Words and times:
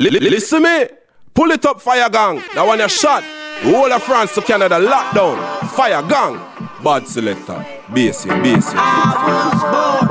Listen 0.00 0.62
me, 0.62 0.86
pull 1.34 1.50
it 1.50 1.66
up, 1.66 1.78
fire 1.78 2.08
gang. 2.08 2.42
That 2.54 2.66
one 2.66 2.80
a 2.80 2.88
shot. 2.88 3.22
Whole 3.62 3.92
of 3.92 4.02
France 4.02 4.34
to 4.34 4.40
Canada, 4.40 4.76
lockdown. 4.80 5.36
Fire 5.68 6.00
gang. 6.08 6.40
Bad 6.82 7.06
selector. 7.06 7.62
Bass, 7.92 8.24
bass. 8.24 8.72
I 8.74 9.52
was 9.52 10.08
born 10.08 10.09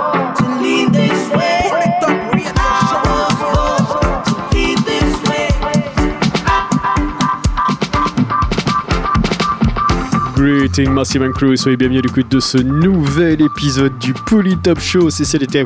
Greeting, 10.49 10.89
merci 10.89 11.19
Man 11.19 11.31
Crew, 11.31 11.55
soyez 11.55 11.77
bienvenus 11.77 11.99
à 11.99 12.07
l'écoute 12.07 12.31
de 12.31 12.39
ce 12.39 12.57
nouvel 12.57 13.39
épisode 13.39 13.97
du 13.99 14.13
Polytop 14.13 14.79
Show. 14.79 15.11
C'est 15.11 15.23
Selecta 15.23 15.63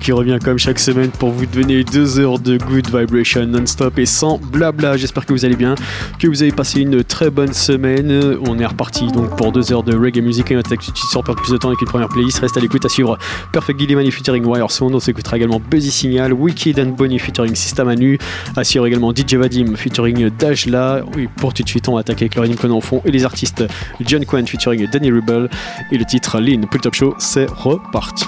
qui 0.00 0.10
revient 0.10 0.38
comme 0.42 0.58
chaque 0.58 0.80
semaine 0.80 1.10
pour 1.10 1.30
vous 1.30 1.46
donner 1.46 1.84
deux 1.84 2.18
heures 2.18 2.40
de 2.40 2.56
good 2.56 2.86
vibration 2.92 3.46
non-stop 3.46 4.00
et 4.00 4.06
sans 4.06 4.38
blabla. 4.38 4.96
J'espère 4.96 5.26
que 5.26 5.32
vous 5.32 5.44
allez 5.44 5.54
bien, 5.54 5.76
que 6.18 6.26
vous 6.26 6.42
avez 6.42 6.50
passé 6.50 6.80
une 6.80 7.04
très 7.04 7.30
bonne 7.30 7.52
semaine. 7.52 8.36
On 8.48 8.58
est 8.58 8.66
reparti 8.66 9.06
donc 9.12 9.36
pour 9.36 9.52
deux 9.52 9.72
heures 9.72 9.84
de 9.84 9.96
reggae 9.96 10.22
music 10.22 10.50
et 10.50 10.56
de 10.56 10.62
suite 10.80 10.96
sans 11.12 11.22
perdre 11.22 11.40
plus 11.40 11.52
de 11.52 11.56
temps 11.56 11.68
avec 11.68 11.80
une 11.80 11.88
première 11.88 12.08
playlist. 12.08 12.40
Reste 12.40 12.56
à 12.56 12.60
l'écoute 12.60 12.84
à 12.84 12.88
suivre 12.88 13.16
Perfect 13.52 13.78
Gilliman 13.78 14.10
featuring 14.10 14.44
Wire 14.44 14.72
Sound. 14.72 14.92
On 14.92 15.00
s'écoutera 15.00 15.36
également 15.36 15.60
Buzzy 15.60 15.92
Signal, 15.92 16.32
Wicked 16.32 16.80
and 16.80 16.96
Bonnie 16.96 17.20
featuring 17.20 17.54
System 17.54 17.86
Anu. 17.86 18.18
À 18.56 18.64
suivre 18.64 18.86
également 18.86 19.14
DJ 19.14 19.34
Vadim 19.34 19.76
featuring 19.76 20.30
Dajla. 20.30 21.04
Et 21.16 21.28
pour 21.36 21.54
tout 21.54 21.62
de 21.62 21.68
suite, 21.68 21.88
on 21.88 21.94
va 21.94 22.00
attaquer 22.00 22.24
avec 22.24 22.34
le 22.34 22.40
rythme 22.42 22.56
qu'on 22.56 22.70
en 22.74 22.80
fond 22.80 23.02
et 23.04 23.10
les 23.10 23.24
artiste 23.36 23.64
John 24.00 24.24
Quinn 24.24 24.46
featuring 24.46 24.88
Danny 24.90 25.10
Rubel 25.10 25.50
et 25.92 25.98
le 25.98 26.04
titre 26.06 26.40
Lean. 26.40 26.62
Pull 26.62 26.80
Top 26.80 26.94
Show, 26.94 27.14
c'est 27.18 27.46
reparti. 27.46 28.24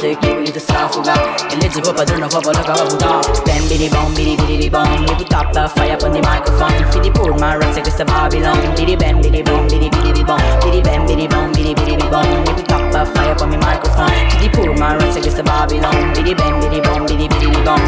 magic, 0.00 0.22
you 0.24 0.40
little 0.40 0.60
star 0.60 0.88
fuga. 0.88 1.14
And 1.50 1.62
let's 1.62 1.80
pop 1.80 1.98
a 1.98 2.04
drone, 2.06 2.28
pop 2.28 2.44
a 2.44 2.48
look 2.48 2.68
at 2.68 3.02
what 3.02 3.44
Bam, 3.44 3.68
biddy, 3.68 3.88
bomb, 3.88 4.14
biddy, 4.14 4.36
biddy, 4.36 4.68
bomb. 4.68 5.00
We 5.00 5.14
put 5.14 5.32
up 5.32 5.54
a 5.54 5.68
fire 5.68 5.98
on 6.04 6.12
the 6.12 6.22
microphone. 6.22 6.92
Fiddy, 6.92 7.10
pour 7.10 7.32
my 7.36 7.56
rocks 7.56 7.76
like 7.76 7.84
the 7.84 8.04
Babylon. 8.04 8.76
Biddy, 8.76 8.96
bam, 8.96 9.20
biddy, 9.20 9.42
bomb, 9.42 9.68
biddy, 9.68 9.90
biddy, 9.90 10.24
bomb. 10.24 10.40
Biddy, 10.60 10.82
bam, 10.82 11.06
biddy, 11.06 11.26
bomb, 11.28 11.52
biddy, 11.52 11.74
biddy, 11.74 12.08
bomb. 12.08 12.44
We 12.44 12.52
put 12.54 12.72
up 12.72 12.94
a 12.94 13.06
fire 13.12 13.36
on 13.40 13.50
the 13.50 13.58
microphone. 13.58 14.30
Fiddy, 14.30 14.48
pour 14.48 14.74
my 14.76 14.96
rocks 14.96 15.16
like 15.16 15.34
the 15.34 15.42
Babylon. 15.42 16.14
Biddy, 16.14 16.34
bam, 16.34 16.60
biddy, 16.60 16.80
bomb, 16.80 17.06
biddy, 17.06 17.28
biddy, 17.28 17.62
bomb. 17.64 17.84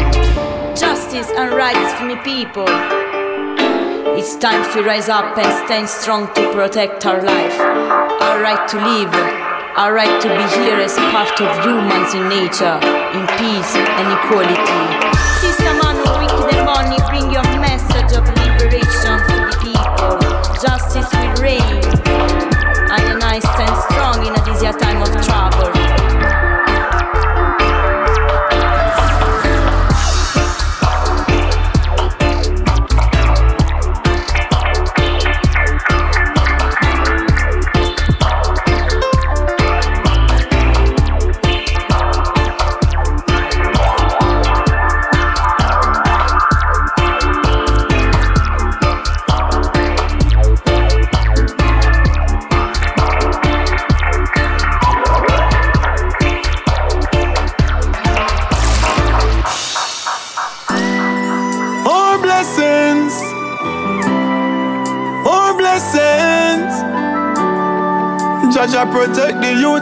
Justice 0.75 1.29
and 1.37 1.53
rights 1.55 1.93
for 1.97 2.05
me 2.05 2.15
people. 2.21 2.69
It's 4.15 4.35
time 4.35 4.61
to 4.73 4.83
rise 4.83 5.09
up 5.09 5.37
and 5.37 5.65
stand 5.65 5.89
strong 5.89 6.27
to 6.35 6.53
protect 6.53 7.05
our 7.05 7.21
life, 7.21 7.59
our 7.59 8.41
right 8.41 8.67
to 8.69 8.77
live 8.77 9.42
our 9.75 9.91
right 9.91 10.21
to 10.21 10.29
be 10.29 10.45
here 10.61 10.77
as 10.77 10.93
part 11.09 11.33
of 11.41 11.49
humans 11.65 12.13
in 12.13 12.29
nature, 12.29 12.77
in 13.17 13.25
peace 13.41 13.73
and 13.73 14.05
equality. 14.13 14.83
Sister 15.41 15.73
Manu, 15.81 16.05
wicked 16.21 16.63
money, 16.63 17.01
bring 17.09 17.31
your 17.33 17.41
message 17.57 18.13
of 18.13 18.21
liberation 18.37 19.17
to 19.17 19.33
the 19.33 19.57
people. 19.65 20.13
Justice 20.61 21.09
will 21.11 21.41
reign. 21.41 21.81
I 22.87 23.01
and 23.01 23.19
nice 23.19 23.45
and 23.45 23.75
strong 23.89 24.21
in 24.27 24.35
a 24.35 24.45
busier 24.45 24.73
time 24.73 25.01
of 25.01 25.09
trouble. 25.25 25.82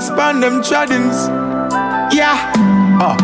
Span 0.01 0.39
them. 0.39 0.62
Yeah. 2.12 2.53
Uh, 3.00 3.15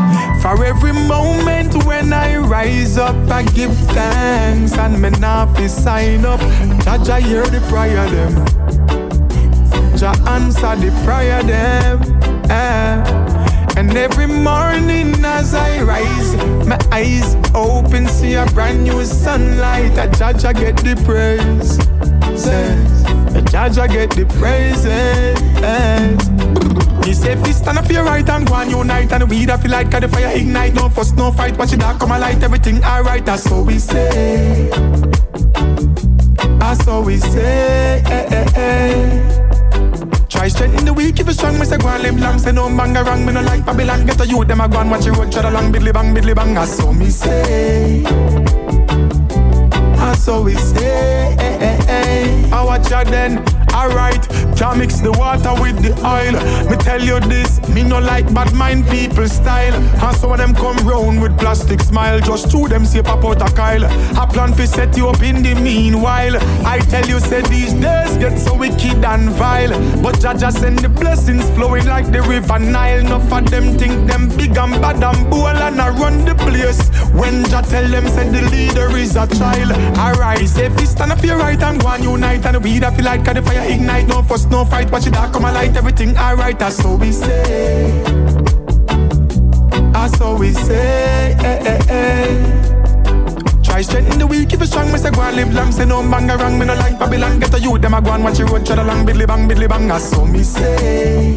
for 0.42 0.64
every 0.64 0.94
moment 0.94 1.84
when 1.86 2.14
I 2.14 2.38
rise 2.38 2.98
up, 2.98 3.16
I 3.30 3.44
give 3.44 3.76
thanks 3.92 4.78
and 4.78 5.02
me 5.02 5.10
not 5.20 5.58
sign 5.70 6.26
up. 6.26 6.40
Judge, 6.84 7.10
I 7.10 7.22
hear 7.22 7.46
the 7.46 7.60
prayer 7.70 8.08
them. 8.10 8.34
Jah 9.98 10.16
answer 10.28 10.76
the 10.76 10.92
prayer 11.04 11.42
them. 11.44 12.02
Eh. 12.50 13.28
And 13.78 13.96
every 13.96 14.28
morning 14.28 15.14
as 15.24 15.54
I 15.54 15.82
rise, 15.82 16.36
my 16.66 16.80
eyes 16.92 17.36
open, 17.54 18.08
see 18.08 18.34
a 18.34 18.46
brand 18.48 18.84
new 18.84 19.04
sunlight. 19.04 19.98
A 19.98 20.08
judge 20.18 20.46
I 20.46 20.54
get 20.54 20.78
the 20.78 20.96
praise. 21.06 21.78
Says, 22.42 23.17
a 23.56 23.70
judge 23.70 23.92
get 23.92 24.12
the 24.12 24.26
praises. 24.40 25.38
He 27.06 27.14
say, 27.14 27.38
you 27.38 27.54
stand 27.54 27.78
up 27.78 27.90
your 27.90 28.04
right 28.04 28.28
and 28.30 28.48
go 28.48 28.56
on 28.56 28.70
unite 28.70 29.12
and 29.14 29.30
we 29.30 29.46
da 29.46 29.58
feel 29.58 29.72
like 29.72 29.90
the 29.90 30.08
fire 30.08 30.36
ignite. 30.36 30.74
No 30.74 30.90
fuss, 30.90 31.14
no 31.14 31.32
fight, 31.32 31.58
watch 31.58 31.74
it 31.74 31.80
dark 31.80 32.00
come 32.00 32.12
a 32.12 32.20
light, 32.20 32.44
everything 32.44 32.84
alright. 32.84 33.26
That's 33.26 33.50
what 33.50 33.66
we 33.66 33.80
say. 33.80 34.70
That's 36.60 36.86
what 36.86 37.06
we 37.06 37.18
say. 37.18 38.04
Eh, 38.06 38.28
eh, 38.32 38.52
eh. 38.56 40.28
Try 40.28 40.50
strengthen 40.50 40.86
the 40.86 40.94
weak 40.94 41.20
if 41.20 41.28
you 41.28 41.34
strong, 41.34 41.58
me 41.58 41.66
say 41.66 41.78
go 41.78 41.88
and 41.88 42.04
live 42.04 42.20
long. 42.20 42.40
Say 42.40 42.52
no 42.52 42.68
bang 42.68 42.94
wrong, 42.94 43.26
me 43.26 43.34
no 43.34 43.42
like 43.42 43.66
Babylon. 43.66 44.06
Get 44.06 44.20
a 44.20 44.28
youth, 44.28 44.48
them 44.48 44.62
a 44.62 44.68
go 44.68 44.80
and 44.80 44.92
watch 44.92 45.06
you 45.06 45.14
road, 45.14 45.32
tread 45.32 45.46
along, 45.46 45.72
bidly 45.72 45.94
bang, 45.94 46.14
bidly 46.14 46.34
bang. 46.34 46.54
That's 46.54 46.76
so 46.76 46.92
me 46.92 47.10
say. 47.10 48.04
So 50.28 50.42
we 50.42 50.56
say. 50.56 51.38
Eh, 51.40 51.58
eh, 51.62 51.86
eh. 51.88 52.50
I 52.52 52.62
watch 52.62 52.92
you 52.92 53.02
then. 53.06 53.57
Alright, 53.78 54.28
can't 54.58 54.80
mix 54.80 55.02
the 55.02 55.12
water 55.12 55.54
with 55.62 55.78
the 55.84 55.94
oil. 56.02 56.34
Me 56.68 56.76
tell 56.78 57.00
you 57.00 57.20
this, 57.20 57.62
me 57.70 57.84
no 57.84 58.00
like 58.00 58.26
bad 58.34 58.52
mind 58.56 58.88
people 58.88 59.28
style. 59.28 59.76
And 59.76 60.18
some 60.18 60.32
of 60.32 60.40
them 60.40 60.56
come 60.56 60.78
round 60.78 61.22
with 61.22 61.38
plastic 61.38 61.82
smile. 61.82 62.20
Just 62.20 62.50
two 62.50 62.68
them 62.68 62.86
say 62.86 63.04
pop 63.04 63.24
out 63.24 63.40
a 63.40 63.54
Kyle. 63.54 63.86
I 63.86 64.26
plan 64.26 64.54
to 64.54 64.66
set 64.66 64.98
you 64.98 65.10
up 65.10 65.22
in 65.22 65.44
the 65.44 65.54
meanwhile. 65.54 66.38
I 66.66 66.80
tell 66.90 67.06
you, 67.06 67.20
say 67.20 67.44
these 67.44 67.74
days 67.74 68.18
get 68.18 68.40
so 68.40 68.58
wicked 68.58 69.06
and 69.06 69.30
vile. 69.34 69.70
But 70.02 70.16
Jaja 70.16 70.52
send 70.52 70.80
the 70.80 70.90
blessings 70.90 71.48
flowing 71.52 71.86
like 71.86 72.12
the 72.12 72.24
river 72.24 72.58
Nile. 72.58 73.02
Enough 73.02 73.32
of 73.32 73.52
them 73.52 73.78
think 73.78 74.10
them 74.10 74.28
big 74.36 74.58
and 74.58 74.82
bad 74.82 75.04
and 75.04 75.30
bold 75.30 75.56
and 75.56 75.80
I 75.80 75.90
run 75.90 76.26
the 76.26 76.34
place. 76.34 76.90
When 77.14 77.46
Jah 77.46 77.62
tell 77.62 77.88
them, 77.88 78.08
say 78.08 78.28
the 78.28 78.42
leader 78.50 78.90
is 78.98 79.16
a 79.16 79.28
child. 79.28 79.70
Arise, 80.00 80.58
if 80.58 80.74
you 80.82 80.88
stand 80.88 81.12
up 81.12 81.24
your 81.24 81.38
right 81.38 81.62
and 81.62 81.80
go 81.80 81.90
and 81.90 82.04
unite 82.04 82.44
and 82.48 82.64
we 82.64 82.80
da 82.80 82.90
feel 82.90 83.06
like 83.06 83.24
the 83.24 83.42
fire 83.44 83.67
ignite. 83.68 84.08
No 84.08 84.22
fuss, 84.24 84.46
no 84.46 84.66
fight, 84.66 84.92
watch 84.92 85.08
it 85.08 85.16
all 85.18 85.30
come 85.30 85.46
alight. 85.46 85.76
Everything 85.76 86.18
alright, 86.18 86.58
that's 86.58 86.78
so 86.78 86.96
we 86.96 87.12
say. 87.12 88.04
That's 89.94 90.18
so 90.18 90.36
we 90.36 90.54
say. 90.54 91.36
Eh, 91.40 91.60
eh, 91.66 91.82
eh. 91.90 93.62
Try 93.64 93.82
strengthen 93.82 94.20
the 94.20 94.28
weak 94.28 94.54
if 94.54 94.60
you 94.60 94.66
strong, 94.66 94.92
me 94.92 94.98
say 94.98 95.12
go 95.12 95.22
and 95.22 95.36
live 95.36 95.54
long. 95.54 95.72
Say 95.72 95.86
no 95.86 96.02
bang 96.02 96.28
wrong, 96.28 96.58
me 96.58 96.66
no 96.66 96.76
like 96.76 96.98
Babylon. 96.98 97.40
Get 97.40 97.54
a 97.54 97.60
youth, 97.60 97.82
them 97.82 97.94
a 97.94 98.02
go 98.02 98.12
and 98.12 98.24
watch 98.24 98.40
you 98.40 98.46
road, 98.46 98.66
tread 98.66 98.80
along, 98.80 99.06
bidly 99.06 99.26
bang, 99.26 99.48
bidly 99.48 99.68
bang. 99.68 99.88
That's 99.88 100.10
so 100.10 100.26
me 100.26 100.44
say. 100.44 101.36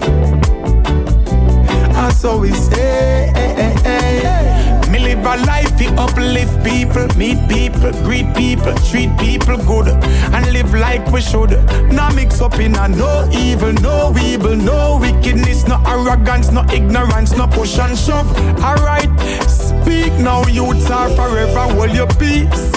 That's 1.92 2.16
so 2.20 2.38
we 2.38 2.52
say. 2.52 3.32
Eh, 3.34 3.54
eh, 3.56 3.82
eh. 3.84 4.49
Me 4.90 4.98
live 4.98 5.18
a 5.20 5.36
life 5.46 5.76
to 5.78 5.86
uplift 5.94 6.64
people, 6.64 7.06
meet 7.16 7.38
people, 7.48 7.92
greet 8.02 8.26
people, 8.34 8.74
treat 8.90 9.16
people 9.18 9.56
good, 9.58 9.88
and 9.88 10.52
live 10.52 10.74
like 10.74 11.06
we 11.12 11.20
should. 11.20 11.50
Now 11.92 12.10
mix 12.10 12.40
up 12.40 12.58
in 12.58 12.74
a 12.74 12.88
no 12.88 13.28
evil, 13.32 13.72
no 13.74 14.12
evil, 14.18 14.56
no 14.56 14.98
wickedness, 15.00 15.66
no 15.68 15.80
arrogance, 15.86 16.50
no 16.50 16.64
ignorance, 16.72 17.36
no 17.36 17.46
push 17.46 17.78
and 17.78 17.96
shove. 17.96 18.28
Alright, 18.60 19.10
speak 19.48 20.12
now, 20.14 20.44
youths 20.48 20.90
are 20.90 21.10
forever, 21.10 21.72
hold 21.72 21.92
your 21.92 22.08
peace. 22.18 22.72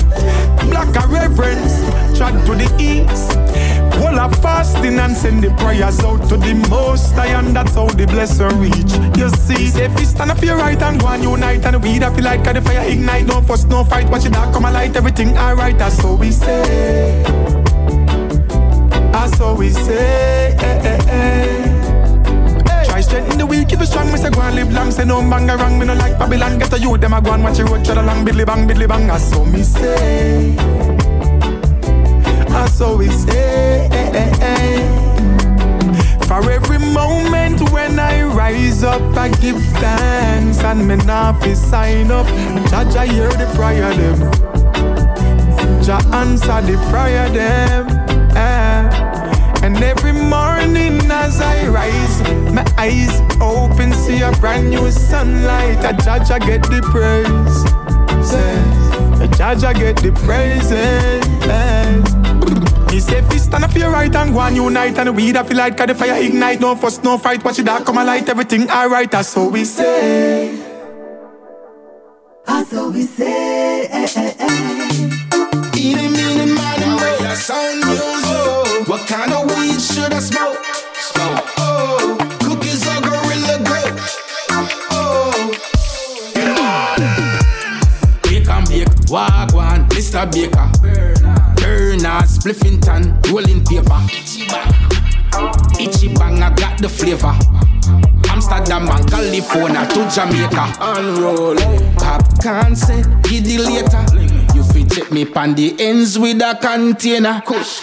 Black 0.69 0.95
a 0.95 1.07
reverence, 1.07 1.81
track 2.15 2.33
to 2.45 2.53
the 2.53 2.69
east. 2.79 3.42
Whole 3.99 4.19
of 4.19 4.35
fasting 4.41 4.99
and 4.99 5.15
send 5.15 5.43
the 5.43 5.49
prayers 5.55 5.99
out 6.01 6.27
to 6.29 6.37
the 6.37 6.53
most 6.69 7.13
high, 7.13 7.27
and 7.27 7.55
that's 7.55 7.75
how 7.75 7.87
the 7.87 8.05
blessing 8.05 8.59
reach. 8.59 8.93
You 9.17 9.29
see, 9.29 9.67
say 9.67 9.85
if 9.85 9.99
you 9.99 10.05
stand 10.05 10.31
up 10.31 10.41
your 10.41 10.57
right 10.57 10.81
and 10.81 10.99
go 10.99 11.13
unite, 11.13 11.65
and 11.65 11.81
we 11.83 11.99
da 11.99 12.13
feel 12.13 12.25
like 12.25 12.43
the 12.43 12.61
fire 12.61 12.87
ignite. 12.89 13.25
No 13.27 13.41
fuss, 13.41 13.65
no 13.65 13.83
fight, 13.83 14.09
watch 14.09 14.25
it 14.25 14.35
all 14.35 14.51
come 14.51 14.65
alight. 14.65 14.95
Everything 14.95 15.37
alright, 15.37 15.77
that's 15.77 16.01
how 16.01 16.15
we 16.15 16.31
say. 16.31 17.23
That's 19.11 19.37
how 19.37 19.55
we 19.55 19.69
say. 19.69 20.55
Eh, 20.59 20.89
eh, 20.89 20.99
eh. 21.07 21.73
Try 22.85 23.01
the 23.37 23.45
weak 23.45 23.71
if 23.71 23.79
you 23.79 23.85
strong, 23.85 24.11
me 24.11 24.17
say 24.17 24.29
go 24.29 24.41
and 24.41 24.55
live 24.55 24.71
long. 24.71 24.91
Say 24.91 25.05
no 25.05 25.19
bang 25.21 25.47
wrong, 25.47 25.79
me 25.79 25.85
no 25.85 25.93
like 25.93 26.17
Babylon. 26.17 26.59
Get 26.59 26.73
a 26.73 26.79
youth, 26.79 27.01
them 27.01 27.13
a 27.13 27.21
go 27.21 27.31
and 27.31 27.43
watch 27.43 27.59
you 27.59 27.65
road, 27.65 27.83
tread 27.85 27.97
along, 27.97 28.25
bidly 28.25 28.45
bang, 28.45 28.67
bidly 28.67 28.87
bang. 28.87 29.07
That's 29.07 29.31
how 29.31 29.43
me 29.43 29.63
say. 29.63 31.12
That's 32.63 32.79
how 32.79 32.95
we 32.95 33.09
eh. 33.27 33.89
For 36.27 36.49
every 36.49 36.79
moment 36.79 37.59
when 37.71 37.99
I 37.99 38.23
rise 38.23 38.85
up, 38.85 39.01
I 39.17 39.27
give 39.27 39.61
thanks 39.83 40.59
and 40.63 40.87
me 40.87 40.95
not 40.95 41.43
fi 41.43 41.55
sign 41.55 42.09
up. 42.09 42.25
Judge, 42.69 42.95
I 42.95 43.07
hear 43.07 43.27
the 43.31 43.51
prayer 43.53 43.93
them. 43.93 44.17
Jah 45.83 45.99
answer 46.13 46.61
the 46.61 46.77
prayer 46.89 47.27
them. 47.31 47.89
And 49.61 49.83
every 49.83 50.13
morning 50.13 51.01
as 51.11 51.41
I 51.41 51.67
rise, 51.67 52.21
my 52.53 52.63
eyes 52.77 53.19
open, 53.41 53.91
see 53.91 54.21
a 54.21 54.31
brand 54.39 54.69
new 54.69 54.89
sunlight. 54.89 55.83
A 55.83 55.91
judge, 56.01 56.31
I 56.31 56.39
get 56.39 56.63
the 56.63 56.81
praise. 56.93 57.65
A 59.21 59.27
judge, 59.37 59.65
I 59.65 59.73
get 59.73 59.97
the 59.97 60.13
praises. 60.13 61.82
He 62.93 62.99
say 62.99 63.17
if 63.17 63.33
you 63.33 63.39
stand 63.39 63.63
up 63.63 63.73
your 63.75 63.89
right 63.89 64.15
and 64.15 64.31
go 64.35 64.41
and 64.41 64.55
unite 64.55 64.99
and 64.99 65.15
we 65.15 65.31
da 65.31 65.41
feel 65.41 65.57
like 65.57 65.75
the 65.77 65.95
fire 65.95 66.21
ignite. 66.21 66.61
No 66.61 66.75
fuss, 66.75 67.01
no 67.01 67.17
fight, 67.17 67.43
watch 67.43 67.57
it 67.57 67.67
all 67.67 67.81
come 67.83 67.97
alight. 67.97 68.29
Everything 68.29 68.69
alright, 68.69 69.09
that's 69.09 69.33
how 69.33 69.49
we 69.49 69.65
say. 69.65 70.55
That's 72.45 72.71
what 72.71 72.93
we 72.93 73.01
say. 73.01 73.87
Eh, 73.87 74.07
eh, 74.15 74.33
eh. 74.37 75.71
Eeny, 75.75 76.07
meeny, 76.07 76.45
miny, 76.53 76.85
moe. 76.85 77.33
Sound 77.33 77.79
music. 77.83 78.87
What 78.87 79.07
kind 79.07 79.33
of 79.33 79.49
weed 79.57 79.81
should 79.81 80.13
I 80.13 80.19
smoke? 80.19 80.63
Smoke. 80.93 81.49
Oh, 81.57 82.15
cookies 82.41 82.85
or 82.85 83.01
gorilla 83.01 83.57
grip. 83.65 83.95
Oh, 84.91 85.51
Bake 88.21 88.47
and 88.47 88.67
bake, 88.69 88.87
wagwan, 89.09 89.89
Mr. 89.89 90.31
Baker. 90.31 90.62
Spliffington, 92.43 93.25
rolling 93.31 93.63
paper. 93.63 94.01
Itchy 95.79 96.13
bang, 96.13 96.43
I 96.43 96.53
got 96.53 96.77
the 96.77 96.89
flavor. 96.89 97.33
Amsterdam 98.29 98.89
and 98.89 99.09
California 99.09 99.87
to 99.87 100.09
Jamaica. 100.13 100.73
Unroll. 100.81 101.55
Say, 102.75 103.01
give 103.23 103.45
the 103.45 103.59
later. 103.59 104.03
You 104.53 104.63
fit 104.63 104.91
check 104.91 105.09
me 105.09 105.23
pan 105.23 105.55
the 105.55 105.73
ends 105.79 106.19
with 106.19 106.41
a 106.41 106.59
container. 106.61 107.41
Kush. 107.45 107.79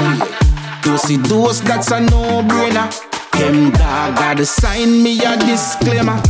Dosey 0.82 1.16
dose, 1.26 1.60
that's 1.60 1.90
a 1.90 2.00
no-brainer. 2.00 2.90
Them 3.32 3.70
dog 3.70 4.14
gotta 4.14 4.44
sign 4.44 5.02
me 5.02 5.24
a 5.24 5.38
disclaimer. 5.38 6.20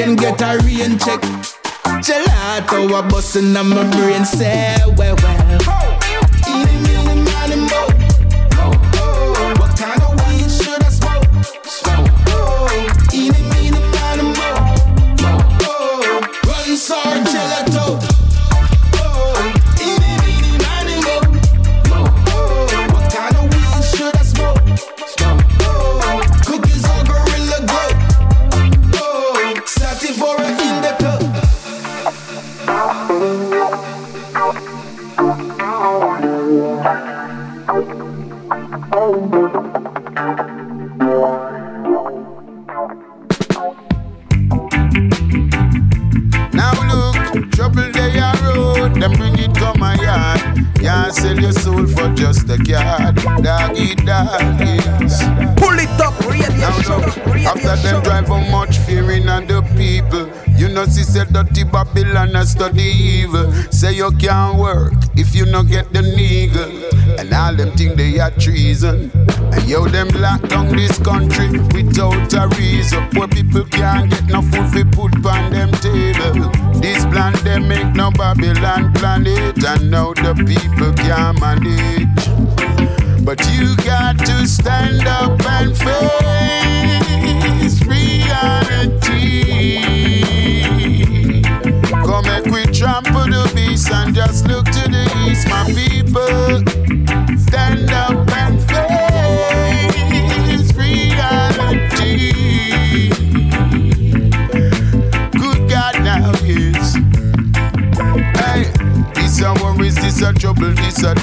Jane 0.00 0.16
get 0.16 0.40
a 0.40 0.56
rain 0.64 0.98
check. 0.98 1.20
Gelato 2.00 2.98
a 2.98 3.02
bustin' 3.02 3.54
on 3.54 3.68
my 3.68 3.84
brain, 3.90 4.24
say 4.24 4.78
well 4.96 5.14
well. 5.16 5.79
Treason. 68.40 69.10
And 69.52 69.68
yo, 69.68 69.86
them 69.86 70.08
lock 70.20 70.40
down 70.48 70.68
this 70.68 70.98
country 70.98 71.50
without 71.74 72.32
a 72.32 72.48
reason. 72.56 73.08
Poor 73.10 73.28
people 73.28 73.64
can't 73.64 74.10
get 74.10 74.26
no 74.26 74.40
food 74.42 74.70
fi 74.72 74.82
put 74.84 75.14
on 75.26 75.52
them 75.52 75.70
table. 75.72 76.50
This 76.80 77.04
plan 77.06 77.34
they 77.44 77.58
make 77.58 77.94
no 77.94 78.10
Babylon 78.10 78.92
planet, 78.94 79.62
and 79.64 79.90
now 79.90 80.14
the 80.14 80.34
people 80.34 80.92
can't 80.94 81.38
manage. 81.40 82.08
But 83.24 83.44
you 83.52 83.76
got 83.84 84.18
to 84.18 84.46
stand 84.46 85.06
up 85.06 85.40
and 85.46 85.76
face 85.76 85.90
reality. 87.86 89.42
Come 91.90 92.24
make 92.24 92.46
we 92.46 92.64
trample 92.72 93.28
the 93.28 93.52
beast 93.54 93.90
and 93.90 94.14
just 94.14 94.46
look 94.46 94.64
to 94.64 94.88
the 94.88 95.04
east, 95.28 95.46
my 95.48 95.64
people. 95.66 95.99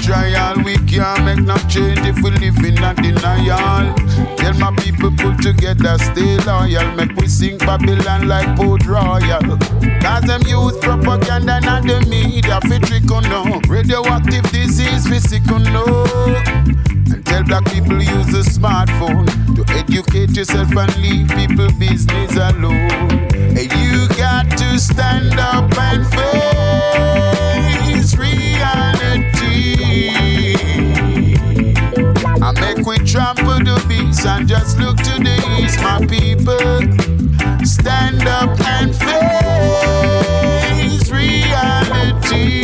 Trial. 0.08 0.56
We 0.64 0.74
can't 0.88 1.22
make 1.24 1.44
no 1.44 1.56
change 1.68 2.00
if 2.00 2.16
we 2.22 2.30
live 2.30 2.56
in 2.64 2.82
a 2.82 2.94
denial. 2.94 3.94
Tell 4.36 4.54
my 4.54 4.74
people 4.82 5.12
pull 5.18 5.36
together, 5.36 5.98
stay 5.98 6.38
loyal. 6.48 6.90
Make 6.96 7.14
we 7.16 7.28
sing 7.28 7.58
Babylon 7.58 8.26
like 8.26 8.56
Port 8.56 8.86
Royal. 8.86 9.58
Cause 10.00 10.24
them 10.24 10.40
youth 10.46 10.80
propaganda 10.80 11.60
and 11.62 11.88
the 11.88 12.00
media 12.08 12.58
fi 12.62 12.78
trick 12.78 13.10
on 13.12 13.24
no. 13.24 13.60
Radioactive 13.68 14.50
disease 14.50 15.06
on 15.52 15.62
no. 15.64 15.84
And 17.12 17.26
tell 17.26 17.44
black 17.44 17.66
people 17.66 18.02
use 18.02 18.28
the 18.32 18.42
smartphone 18.56 19.26
to 19.56 19.62
educate 19.74 20.34
yourself 20.34 20.74
and 20.74 20.96
leave 20.96 21.28
people 21.36 21.68
business 21.78 22.32
alone. 22.32 23.28
And 23.60 23.70
you 23.76 24.08
got 24.16 24.48
to 24.56 24.78
stand 24.78 25.38
up 25.38 25.70
and 25.76 26.06
face 26.16 28.16
reality. 28.16 29.37
Trample 33.18 33.58
the 33.64 33.74
beats 33.88 34.24
and 34.24 34.46
just 34.46 34.78
look 34.78 34.96
to 34.96 35.18
the 35.18 35.34
east, 35.58 35.82
my 35.82 35.98
people. 36.06 36.78
Stand 37.66 38.28
up 38.28 38.60
and 38.60 38.94
face 38.94 39.10
reality. 41.10 42.62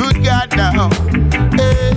Good 0.00 0.24
God 0.24 0.56
now. 0.56 0.88
Hey. 1.52 1.92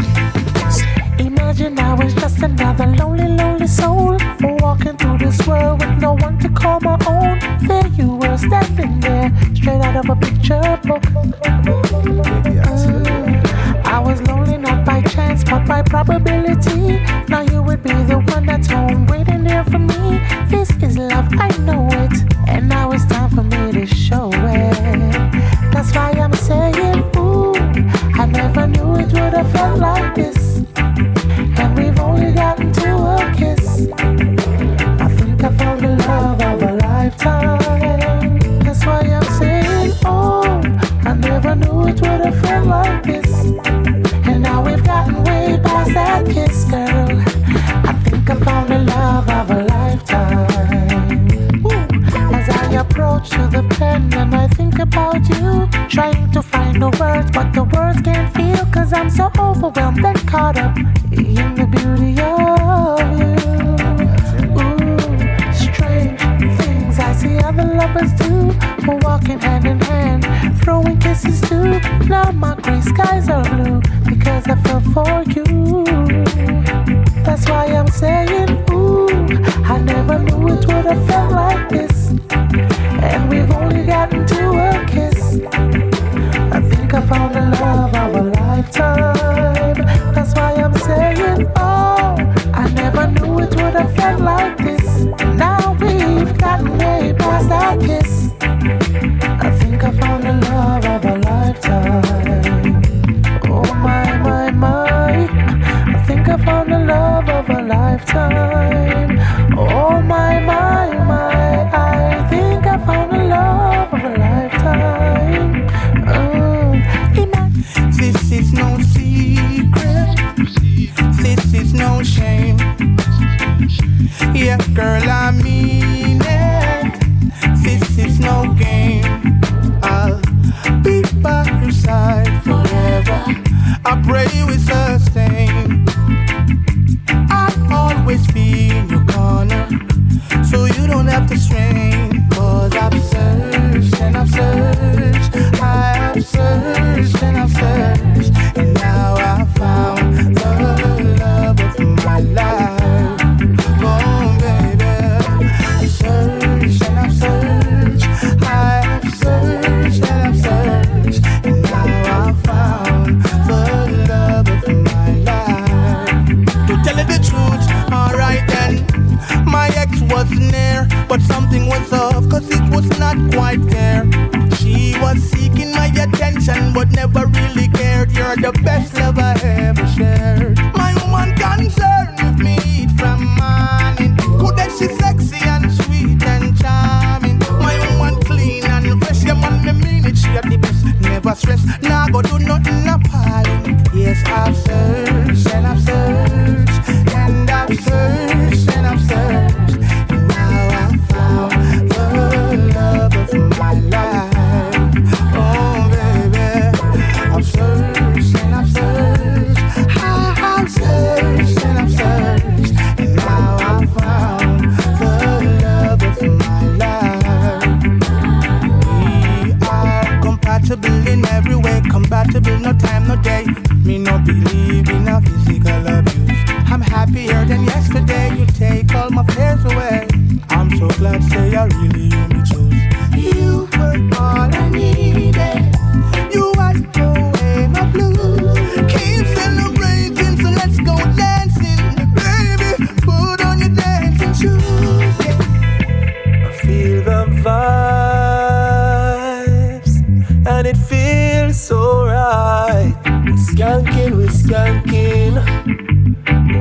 Imagine 1.18 1.80
I 1.80 1.94
was 1.94 2.14
just 2.16 2.44
another 2.44 2.88
lonely, 2.88 3.30
lonely 3.30 3.68
soul 3.68 4.18
walking 4.60 4.98
through 4.98 5.20
this 5.20 5.48
world 5.48 5.80
with 5.80 5.98
no 6.02 6.16
one 6.16 6.38
to 6.40 6.50
call 6.50 6.82
my 6.82 6.98
own. 7.08 7.40
There 7.66 7.88
you 7.88 8.18
were 8.18 8.38
standing 8.38 9.00
there, 9.00 9.32
straight 9.56 9.80
out 9.80 9.96
of 9.96 10.10
a 10.10 10.16
picture 10.18 10.78
book. 10.84 11.06
But 15.50 15.66
by 15.66 15.82
probability. 15.82 17.00
Now 17.30 17.42
you 17.42 17.62
would 17.64 17.84
be 17.84 17.94
the 18.04 18.20
one 18.34 18.46
that's 18.46 18.68
home 18.68 19.06
waiting 19.08 19.44
there 19.44 19.64
for 19.66 19.80
me. 19.80 20.20
This 20.50 20.70
is 20.82 20.98
love, 20.98 21.28
I 21.34 21.50
know 21.60 21.87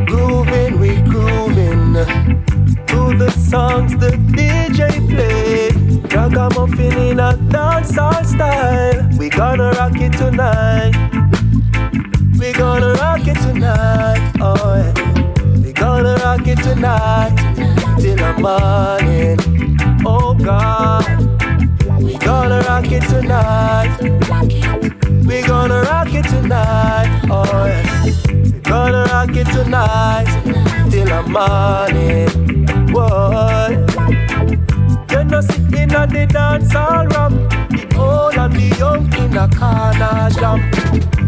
Grooving, 0.07 0.81
we 0.81 1.01
grooving. 1.03 1.95
To 2.87 3.17
the 3.17 3.31
songs 3.31 3.97
the 3.97 4.11
DJ 4.35 4.97
in 7.17 7.21
a 7.21 7.33
dancehall 7.49 8.25
style. 8.27 9.09
We 9.19 9.29
gonna 9.31 9.71
rock 9.71 9.97
it 9.97 10.13
tonight. 10.13 10.95
We 12.39 12.53
gonna 12.53 12.93
rock 12.95 13.27
it 13.27 13.37
tonight, 13.37 14.33
oh 14.41 14.75
yeah. 14.77 15.63
We 15.63 15.73
gonna 15.73 16.17
rock 16.17 16.47
it 16.47 16.59
tonight 16.63 17.37
till 18.01 18.17
the 18.17 18.33
morning. 18.45 19.39
Oh 20.05 20.35
God, 20.35 21.07
we 22.03 22.19
gonna 22.19 22.61
rock 22.63 22.91
it 22.91 23.03
tonight. 23.09 24.96
We 25.27 25.43
gonna 25.43 25.83
rock 25.83 26.15
it 26.15 26.25
tonight, 26.25 27.21
oh 27.31 27.67
yeah. 27.67 28.05
We 28.33 28.61
gonna 28.61 29.05
rock 29.05 29.37
it 29.37 29.47
tonight 29.47 30.27
till 30.91 31.07
the 31.07 31.23
morning. 31.29 32.67
Whoa. 32.93 34.17
You 35.11 35.25
know 35.25 35.41
sitting 35.41 35.95
on 35.95 36.09
the 36.11 36.27
dance 36.27 36.73
hall 36.73 37.07
ramp 37.07 37.51
The 37.71 37.97
old 37.99 38.35
and 38.37 38.53
the 38.53 38.77
young 38.79 39.07
in 39.15 39.37
a 39.37 39.49
corner 39.49 40.29
jam 40.31 40.61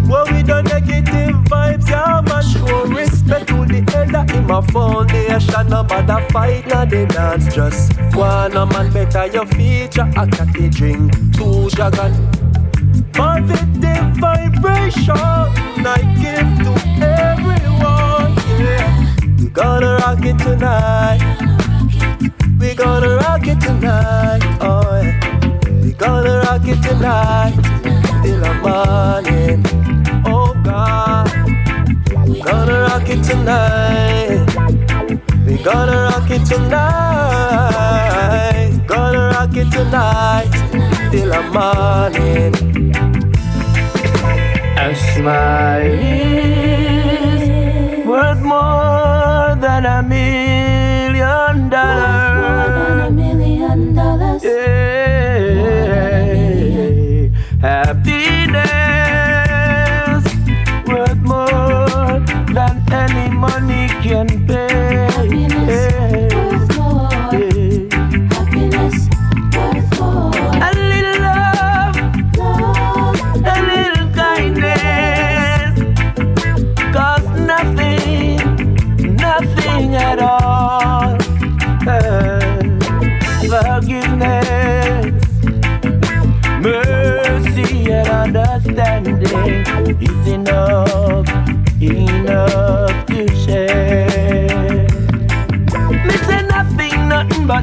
Where 0.08 0.24
we 0.26 0.42
the 0.42 0.62
negative 0.62 1.34
vibes, 1.46 1.88
yeah 1.88 2.20
man 2.20 2.42
Show 2.42 2.84
respect 2.86 3.48
to 3.48 3.64
the 3.64 3.80
elder 3.96 4.32
in 4.34 4.46
my 4.46 4.60
foundation 4.66 5.68
No 5.68 5.84
bother 5.84 6.26
fight, 6.30 6.66
now 6.66 6.84
the 6.84 7.06
dance 7.06 7.54
Just 7.54 7.96
go 8.12 8.22
on, 8.22 8.52
no 8.52 8.66
man, 8.66 8.92
better 8.92 9.26
your 9.26 9.46
feature 9.46 10.10
A 10.16 10.26
catty 10.26 10.68
drink, 10.68 11.12
two 11.34 11.70
dragon 11.70 12.47
Positive 13.18 14.06
vibration 14.18 15.16
I 15.16 16.00
give 16.22 16.50
to 16.64 16.72
everyone, 17.04 18.32
yeah 18.60 18.86
We 19.38 19.46
gonna 19.50 19.96
rock 20.02 20.24
it 20.24 20.38
tonight 20.38 21.20
we 22.60 22.74
gonna 22.74 23.16
rock 23.16 23.46
it 23.46 23.60
tonight, 23.60 24.42
oh 24.60 25.00
yeah. 25.00 25.80
We 25.80 25.92
gonna 25.92 26.40
rock 26.40 26.66
it 26.66 26.82
tonight 26.82 27.54
till 28.22 28.40
the 28.40 28.52
morning, 28.64 29.64
oh 30.26 30.54
God. 30.64 31.30
We 32.28 32.40
gonna 32.42 32.80
rock 32.80 33.08
it 33.08 33.22
tonight. 33.22 34.44
We 35.46 35.56
gonna 35.62 36.10
rock 36.10 36.30
it 36.30 36.44
tonight. 36.46 36.80
Gonna 38.88 39.28
rock 39.30 39.56
it 39.56 39.70
tonight 39.70 40.50
till 41.12 41.30
the 41.30 41.42
morning. 41.52 42.77
A 44.88 44.94
smile 44.94 46.00
is 46.00 47.44
worth 48.06 48.40
more 48.40 49.54
than 49.60 49.84
a 49.84 50.02
million 50.02 51.68
dollars. 51.68 53.12
Yeah. 54.42 55.28
Million. 56.30 57.34
Happiness 57.60 58.64
worth 60.86 61.20
more 61.20 62.20
than 62.56 62.74
any 62.90 63.28
money 63.34 63.88
can 64.00 64.47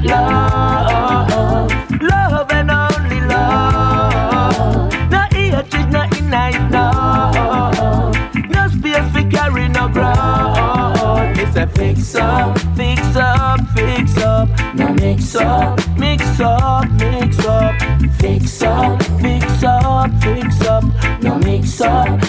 nothing 0.03 0.09
love, 0.11 2.01
love 2.01 2.51
and 2.51 2.71
only 2.71 3.21
love. 3.21 4.91
No 5.11 5.19
hatred, 5.31 5.91
nothing 5.91 6.29
nice, 6.29 6.55
no. 6.71 8.11
No 8.49 8.67
space 8.67 9.11
for 9.11 9.29
carry 9.29 9.69
no 9.69 9.87
ground. 9.87 11.37
Me 11.37 11.45
say 11.51 11.67
fix 11.67 12.15
up, 12.15 12.59
fix 12.75 13.15
up, 13.15 13.59
fix 13.75 14.17
up. 14.17 14.49
Now 14.75 14.93
mix 14.93 15.35
up, 15.35 15.79
mix 15.97 16.39
up, 16.39 16.91
mix 16.91 17.45
up. 17.45 17.75
Fix 18.19 18.63
up, 18.63 19.03
fix 19.21 19.63
up, 19.63 20.11
fix 20.21 20.61
up. 20.65 20.83
Now 21.21 21.37
mix 21.37 21.79
up, 21.81 22.19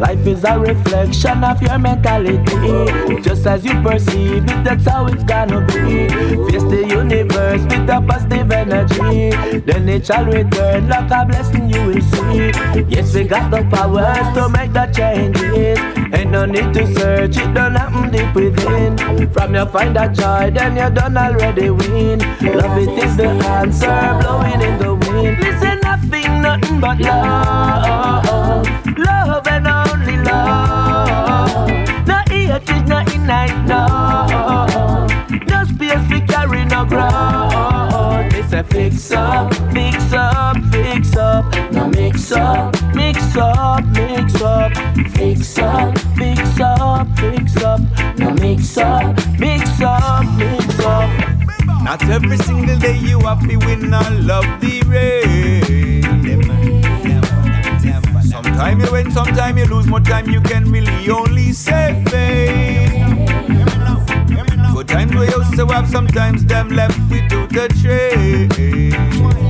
Life 0.00 0.26
is 0.26 0.44
a 0.44 0.58
reflection 0.58 1.42
of 1.42 1.62
your 1.62 1.78
mentality. 1.78 3.22
Just 3.22 3.46
as 3.46 3.64
you 3.64 3.80
perceive 3.82 4.44
it, 4.44 4.64
that's 4.64 4.86
how 4.86 5.06
it's 5.06 5.24
gonna 5.24 5.60
be. 5.66 6.08
Face 6.50 6.62
the 6.64 6.86
universe 6.88 7.62
with 7.62 7.88
a 7.88 8.04
positive 8.06 8.52
energy. 8.52 9.30
Then 9.60 9.88
it 9.88 10.06
shall 10.06 10.26
return 10.26 10.88
like 10.88 11.10
a 11.10 11.24
blessing 11.24 11.70
you 11.70 11.86
will 11.86 12.00
see. 12.02 12.52
Yes, 12.88 13.14
we 13.14 13.24
got 13.24 13.50
the 13.50 13.64
powers 13.74 14.28
to 14.36 14.48
make 14.50 14.72
the 14.72 14.86
changes. 14.86 15.78
Ain't 16.14 16.30
no 16.30 16.44
need 16.44 16.74
to 16.74 16.86
search, 16.94 17.38
it 17.38 17.54
don't 17.54 17.74
happen 17.74 18.10
deep 18.10 18.34
within. 18.34 18.96
From 19.32 19.54
you 19.54 19.64
find 19.66 19.96
a 19.96 20.08
joy, 20.12 20.50
then 20.50 20.76
you 20.76 20.90
done 20.94 21.16
already 21.16 21.70
win. 21.70 22.18
Love 22.18 22.78
it 22.78 23.02
is 23.02 23.16
the 23.16 23.28
answer, 23.28 24.18
blowing 24.20 24.60
in 24.60 24.78
the 24.78 24.94
wind. 24.94 25.38
Listen, 25.42 25.80
nothing, 25.80 26.42
nothing 26.42 26.80
but 26.80 27.00
love. 27.00 28.66
Love 28.98 29.46
and 29.48 29.66
only 29.66 29.85
love. 30.26 31.68
No 32.06 32.18
hatred, 32.28 32.88
no 32.88 33.02
night, 33.26 33.56
no. 33.66 35.06
No 35.46 35.64
space 35.64 36.06
for 36.08 36.26
carry 36.26 36.64
no 36.66 36.84
ground. 36.84 38.32
It's 38.34 38.52
a 38.52 38.62
fix 38.62 39.10
up, 39.12 39.54
fix 39.72 40.12
up, 40.12 40.56
fix 40.72 41.16
up. 41.16 41.44
No 41.72 41.88
mix 41.88 42.32
up, 42.32 42.74
mix 42.94 43.36
up, 43.36 43.84
mix 43.86 44.42
up. 44.42 44.72
Fix 45.16 45.58
up, 45.58 45.98
fix 46.16 46.60
up, 46.60 47.08
fix 47.18 47.56
up. 47.62 47.80
No 48.18 48.30
mix 48.34 48.76
up, 48.78 49.16
mix 49.38 49.80
up, 49.80 50.24
mix 50.36 50.78
up. 50.80 51.10
Not 51.82 52.02
every 52.08 52.36
single 52.38 52.76
day 52.78 52.98
you 52.98 53.20
have 53.20 53.40
to 53.48 53.56
win 53.56 53.92
a 53.92 54.10
love 54.10 54.60
the 54.60 54.82
race. 54.88 55.95
Sometime 58.56 58.80
you 58.80 58.90
win, 58.90 59.10
sometime 59.10 59.58
you 59.58 59.66
lose. 59.66 59.86
More 59.86 60.00
time 60.00 60.30
you 60.30 60.40
can 60.40 60.64
really 60.72 61.10
only 61.10 61.52
say 61.52 62.02
fame. 62.08 63.18
Eh? 63.20 63.52
Good 64.72 64.88
times 64.88 65.14
we 65.14 65.26
used 65.26 65.56
to 65.56 65.66
have, 65.66 65.86
sometimes 65.90 66.42
them 66.46 66.70
left 66.70 66.98
without 67.10 67.50
the 67.50 67.68
trace. 67.78 69.45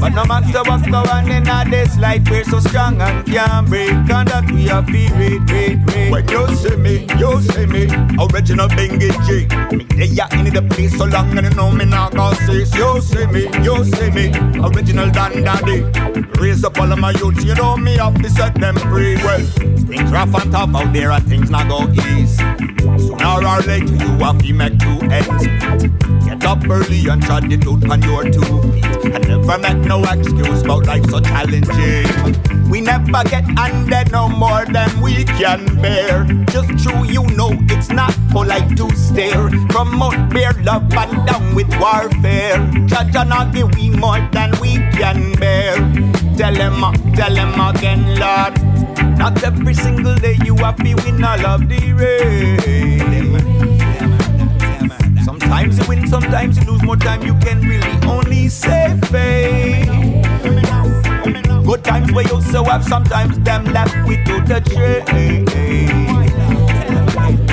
But 0.00 0.10
no 0.14 0.24
matter 0.24 0.62
what's 0.70 0.86
going 0.88 1.28
in 1.28 1.70
this 1.70 1.96
life, 1.98 2.22
we're 2.30 2.44
so 2.44 2.60
strong 2.60 3.00
and 3.00 3.26
can't 3.26 3.68
break. 3.68 3.90
And 3.90 4.28
that 4.28 4.50
we 4.50 4.68
are 4.70 4.84
feel 4.84 5.10
great, 5.16 5.84
great. 5.86 6.10
When 6.10 6.28
you 6.28 6.46
see 6.56 6.76
me, 6.76 7.06
you 7.18 7.40
see 7.42 7.66
me, 7.66 7.84
original 8.18 8.68
Bengi 8.68 9.10
G. 9.26 9.46
Me 9.76 9.84
they 9.84 10.06
in 10.38 10.54
the 10.54 10.66
place 10.70 10.96
so 10.96 11.04
long 11.04 11.36
and 11.36 11.46
you 11.46 11.54
know 11.54 11.70
me 11.70 11.84
not 11.84 12.14
gonna 12.14 12.36
say. 12.46 12.64
You 12.78 13.00
see 13.00 13.26
me, 13.26 13.48
you 13.62 13.84
see 13.84 14.10
me, 14.10 14.30
original 14.60 15.10
Dan 15.10 15.42
Daddy. 15.42 15.82
Raise 16.40 16.64
up 16.64 16.78
all 16.78 16.92
of 16.92 16.98
my 16.98 17.10
youths, 17.12 17.44
you 17.44 17.54
know 17.54 17.76
me 17.76 17.96
have 17.96 18.14
to 18.22 18.30
set 18.30 18.54
them 18.54 18.76
free. 18.76 19.16
Well, 19.16 19.40
things 19.40 20.10
rough 20.12 20.34
and 20.34 20.52
tough 20.52 20.74
out 20.74 20.92
there 20.92 21.10
and 21.10 21.26
things 21.26 21.50
not 21.50 21.68
go 21.68 21.90
easy. 21.90 22.36
Sooner 22.98 23.46
or 23.46 23.60
later 23.62 23.94
you 23.94 24.08
have 24.24 24.38
to 24.38 24.52
make 24.52 24.78
two 24.78 24.98
ends. 25.10 26.17
Get 26.38 26.46
up 26.50 26.70
early 26.70 27.08
and 27.08 27.20
try 27.20 27.40
it 27.42 27.66
out 27.66 27.90
on 27.90 28.02
your 28.02 28.22
two 28.30 28.62
feet. 28.70 28.84
And 29.12 29.26
never 29.26 29.58
make 29.58 29.78
no 29.78 30.04
excuse 30.04 30.62
about 30.62 30.86
life 30.86 31.04
so 31.10 31.18
challenging. 31.20 32.70
We 32.70 32.80
never 32.80 33.24
get 33.24 33.44
under 33.58 34.04
no 34.12 34.28
more 34.28 34.64
than 34.66 35.00
we 35.00 35.24
can 35.24 35.64
bear. 35.82 36.24
Just 36.50 36.84
true, 36.84 37.04
you 37.04 37.24
know 37.34 37.50
it's 37.70 37.90
not 37.90 38.14
polite 38.30 38.76
to 38.76 38.88
stare. 38.94 39.50
Promote 39.68 40.30
bear 40.30 40.52
love 40.62 40.92
and 40.94 41.26
down 41.26 41.54
with 41.56 41.68
warfare. 41.80 42.58
Judge 42.86 43.16
and 43.16 43.30
not 43.30 43.52
give 43.52 43.74
we 43.74 43.90
more 43.90 44.20
than 44.30 44.52
we 44.60 44.76
can 44.94 45.32
bear. 45.40 45.74
Tell 46.36 46.54
him, 46.54 47.14
tell 47.14 47.34
him 47.34 47.60
again, 47.60 48.14
Lord. 48.16 49.18
Not 49.18 49.42
every 49.42 49.74
single 49.74 50.14
day 50.14 50.38
you 50.44 50.54
happy 50.56 50.94
win 50.94 51.24
all 51.24 51.46
of 51.46 51.68
the 51.68 51.92
rain. 51.94 53.47
Sometimes 55.58 55.78
you 55.80 55.88
win, 55.88 56.06
sometimes 56.06 56.56
you 56.56 56.70
lose. 56.70 56.82
More 56.84 56.96
time 56.96 57.22
you 57.26 57.34
can 57.40 57.60
really 57.60 58.06
only 58.06 58.48
say 58.48 58.96
fame. 59.06 60.22
Good 61.64 61.82
times 61.82 62.12
where 62.12 62.24
you 62.24 62.40
so 62.42 62.62
have, 62.62 62.84
sometimes 62.84 63.40
them 63.40 63.64
left 63.64 63.92
without 64.06 64.48
a 64.52 64.60
trace. 64.60 65.08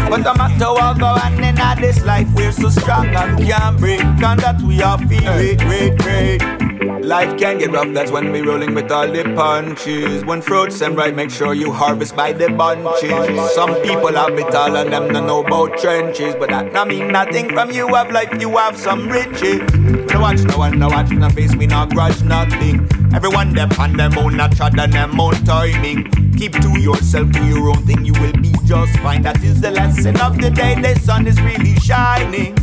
But 0.08 0.18
no 0.18 0.34
matter 0.36 0.72
what 0.72 1.00
go 1.00 1.08
on 1.08 1.44
in 1.44 1.82
this 1.82 2.06
life, 2.06 2.28
we're 2.36 2.52
so 2.52 2.70
strong 2.70 3.08
and 3.08 3.40
can't 3.40 3.80
break. 3.80 4.02
And 4.02 4.40
that 4.40 4.62
we 4.62 4.84
are 4.84 5.00
feeling 5.00 5.58
great, 5.58 5.98
great. 5.98 6.65
Life 7.06 7.38
can 7.38 7.60
get 7.60 7.72
rough, 7.72 7.94
that's 7.94 8.10
when 8.10 8.32
we 8.32 8.42
rolling 8.42 8.74
with 8.74 8.92
all 8.92 9.08
the 9.08 9.24
punches. 9.36 10.26
When 10.26 10.42
fruits 10.42 10.82
and 10.82 10.98
right, 10.98 11.16
make 11.16 11.30
sure 11.30 11.54
you 11.54 11.72
harvest 11.72 12.16
by 12.16 12.34
the 12.34 12.50
bunches. 12.50 13.54
Some 13.54 13.76
people 13.84 14.12
have 14.14 14.34
it 14.40 14.56
all 14.56 14.76
and 14.76 14.92
them 14.92 15.14
don't 15.14 15.28
know 15.28 15.46
about 15.46 15.78
trenches. 15.78 16.34
But 16.34 16.50
that 16.50 16.74
not 16.74 16.88
mean 16.88 17.10
nothing 17.10 17.50
from 17.50 17.70
you 17.70 17.94
have 17.94 18.10
life, 18.10 18.42
you 18.42 18.58
have 18.58 18.76
some 18.76 19.08
riches. 19.08 19.72
No 20.12 20.20
watch 20.20 20.40
no 20.46 20.58
one, 20.58 20.80
no 20.80 20.88
watch 20.88 21.12
no 21.12 21.30
face, 21.30 21.56
we 21.56 21.68
not 21.68 21.92
grudge 21.92 22.24
nothing. 22.24 22.90
Everyone 23.14 23.54
dep 23.54 23.78
on 23.78 23.96
them 23.96 24.18
own, 24.18 24.36
not 24.36 24.56
trod 24.56 24.80
on 24.80 24.90
them 24.90 25.20
own 25.22 25.36
timing. 25.46 26.10
Keep 26.38 26.54
to 26.54 26.80
yourself, 26.80 27.30
do 27.30 27.46
your 27.46 27.70
own 27.70 27.86
thing, 27.86 28.04
you 28.04 28.14
will 28.14 28.34
be 28.34 28.52
just 28.66 28.98
fine. 29.02 29.22
That 29.22 29.44
is 29.44 29.62
the 29.62 29.70
lesson 29.70 30.20
of 30.22 30.42
the 30.42 30.50
day. 30.50 30.74
The 30.82 31.00
sun 31.02 31.28
is 31.28 31.40
really 31.44 31.76
shining. 31.76 32.56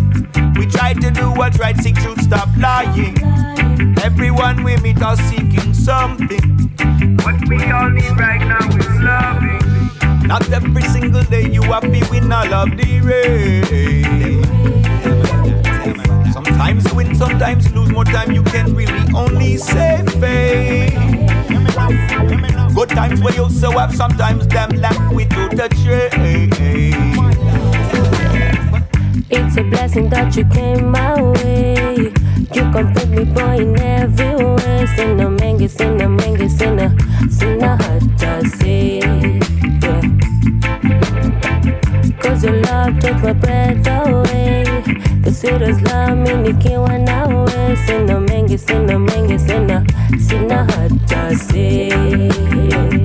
We 0.57 0.66
try 0.66 0.94
to 0.94 1.11
do 1.12 1.31
what's 1.31 1.61
right, 1.61 1.76
seek 1.76 1.94
truth, 1.94 2.20
stop 2.22 2.48
lying. 2.59 3.16
Everyone 4.00 4.62
we 4.64 4.76
meet 4.78 5.02
are 5.02 5.16
seeking 5.16 5.74
something. 5.74 6.70
What 7.22 7.48
we 7.48 7.62
all 7.70 7.90
need 7.90 8.18
right 8.18 8.40
now 8.40 8.66
is 8.76 9.00
loving. 9.00 10.26
Not 10.26 10.50
every 10.50 10.83
single 10.83 11.22
day 11.22 11.48
you 11.50 11.62
happy 11.62 12.02
win 12.11 12.33
all 12.33 12.52
of 12.55 12.70
the 12.76 13.00
rain. 13.00 14.44
Sometimes 16.33 16.85
you 16.88 16.94
win, 16.94 17.14
sometimes 17.14 17.68
you 17.68 17.74
lose. 17.74 17.90
More 17.90 18.05
time 18.05 18.33
you 18.33 18.42
can 18.42 18.74
really 18.74 19.12
only 19.14 19.57
say 19.57 20.02
fame. 20.20 21.26
Good 22.74 22.88
times 22.90 23.20
where 23.20 23.35
you 23.35 23.50
so 23.50 23.70
have, 23.72 23.94
sometimes 23.94 24.46
them 24.48 24.70
left 24.70 25.14
without 25.14 25.52
a 25.55 25.68
trace. 25.68 26.52
It's 29.31 29.57
a 29.57 29.62
blessing 29.62 30.09
that 30.11 30.37
you 30.37 30.44
came 30.46 30.90
my 30.90 31.20
way. 31.20 32.12
You 32.55 32.71
complete 32.71 33.09
me, 33.09 33.25
boy, 33.25 33.61
in 33.61 33.81
every 33.81 34.35
way. 34.45 34.87
Sinna 34.95 35.31
mengi, 35.31 35.69
sinna 35.69 36.07
mengi, 36.07 36.49
sinna, 36.51 36.95
sinna 37.31 37.77
hata 37.81 38.47
say. 38.57 38.99
Yeah. 38.99 40.03
Cause 42.21 42.45
your 42.45 42.61
love 42.62 42.99
takes 43.01 43.23
my 43.23 43.33
breath 43.33 43.87
away. 43.87 44.65
The 45.23 45.33
sweetest 45.33 45.83
love 45.83 46.19
me 46.19 46.33
nikiwa 46.53 46.99
nawe. 46.99 47.77
Sinna 47.87 48.21
mengi, 48.21 48.59
sinna 48.59 48.99
mengi, 48.99 49.38
sinna, 49.38 49.85
sinna 50.19 50.67
hata 50.73 51.35
say. 51.37 53.02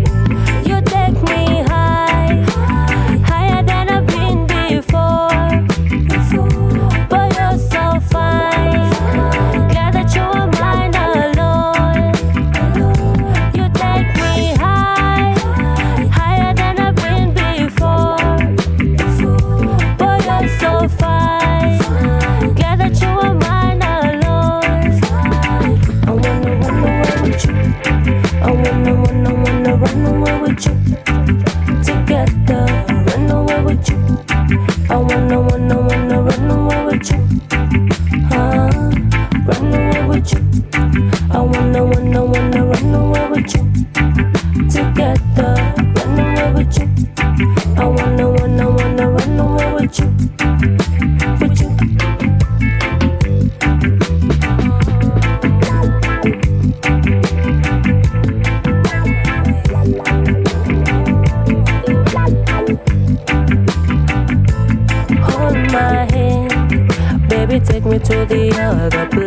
To 68.68 68.76
the 68.76 68.86
other 68.86 69.10
place 69.10 69.27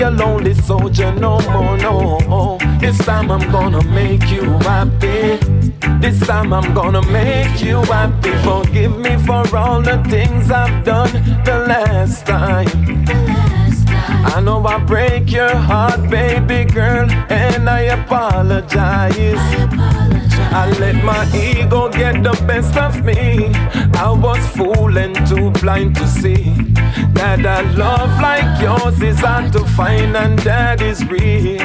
a 0.00 0.10
lonely 0.10 0.54
soldier 0.54 1.12
no 1.12 1.38
more, 1.50 1.76
no. 1.76 2.58
This 2.80 2.98
time 2.98 3.30
I'm 3.30 3.50
gonna 3.50 3.82
make 3.84 4.30
you 4.30 4.44
happy. 4.60 5.38
This 6.00 6.18
time 6.26 6.52
I'm 6.52 6.72
gonna 6.74 7.02
make 7.02 7.62
you 7.62 7.82
happy. 7.82 8.32
Forgive 8.42 8.98
me 8.98 9.16
for 9.26 9.44
all 9.56 9.82
the 9.82 10.02
things 10.08 10.50
I've 10.50 10.84
done 10.84 11.12
the 11.44 11.66
last 11.68 12.26
time. 12.26 12.68
I 14.34 14.40
know 14.40 14.64
I 14.64 14.78
break 14.78 15.30
your 15.30 15.54
heart, 15.54 16.08
baby 16.08 16.64
girl, 16.64 17.10
and 17.28 17.68
I 17.68 17.80
apologize. 17.98 19.36
I 19.38 20.09
let 20.78 21.04
my 21.04 21.24
ego 21.34 21.88
get 21.88 22.22
the 22.22 22.32
best 22.46 22.76
of 22.76 23.04
me. 23.04 23.52
I 23.94 24.10
was 24.10 24.44
fooling, 24.56 25.14
too 25.26 25.50
blind 25.60 25.96
to 25.96 26.06
see 26.06 26.54
that 27.14 27.40
a 27.40 27.62
love 27.76 28.20
like 28.20 28.60
yours 28.60 29.00
is 29.02 29.20
hard 29.20 29.52
to 29.52 29.64
find 29.76 30.16
and 30.16 30.38
that 30.40 30.80
is 30.80 31.04
real. 31.06 31.58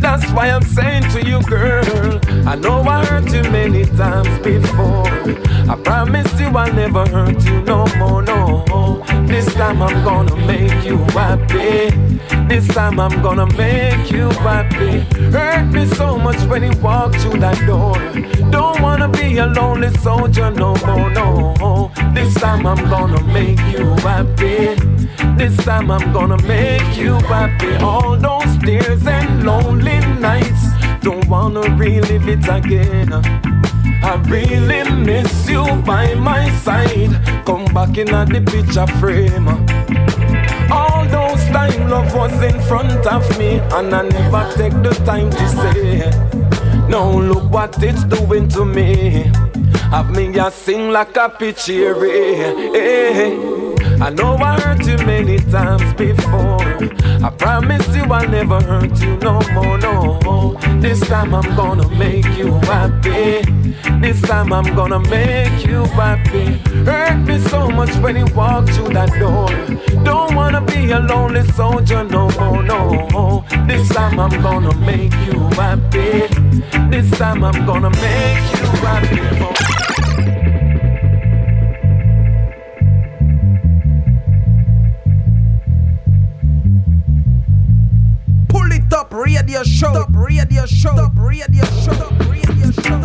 That's 0.00 0.30
why 0.32 0.48
I'm 0.50 0.62
saying 0.62 1.10
to 1.10 1.26
you, 1.26 1.42
girl, 1.42 2.20
I 2.46 2.54
know 2.56 2.82
I 2.82 3.04
hurt 3.04 3.32
you 3.32 3.42
many 3.50 3.84
times 3.84 4.38
before. 4.38 5.06
I 5.70 5.76
promise 5.82 6.32
you 6.40 6.46
I'll 6.46 6.72
never 6.72 7.06
hurt 7.06 7.44
you 7.44 7.62
no 7.62 7.86
more, 7.96 8.22
no. 8.22 9.04
This 9.26 9.52
time 9.54 9.82
I'm 9.82 10.04
gonna 10.04 10.36
make 10.46 10.84
you 10.84 10.98
happy. 11.16 12.41
This 12.52 12.68
time 12.68 13.00
I'm 13.00 13.22
gonna 13.22 13.46
make 13.56 14.10
you 14.10 14.28
happy. 14.44 15.00
Hurt 15.32 15.72
me 15.72 15.86
so 15.86 16.18
much 16.18 16.36
when 16.50 16.62
you 16.62 16.78
walk 16.82 17.14
through 17.14 17.40
that 17.40 17.58
door. 17.66 17.96
Don't 18.50 18.82
wanna 18.82 19.08
be 19.08 19.38
a 19.38 19.46
lonely 19.46 19.88
soldier 20.00 20.50
no 20.50 20.74
more, 20.84 21.08
no. 21.12 21.90
This 22.12 22.34
time 22.34 22.66
I'm 22.66 22.84
gonna 22.90 23.22
make 23.32 23.58
you 23.72 23.86
happy. 24.04 24.76
This 25.38 25.56
time 25.64 25.90
I'm 25.90 26.12
gonna 26.12 26.36
make 26.42 26.94
you 26.94 27.14
happy. 27.32 27.74
All 27.76 28.18
those 28.18 28.58
tears 28.58 29.06
and 29.06 29.44
lonely 29.44 29.98
nights. 30.20 30.62
Don't 31.00 31.26
wanna 31.30 31.62
relive 31.76 32.28
it 32.28 32.46
again. 32.50 33.14
I 34.04 34.22
really 34.28 34.82
miss 34.90 35.48
you 35.48 35.64
by 35.86 36.12
my 36.16 36.50
side. 36.58 37.14
Come 37.46 37.64
back 37.72 37.96
in 37.96 38.08
the 38.08 38.42
picture 38.44 38.86
frame. 39.00 39.48
Time 41.52 41.88
love 41.88 42.14
was 42.14 42.42
in 42.42 42.60
front 42.62 43.06
of 43.06 43.38
me, 43.38 43.58
and 43.58 43.94
I 43.94 44.02
never 44.08 44.52
take 44.56 44.72
the 44.82 44.94
time 45.04 45.30
to 45.30 45.48
say. 45.48 46.10
Now 46.88 47.10
look 47.10 47.50
what 47.50 47.82
it's 47.82 48.04
doing 48.04 48.48
to 48.48 48.64
me. 48.64 49.30
Have 49.90 50.10
me 50.16 50.38
a 50.38 50.50
sing 50.50 50.90
like 50.90 51.16
a 51.16 51.28
pitchy 51.28 51.86
I 54.00 54.10
know 54.10 54.36
I 54.36 54.60
hurt 54.60 54.86
you 54.86 54.96
many 55.06 55.38
times 55.38 55.94
before. 55.94 56.60
I 57.22 57.30
promise 57.38 57.86
you 57.94 58.04
I'll 58.04 58.28
never 58.28 58.60
hurt 58.60 59.00
you 59.00 59.16
no 59.18 59.40
more, 59.52 59.78
no. 59.78 60.58
This 60.80 61.00
time 61.00 61.34
I'm 61.34 61.54
gonna 61.54 61.88
make 61.96 62.26
you 62.36 62.52
happy. 62.70 63.42
This 64.00 64.20
time 64.22 64.52
I'm 64.52 64.74
gonna 64.74 64.98
make 64.98 65.64
you 65.64 65.84
happy. 65.84 66.58
Hurt 66.84 67.18
me 67.26 67.38
so 67.38 67.68
much 67.68 67.94
when 68.02 68.16
you 68.16 68.26
walk 68.34 68.68
through 68.70 68.94
that 68.94 69.10
door. 69.20 69.48
Don't 70.04 70.21
wanna 70.34 70.60
be 70.60 70.90
a 70.90 70.98
lonely 71.00 71.44
soldier 71.52 72.04
no 72.04 72.28
more, 72.38 72.62
no. 72.62 73.44
This 73.66 73.88
time 73.88 74.18
I'm 74.18 74.42
gonna 74.42 74.74
make 74.76 75.12
you 75.26 75.38
happy. 75.60 76.28
This 76.90 77.10
time 77.18 77.44
I'm 77.44 77.66
gonna 77.66 77.90
make 77.90 78.42
you 78.58 78.66
happy. 78.86 79.91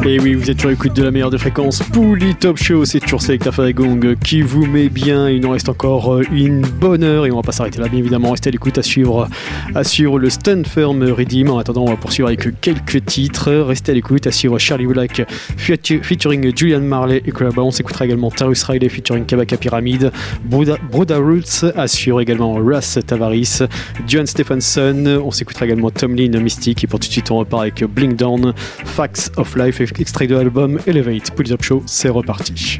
Et 0.10 0.22
oui, 0.22 0.36
vous 0.36 0.49
êtes 0.49 0.58
sur 0.58 0.70
l'écoute 0.70 0.95
de 0.95 1.03
la 1.03 1.12
meilleure 1.12 1.30
des 1.30 1.38
fréquences. 1.38 1.84
Pouli 1.91 2.34
Top 2.34 2.55
Show, 2.55 2.86
c'est 2.86 3.01
toujours 3.01 3.22
Selecta 3.22 3.51
Gong 3.74 4.16
qui 4.24 4.41
vous 4.41 4.66
met 4.66 4.88
bien. 4.88 5.30
Il 5.30 5.41
nous 5.41 5.49
reste 5.49 5.68
encore 5.68 6.14
euh, 6.14 6.24
une 6.32 6.62
bonne 6.62 7.03
heure 7.03 7.26
et 7.26 7.32
on 7.32 7.36
va 7.36 7.41
pas 7.41 7.51
s'arrêter 7.51 7.82
là, 7.82 7.89
bien 7.89 7.99
évidemment. 7.99 8.32
Restez 8.32 8.47
à 8.47 8.51
l'écoute 8.51 8.78
à 8.78 8.84
suivre, 8.84 9.28
le 9.76 10.30
Stand 10.30 10.66
Firm 10.66 11.03
Redeem. 11.03 11.49
En 11.49 11.58
attendant, 11.58 11.84
on 11.84 11.89
va 11.89 11.97
poursuivre 11.97 12.30
avec 12.30 12.62
quelques 12.62 13.03
titres. 13.03 13.51
Restez 13.51 13.91
à 13.91 13.95
l'écoute 13.95 14.26
à 14.28 14.32
suivre 14.32 14.58
Charlie 14.58 14.86
Black 14.86 15.28
featuring 15.58 16.55
Julian 16.55 16.80
Marley 16.80 17.22
et 17.26 17.32
Collaba. 17.32 17.62
On 17.62 17.72
s'écoutera 17.72 18.05
également 18.05 18.32
Tarus 18.32 18.64
Riley 18.64 18.88
featuring 18.88 19.26
Kabaka 19.26 19.58
Pyramid, 19.58 20.14
Bruda, 20.45 20.78
Roots, 21.18 21.66
assure 21.76 22.22
également 22.22 22.53
Russ 22.53 22.97
Tavaris, 23.05 23.60
John 24.08 24.26
Stephenson. 24.26 25.22
On 25.22 25.32
s'écoutera 25.32 25.66
également 25.66 25.89
Tomlin 25.91 26.39
Mystique. 26.39 26.86
Et 26.86 26.88
pour 26.88 27.01
tout 27.01 27.10
de 27.10 27.12
suite, 27.12 27.30
on 27.30 27.39
repart 27.39 27.64
avec 27.64 27.84
Blink 27.84 28.16
Down, 28.16 28.53
Facts 28.55 29.32
of 29.36 29.53
Life 29.58 29.82
extrait 30.00 30.28
de 30.28 30.36
l'album 30.36 30.80
Elevate. 30.88 31.32
Pull 31.32 31.52
Up 31.52 31.64
Show, 31.64 31.84
c'est 31.86 32.10
reparti. 32.10 32.80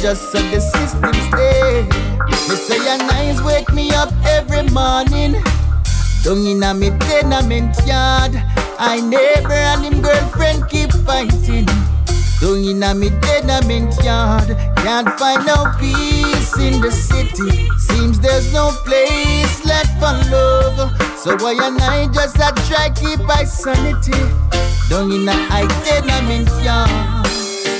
Just 0.00 0.30
saw 0.30 0.38
the 0.50 0.60
system 0.60 1.12
stay. 1.28 1.82
Me 2.48 2.56
say 2.56 2.78
a 2.94 2.98
nice 2.98 3.42
wake 3.42 3.72
me 3.72 3.90
up 3.90 4.12
every 4.24 4.62
morning. 4.70 5.32
Down 6.22 6.46
in 6.46 6.62
a 6.62 6.72
me 6.72 6.90
tenement 7.00 7.74
yard, 7.84 8.32
I 8.78 9.00
neighbor 9.00 9.52
and 9.52 9.84
him 9.84 10.00
girlfriend 10.00 10.68
keep 10.68 10.92
fighting. 11.04 11.66
Down 12.40 12.62
in 12.64 12.82
a 12.82 12.94
me 12.94 13.10
tenement 13.22 13.94
yard, 14.04 14.56
can't 14.76 15.10
find 15.18 15.44
no 15.46 15.72
peace 15.80 16.56
in 16.58 16.80
the 16.80 16.92
city. 16.92 17.68
Seems 17.78 18.20
there's 18.20 18.52
no 18.52 18.70
place 18.84 19.64
left 19.64 19.92
for 19.98 20.14
love. 20.30 20.92
So 21.18 21.36
why 21.42 21.58
and 21.60 21.80
I 21.82 22.06
just 22.12 22.36
a 22.36 22.52
try 22.68 22.90
keep 22.90 23.20
my 23.26 23.42
sanity. 23.42 24.12
Down 24.88 25.10
in 25.10 25.28
a 25.28 25.32
I 25.50 25.66
tenement 25.82 26.48
yard. 26.64 27.17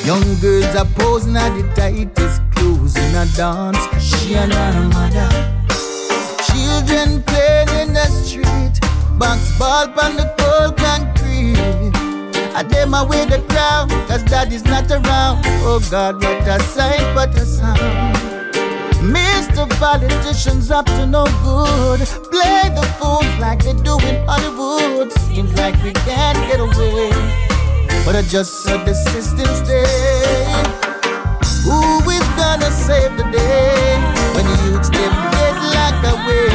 Young 0.08 0.40
girls 0.40 0.74
are 0.74 0.86
posing 0.96 1.36
at 1.36 1.50
the 1.50 1.68
tightest 1.74 2.40
clothes 2.52 2.96
in 2.96 3.14
a 3.14 3.26
dance. 3.36 3.76
She 4.02 4.36
and 4.36 4.50
her 4.50 4.88
mother. 4.88 5.28
Children 6.48 7.22
playing 7.24 7.68
in 7.76 7.92
the 7.92 8.06
street, 8.06 8.80
box 9.18 9.52
ball 9.58 9.84
on 10.00 10.16
the 10.16 10.24
cold 10.38 10.78
concrete. 10.78 11.60
I 12.56 12.62
them 12.62 12.94
away 12.94 13.26
the 13.26 13.44
crowd, 13.50 13.90
cause 14.08 14.22
daddy's 14.22 14.64
not 14.64 14.90
around. 14.90 15.44
Oh 15.68 15.86
God, 15.90 16.14
what 16.22 16.48
a 16.48 16.58
sight, 16.72 17.14
what 17.14 17.36
a 17.36 17.44
sound. 17.44 18.16
Mr. 19.04 19.68
Politicians 19.78 20.70
up 20.70 20.86
to 20.86 21.04
no 21.04 21.24
good. 21.44 22.00
Play 22.32 22.70
the 22.72 22.88
fools 22.98 23.28
like 23.38 23.62
they 23.62 23.74
do 23.74 23.98
in 24.08 24.26
Hollywood. 24.26 25.12
Seems 25.28 25.52
like 25.58 25.74
we 25.82 25.92
can't 25.92 26.38
get 26.48 26.60
away. 26.60 27.57
But 28.04 28.16
I 28.16 28.22
just 28.22 28.62
said 28.62 28.86
the 28.86 28.94
system's 28.94 29.58
stay. 29.62 29.84
Who 31.64 31.78
is 32.08 32.26
gonna 32.40 32.70
save 32.70 33.16
the 33.16 33.26
day 33.30 34.00
when 34.34 34.44
the 34.48 34.56
youths 34.64 34.88
them 34.88 35.12
get 35.36 35.54
locked 35.76 36.04
away? 36.08 36.48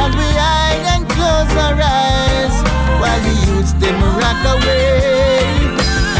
And 0.00 0.12
we 0.18 0.28
hide 0.34 0.84
and 0.94 1.02
close 1.14 1.52
our 1.64 1.78
eyes 1.78 2.56
while 3.00 3.20
the 3.22 3.34
youths 3.46 3.72
them 3.78 3.96
rock 4.18 4.42
away. 4.54 5.38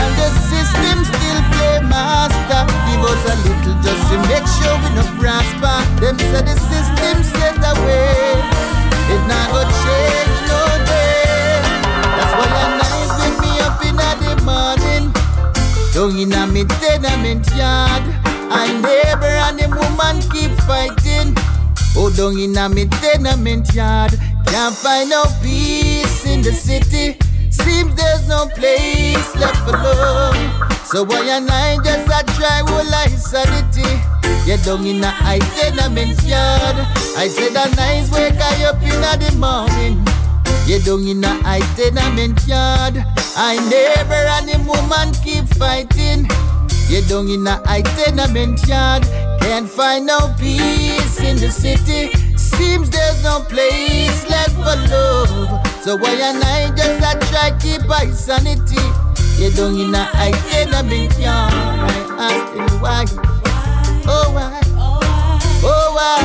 And 0.01 0.13
the 0.23 0.31
system 0.51 1.03
still 1.03 1.41
play 1.59 1.77
master. 1.83 2.63
Give 2.87 3.03
us 3.03 3.23
a 3.27 3.35
little 3.47 3.77
just 3.83 4.03
to 4.11 4.17
make 4.31 4.47
sure 4.57 4.75
we 4.83 4.89
no 4.95 5.05
prosper. 5.19 5.77
Them 6.01 6.17
say 6.31 6.43
the 6.47 6.57
system 6.71 7.17
set 7.35 7.59
away. 7.75 8.14
Down 16.05 16.19
in 16.19 16.35
a 16.35 16.47
me 16.47 16.65
tenement 16.65 17.49
yard, 17.57 18.03
I 18.53 18.69
neighbor 18.85 19.25
and 19.25 19.59
the 19.59 19.69
woman 19.73 20.21
keep 20.29 20.53
fighting. 20.69 21.33
Oh, 21.97 22.13
down 22.15 22.39
in 22.39 22.59
a 22.59 22.69
me 22.69 22.85
tenement 23.01 23.73
yard, 23.73 24.13
can't 24.45 24.75
find 24.75 25.09
no 25.09 25.25
peace 25.41 26.27
in 26.27 26.43
the 26.43 26.53
city. 26.53 27.17
Seems 27.49 27.95
there's 27.95 28.29
no 28.29 28.49
place 28.49 29.35
left 29.37 29.57
for 29.65 29.73
love. 29.73 30.37
So 30.85 31.05
why 31.05 31.25
and 31.25 31.49
I 31.51 31.79
just 31.83 32.07
a 32.07 32.21
try 32.37 32.61
whole 32.69 32.85
life 32.85 33.17
sanity. 33.17 33.89
Yeah, 34.45 34.63
down 34.63 34.85
in 34.85 35.03
a 35.03 35.09
I 35.09 35.39
tenement 35.57 36.23
yard, 36.23 36.77
I 37.17 37.29
said 37.29 37.57
a 37.57 37.75
nice 37.77 38.13
wake 38.13 38.37
I 38.37 38.65
up 38.65 38.83
in 38.83 39.01
the 39.01 39.37
morning. 39.41 40.14
Yeah, 40.67 40.79
down 40.79 41.07
in 41.07 41.23
a 41.23 41.29
I 41.45 41.61
tenement 41.77 42.47
yard, 42.47 42.97
I 43.37 43.57
never 43.69 44.15
and 44.15 44.49
the 44.49 44.57
woman 44.65 45.13
keep 45.23 45.45
fighting. 45.61 46.27
Yeah, 46.89 47.07
down 47.07 47.29
in 47.29 47.47
a 47.47 47.61
I 47.67 47.83
tenement 47.83 48.67
yard, 48.67 49.03
can't 49.43 49.69
find 49.69 50.07
no 50.07 50.35
peace 50.39 51.21
in 51.21 51.37
the 51.37 51.51
city. 51.51 52.17
Seems 52.39 52.89
there's 52.89 53.23
no 53.23 53.41
place 53.41 54.27
left 54.31 54.55
for 54.55 54.77
love. 54.89 55.67
So 55.85 55.97
why 55.97 56.15
and 56.17 56.43
I 56.43 56.75
just 56.75 56.99
a 57.05 57.19
try 57.29 57.51
keep 57.61 57.87
my 57.87 58.07
sanity. 58.11 58.81
Yeah, 59.37 59.51
down 59.51 59.79
in 59.79 59.95
a 59.95 60.09
I 60.15 60.33
tenement 60.49 61.19
yard, 61.19 61.53
I 61.53 62.41
asked 62.41 62.55
him 62.57 62.81
why. 62.81 63.05
Oh 64.07 64.33
why? 64.33 64.61
Oh, 65.63 65.93
I, 65.95 66.25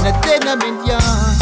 in 0.00 0.06
a 0.06 0.12
tenement 0.22 0.86
yard. 0.86 1.41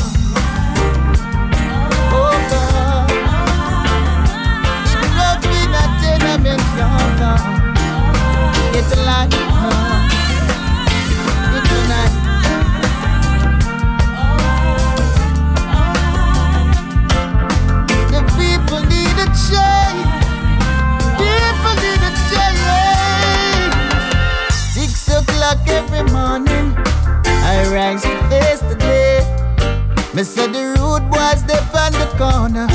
Me 30.21 30.25
say 30.25 30.49
the 30.49 30.77
rude 30.77 31.11
boys 31.11 31.43
they 31.45 31.55
on 31.55 31.93
the 31.93 32.05
corner, 32.19 32.67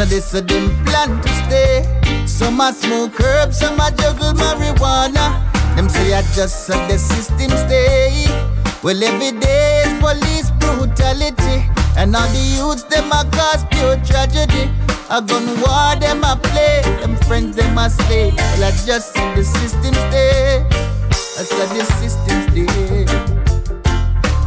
and 0.00 0.10
they 0.10 0.20
say 0.20 0.40
them 0.40 0.84
plan 0.86 1.22
to 1.22 1.28
stay. 1.46 2.26
Some 2.26 2.60
a 2.60 2.72
smoke 2.72 3.14
herb, 3.20 3.52
some 3.52 3.78
a 3.78 3.90
juggle 3.92 4.32
marijuana. 4.32 5.26
Them 5.76 5.88
say 5.88 6.12
I 6.14 6.22
just 6.34 6.66
saw 6.66 6.86
the 6.88 6.98
system 6.98 7.50
stay. 7.50 8.26
Well, 8.82 9.02
every 9.02 9.38
day 9.38 9.84
is 9.86 9.94
police 10.00 10.50
brutality. 10.58 11.68
And 11.96 12.16
all 12.16 12.26
the 12.28 12.44
youths, 12.56 12.82
them 12.84 13.12
a 13.12 13.24
cause 13.30 13.64
pure 13.70 13.96
tragedy. 14.04 14.70
A 15.10 15.22
gun 15.22 15.46
war, 15.62 15.94
them 16.00 16.24
a 16.24 16.34
play. 16.42 16.82
Them 17.00 17.16
friends, 17.28 17.56
them 17.56 17.78
a 17.78 17.88
slay. 17.88 18.32
Well, 18.34 18.64
I 18.64 18.70
just 18.84 19.14
see 19.14 19.34
the 19.34 19.44
system 19.44 19.94
stay. 19.94 20.66
I 21.38 21.42
saw 21.44 21.66
the 21.72 21.84
system 22.00 22.42
stay. 22.50 23.04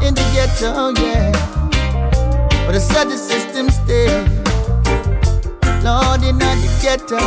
In 0.05 0.13
the 0.13 0.25
ghetto, 0.33 0.91
yeah. 1.01 1.31
But 2.65 2.75
I 2.75 2.79
saw 2.79 3.05
the 3.05 3.17
system 3.17 3.69
stay. 3.69 4.36
Lord, 5.87 6.21
in 6.21 6.37
the 6.37 6.51
ghetto. 6.81 7.17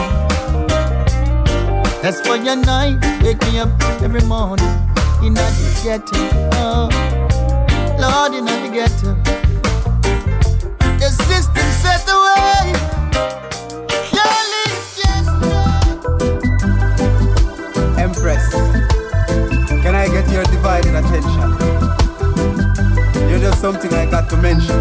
That's 2.03 2.21
why 2.29 2.37
your 2.45 2.57
night 2.57 3.01
wake 3.23 3.41
me 3.47 3.59
up 3.59 3.71
every 4.03 4.21
morning 4.29 4.69
in 5.25 5.33
the 5.33 5.49
ghetto. 5.83 6.19
Oh, 6.61 6.91
Lord, 7.99 8.35
in 8.35 8.45
the 8.45 8.69
ghetto. 8.71 9.17
The 10.99 11.09
system 11.25 11.69
set 11.81 12.05
away. 12.07 12.75
Empress, 17.97 18.47
can 19.83 19.95
I 19.95 20.07
get 20.09 20.29
your 20.31 20.45
divided 20.45 20.95
attention? 20.97 21.49
You're 23.27 23.41
just 23.41 23.59
something 23.63 23.91
I 23.95 24.05
got 24.05 24.29
to 24.29 24.37
mention. 24.37 24.77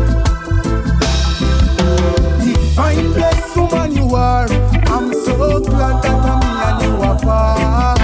Divine 2.44 3.14
woman 3.14 3.59
are. 4.16 4.48
I'm 4.88 5.14
so 5.14 5.60
glad 5.60 6.04
that 6.04 6.26
I'm 6.26 6.40
me 6.40 6.52
and 6.68 6.82
you 6.84 6.94
apart. 7.12 8.00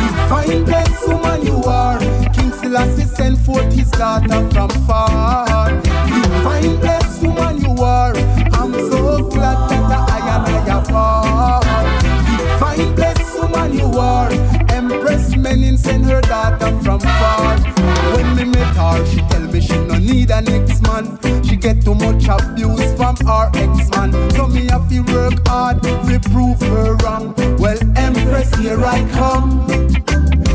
Divine 0.00 0.64
blessed 0.64 1.08
woman 1.08 1.46
you 1.46 1.62
are. 1.64 1.98
King 2.32 2.52
Selassie 2.52 3.04
sent 3.04 3.38
forth 3.38 3.72
his 3.72 3.90
daughter 3.90 4.48
from 4.50 4.70
far. 4.86 5.70
Divine 6.06 6.76
blessed 6.80 7.22
woman 7.22 7.58
you 7.60 7.82
are. 7.82 8.14
I'm 8.52 8.72
so 8.72 9.18
glad 9.28 9.68
that 9.70 10.10
I 10.10 10.18
and 10.34 10.46
I 10.48 10.78
apart. 10.78 11.64
Divine 12.26 12.94
blessed 12.94 13.38
woman 13.38 13.72
you 13.74 13.98
are. 13.98 14.30
Empress 14.70 15.34
Menen 15.34 15.78
sent 15.78 16.04
her 16.04 16.20
daughter 16.20 16.78
from 16.82 17.00
far. 17.00 17.83
When 18.14 18.36
me 18.36 18.44
met 18.44 18.76
her, 18.76 19.04
she 19.06 19.20
tell 19.28 19.46
me 19.52 19.60
she 19.60 19.76
no 19.86 19.98
need 19.98 20.30
an 20.30 20.48
ex-man. 20.48 21.18
She 21.44 21.56
get 21.56 21.84
too 21.84 21.94
much 21.94 22.28
abuse 22.28 22.94
from 22.94 23.16
her 23.26 23.50
ex-man. 23.54 24.12
So 24.32 24.46
me 24.46 24.66
have 24.70 24.88
to 24.88 25.00
work 25.12 25.34
hard 25.48 25.82
to 25.82 26.20
prove 26.30 26.60
her 26.62 26.94
wrong. 27.02 27.34
Well, 27.58 27.78
Empress, 27.96 28.54
here 28.56 28.80
I 28.84 29.04
come. 29.12 29.66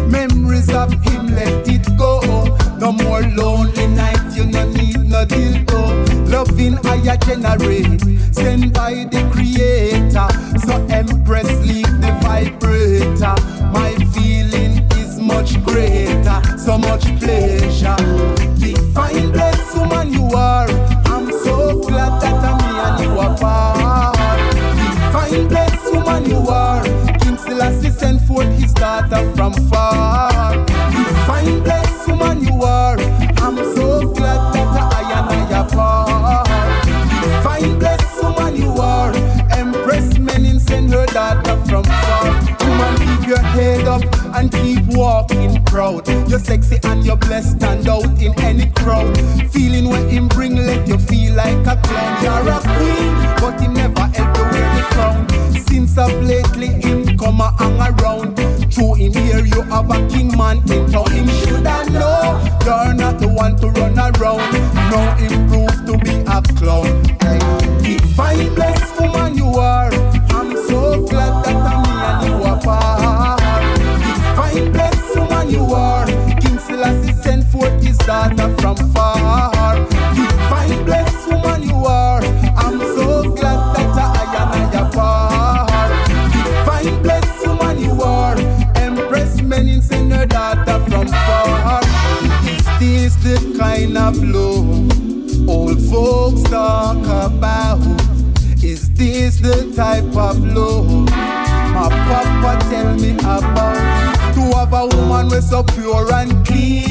Memories 0.09 0.71
of 0.73 0.91
him, 1.03 1.35
let 1.35 1.67
it 1.67 1.85
go. 1.97 2.21
No 2.79 2.93
more 2.93 3.21
lonely 3.21 3.87
nights, 3.87 4.37
you 4.37 4.45
no 4.45 4.65
need 4.69 4.97
no 5.09 5.25
dildo. 5.25 6.31
Loving 6.31 6.77
higher 6.83 7.17
generate, 7.17 8.01
sent 8.33 8.73
by 8.73 8.93
the 9.11 9.21
creator. 9.33 10.29
So 10.65 10.75
Empress, 10.89 11.49
leave 11.67 11.91
the 11.99 12.11
vibrator. 12.21 13.35
My 13.73 13.93
feeling 14.13 14.81
is 15.01 15.19
much 15.19 15.61
greater, 15.65 15.98
so 16.69 16.77
much 16.77 17.05
pleasure. 17.17 17.95
Divine 18.59 19.31
blessed 19.31 19.75
woman 19.75 20.13
you 20.13 20.25
are. 20.35 20.69
I'm 21.05 21.25
so 21.43 21.79
glad 21.79 22.21
that 22.21 22.43
I'm 22.45 22.57
me 22.61 22.71
and 22.85 22.97
you 23.03 23.19
apart. 23.19 24.15
Divine 24.77 25.47
blessed 25.47 25.91
woman 25.95 26.29
you 26.29 26.47
are. 26.47 26.83
King 27.21 27.37
Selassie 27.37 27.89
sent 27.89 28.21
forth 28.21 28.53
his 28.59 28.71
daughter 28.73 29.23
from 29.35 29.53
far. 29.71 30.53
Divine 30.67 31.63
blessed 31.63 32.07
woman 32.07 32.43
you 32.43 32.61
are. 32.61 32.99
I'm 33.37 33.57
so 33.75 34.07
glad 34.13 34.53
that 34.53 34.93
I 34.93 35.01
and 35.17 35.55
I 35.55 35.61
apart. 35.61 36.47
Divine 37.23 37.79
blessed 37.79 38.23
woman 38.23 38.55
you 38.55 38.73
are. 38.73 39.11
Empress 39.57 40.19
Menen 40.19 40.59
send 40.59 40.91
her 40.91 41.07
daughter 41.07 41.57
from 41.65 41.83
far. 41.83 42.25
Woman, 42.61 42.95
keep 43.05 43.27
your 43.27 43.43
head 43.57 43.87
up 43.87 44.03
and 44.35 44.51
keep 44.51 44.85
walking 44.95 45.28
proud. 45.69 46.07
You're 46.29 46.39
sexy 46.39 46.77
and 46.83 47.05
you're 47.05 47.15
blessed, 47.15 47.57
stand 47.57 47.87
out 47.87 48.05
in 48.21 48.33
any 48.39 48.69
crowd. 48.71 49.15
Feeling 49.51 49.87
what 49.87 50.09
him 50.09 50.27
bring, 50.27 50.55
let 50.55 50.87
you 50.87 50.97
feel 50.97 51.35
like 51.35 51.65
a 51.67 51.77
clown. 51.81 52.23
You're 52.23 52.49
a 52.49 52.59
queen, 52.75 53.13
but 53.39 53.61
he 53.61 53.67
never 53.67 54.01
help 54.01 54.37
you 54.37 54.43
wear 54.43 54.69
the 54.75 54.83
crown. 54.91 55.29
Since 55.67 55.97
of 55.97 56.11
lately, 56.23 56.67
him 56.67 57.17
come 57.17 57.41
a 57.41 57.53
hang 57.57 57.79
around. 57.79 58.35
Through 58.73 58.95
him 58.95 59.13
here, 59.13 59.45
you 59.45 59.61
have 59.63 59.89
a 59.89 60.07
king 60.09 60.35
man 60.37 60.57
in 60.69 60.91
town. 60.91 61.09
Him 61.11 61.27
shoulda 61.27 61.89
know 61.91 62.41
you're 62.65 62.93
not 62.93 63.19
the 63.19 63.27
one 63.27 63.55
to 63.57 63.67
run 63.69 63.97
around. 63.97 64.51
Now 64.91 65.15
him 65.15 65.47
prove 65.47 65.85
to 65.85 65.97
be 66.03 66.15
a 66.27 66.41
clown. 66.57 67.03
Divine 67.83 68.55
blessed 68.55 68.99
woman 68.99 69.37
you 69.37 69.49
are. 69.57 69.91
I'm 70.31 70.51
so 70.67 71.05
glad 71.07 71.45
that 71.45 71.55
I'm 71.55 71.68
daughter 78.05 78.49
from 78.57 78.77
far. 78.93 79.75
Divine 80.15 80.85
blessed 80.85 81.27
woman 81.29 81.63
you 81.63 81.75
are. 81.85 82.21
I'm 82.55 82.79
so 82.79 83.23
glad 83.23 83.75
that 83.75 83.97
I 83.97 84.23
am 84.41 84.51
I 84.51 84.63
apart. 84.87 85.69
Divine 86.33 87.01
blessed 87.03 87.47
woman 87.47 87.79
you 87.79 88.01
are. 88.01 88.37
Empress 88.75 89.41
Menen 89.41 89.81
send 89.81 90.11
her 90.13 90.25
daughter 90.25 90.79
from 90.89 91.07
far. 91.07 91.81
Is 92.43 92.65
this 92.79 93.15
the 93.23 93.57
kind 93.59 93.97
of 93.97 94.15
love 94.23 95.49
old 95.49 95.81
folks 95.89 96.43
talk 96.49 96.97
about? 97.05 97.79
Is 98.63 98.89
this 98.93 99.39
the 99.39 99.71
type 99.75 100.15
of 100.15 100.37
love 100.43 100.89
my 101.73 101.87
papa 101.89 102.69
tell 102.69 102.95
me 102.95 103.11
about? 103.13 104.09
To 104.35 104.41
have 104.57 104.73
a 104.73 104.87
woman 104.95 105.29
with 105.29 105.43
so 105.43 105.63
pure 105.63 106.11
and 106.13 106.45
clean, 106.45 106.88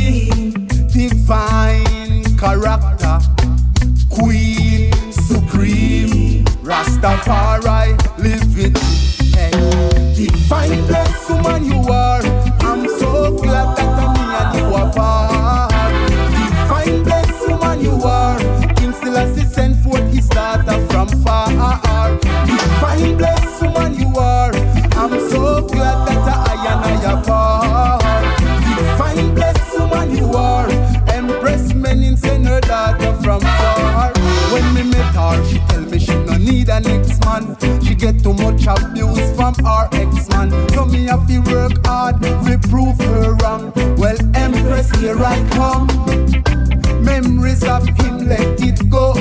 divine 1.28 2.24
character, 2.38 3.18
queen 4.08 4.90
supreme, 5.12 6.42
Rastafari 6.64 7.98
live 8.16 8.58
it. 8.58 8.78
Hey. 9.34 10.14
Divine 10.14 10.86
blessed 10.86 11.30
woman 11.30 11.64
you 11.66 11.82
are. 11.92 12.47
She 37.84 37.95
get 37.95 38.22
too 38.22 38.34
much 38.34 38.66
abuse 38.66 39.36
from 39.36 39.55
her 39.64 39.89
ex-man. 39.93 40.51
So 40.70 40.84
me 40.84 41.07
have 41.07 41.26
to 41.28 41.39
work 41.41 41.86
hard, 41.86 42.16
reprove 42.45 42.99
her 43.01 43.34
wrong. 43.34 43.72
Well, 43.97 44.18
Empress, 44.34 44.91
here 44.99 45.18
I 45.18 45.36
come. 45.51 45.86
Memories 47.03 47.64
of 47.64 47.86
him, 47.99 48.28
let 48.28 48.61
it 48.61 48.91
go. 48.91 49.12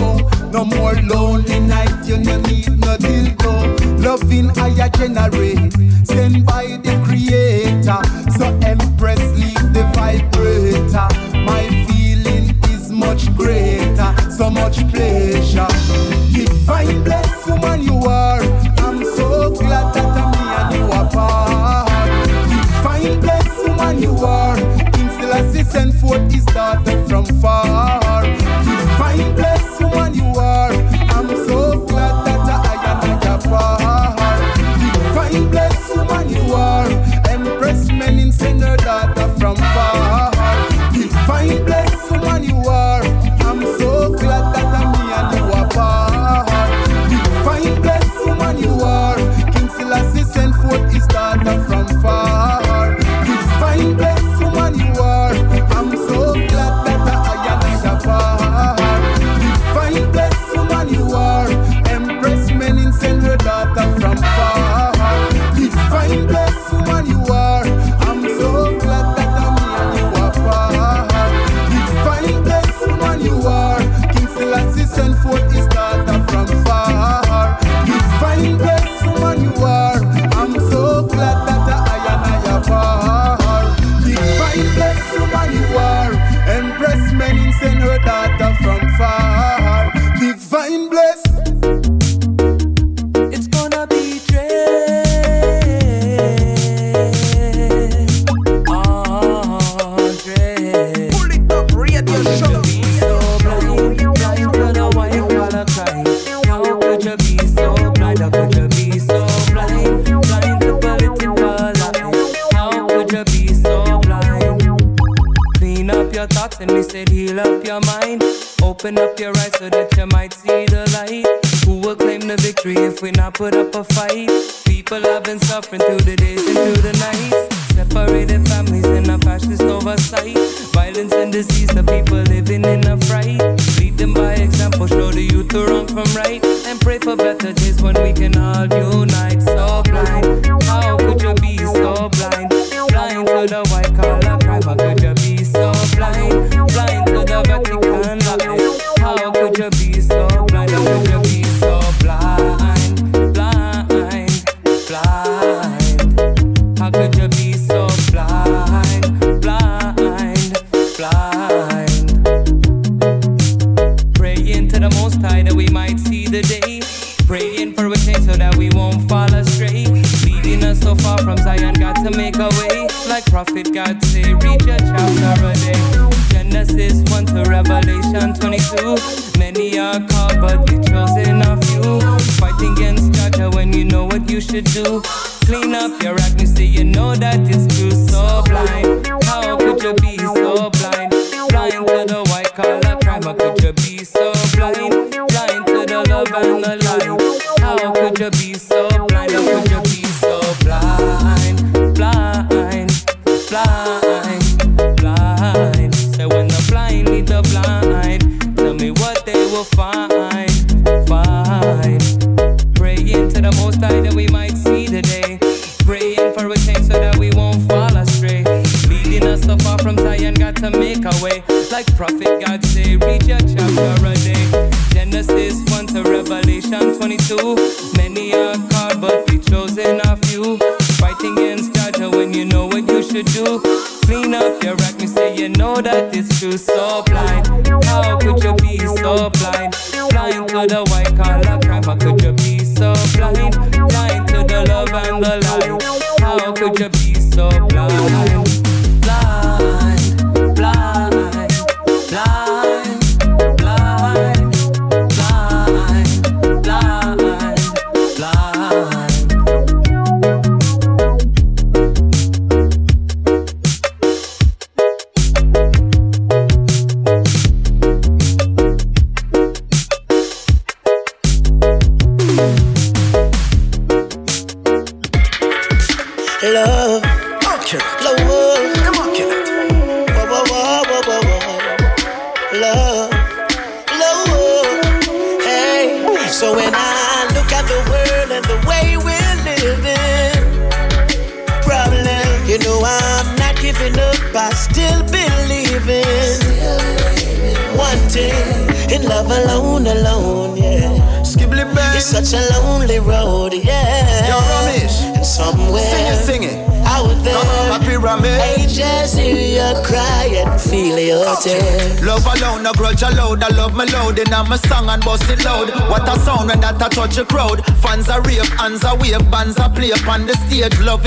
No 0.52 0.66
more 0.66 0.94
lonely 0.94 1.60
nights, 1.60 2.08
you 2.08 2.18
no 2.18 2.40
need 2.42 2.70
no 2.80 2.98
dildo. 2.98 4.04
Loving 4.04 4.50
I 4.58 4.90
generate, 4.90 5.74
sent 6.08 6.46
by 6.46 6.66
the 6.84 6.94
creator. 7.06 8.02
So 8.38 8.46
Empress, 8.66 9.22
leave 9.38 9.74
the 9.74 9.84
vibrator. 9.94 11.08
My 11.46 11.64
feeling 11.88 12.56
is 12.72 12.92
much 12.92 13.34
greater, 13.36 14.16
so 14.32 14.50
much 14.50 14.78
pleasure. 14.90 15.68
Fine, 16.68 17.04
blessed 17.06 17.48
woman 17.48 17.82
you 17.82 17.96
are. 18.06 18.42
I'm 18.80 19.02
so 19.16 19.52
glad 19.52 19.94
that 19.96 20.06
I'm 20.06 20.32
me 20.34 20.48
and 20.60 20.76
you 20.76 20.92
are 20.98 21.10
part. 21.10 21.90
Fine, 22.84 23.22
blessed 23.22 23.68
woman 23.68 24.02
you 24.02 24.18
are. 24.18 24.58
King 24.92 25.10
Selassie 25.12 25.64
sent 25.64 25.94
forth 25.96 26.30
his 26.30 26.44
daughter 26.46 27.08
from 27.08 27.26
far. 27.42 28.24
Fine, 29.00 29.34
blessed 29.36 29.82
woman 29.82 30.14
you 30.14 30.27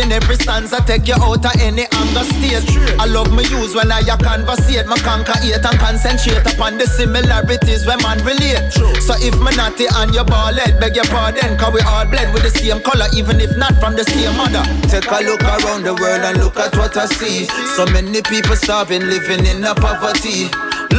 Loving 0.01 0.12
every 0.12 0.36
stanza, 0.36 0.80
take 0.86 1.09
you 1.09 1.14
out 1.20 1.44
of 1.44 1.61
any 1.61 1.84
anger 1.92 2.24
state. 2.32 2.64
I 2.98 3.05
love 3.05 3.30
me 3.36 3.44
use 3.44 3.74
when 3.74 3.92
I 3.92 4.01
conversate, 4.01 4.86
my 4.86 4.96
conquer 4.96 5.36
hate 5.44 5.61
and 5.61 5.78
concentrate 5.78 6.40
upon 6.55 6.78
the 6.78 6.86
similarities 6.86 7.84
when 7.84 8.01
man 8.01 8.16
relate. 8.24 8.72
So 9.05 9.12
if 9.20 9.36
me 9.36 9.53
natty 9.57 9.84
and 9.92 10.14
your 10.14 10.24
ball 10.24 10.55
head, 10.55 10.80
beg 10.80 10.96
your 10.96 11.05
pardon, 11.05 11.59
cause 11.59 11.74
we 11.74 11.80
all 11.82 12.07
bled 12.07 12.32
with 12.32 12.44
the 12.44 12.51
same 12.51 12.80
color, 12.80 13.09
even 13.14 13.40
if 13.42 13.55
not 13.59 13.76
from 13.76 13.94
the 13.94 14.05
same 14.05 14.34
mother. 14.40 14.64
Take 14.88 15.05
a 15.05 15.20
look 15.20 15.42
around 15.44 15.84
the 15.84 15.92
world 15.92 16.24
and 16.24 16.38
look 16.38 16.57
at 16.57 16.74
what 16.76 16.96
I 16.96 17.05
see. 17.05 17.44
So 17.76 17.84
many 17.92 18.22
people 18.22 18.57
starving, 18.57 19.03
living 19.05 19.44
in 19.44 19.64
a 19.64 19.74
poverty. 19.74 20.48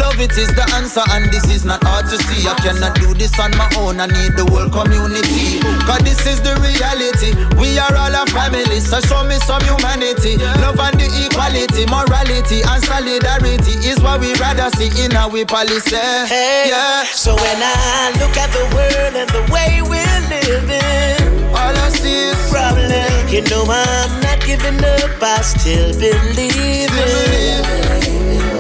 Love 0.02 0.18
it 0.18 0.34
is 0.34 0.50
the 0.58 0.66
answer, 0.74 1.06
and 1.14 1.30
this 1.30 1.46
is 1.46 1.64
not 1.64 1.78
hard 1.86 2.10
to 2.10 2.18
see. 2.18 2.50
I 2.50 2.58
cannot 2.58 2.98
do 2.98 3.14
this 3.14 3.38
on 3.38 3.54
my 3.54 3.70
own, 3.78 4.02
I 4.02 4.10
need 4.10 4.34
the 4.34 4.50
whole 4.50 4.66
community. 4.66 5.62
Cause 5.86 6.02
this 6.02 6.26
is 6.26 6.42
the 6.42 6.58
reality. 6.58 7.38
We 7.62 7.78
are 7.78 7.94
all 7.94 8.10
a 8.10 8.26
family, 8.34 8.82
so 8.82 8.98
show 9.06 9.22
me 9.22 9.38
some 9.46 9.62
humanity. 9.62 10.42
Love 10.58 10.82
and 10.82 10.98
the 10.98 11.06
equality, 11.06 11.86
morality, 11.86 12.66
and 12.66 12.82
solidarity 12.82 13.78
is 13.86 14.02
what 14.02 14.26
we 14.26 14.34
rather 14.42 14.74
see 14.74 14.90
in 15.06 15.14
our 15.14 15.30
policy. 15.46 16.02
Hey, 16.26 16.74
Yeah. 16.74 17.06
So 17.14 17.38
when 17.38 17.60
I 17.62 18.10
look 18.18 18.34
at 18.42 18.50
the 18.58 18.66
world 18.74 19.14
and 19.14 19.30
the 19.30 19.46
way 19.54 19.86
we're 19.86 20.22
living, 20.34 21.54
all 21.54 21.78
I 21.78 21.94
see 21.94 22.34
is 22.34 22.42
problem. 22.50 23.06
You 23.30 23.46
know 23.54 23.70
I'm 23.70 24.18
not 24.26 24.42
giving 24.42 24.82
up. 24.82 25.22
I 25.22 25.46
still 25.46 25.94
believe 25.94 26.90
in 26.90 27.62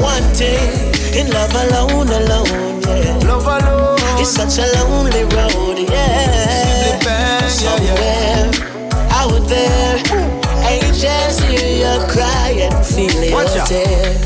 one 0.05 0.23
thing 0.37 1.00
in 1.15 1.29
love 1.31 1.53
alone, 1.53 2.07
alone. 2.07 2.81
Yeah. 2.81 3.17
Love 3.27 3.45
alone. 3.45 3.99
It's 4.19 4.31
such 4.31 4.57
a 4.59 4.67
lonely 4.77 5.23
road. 5.35 5.79
Yeah. 5.79 6.97
Somewhere 7.47 8.51
out 9.11 9.47
there, 9.47 10.40
angels 10.71 11.39
hear 11.47 11.67
you 11.83 11.95
cry 12.07 12.55
and 12.55 12.85
feel 12.85 13.11
Watch 13.31 13.55
out. 13.59 13.71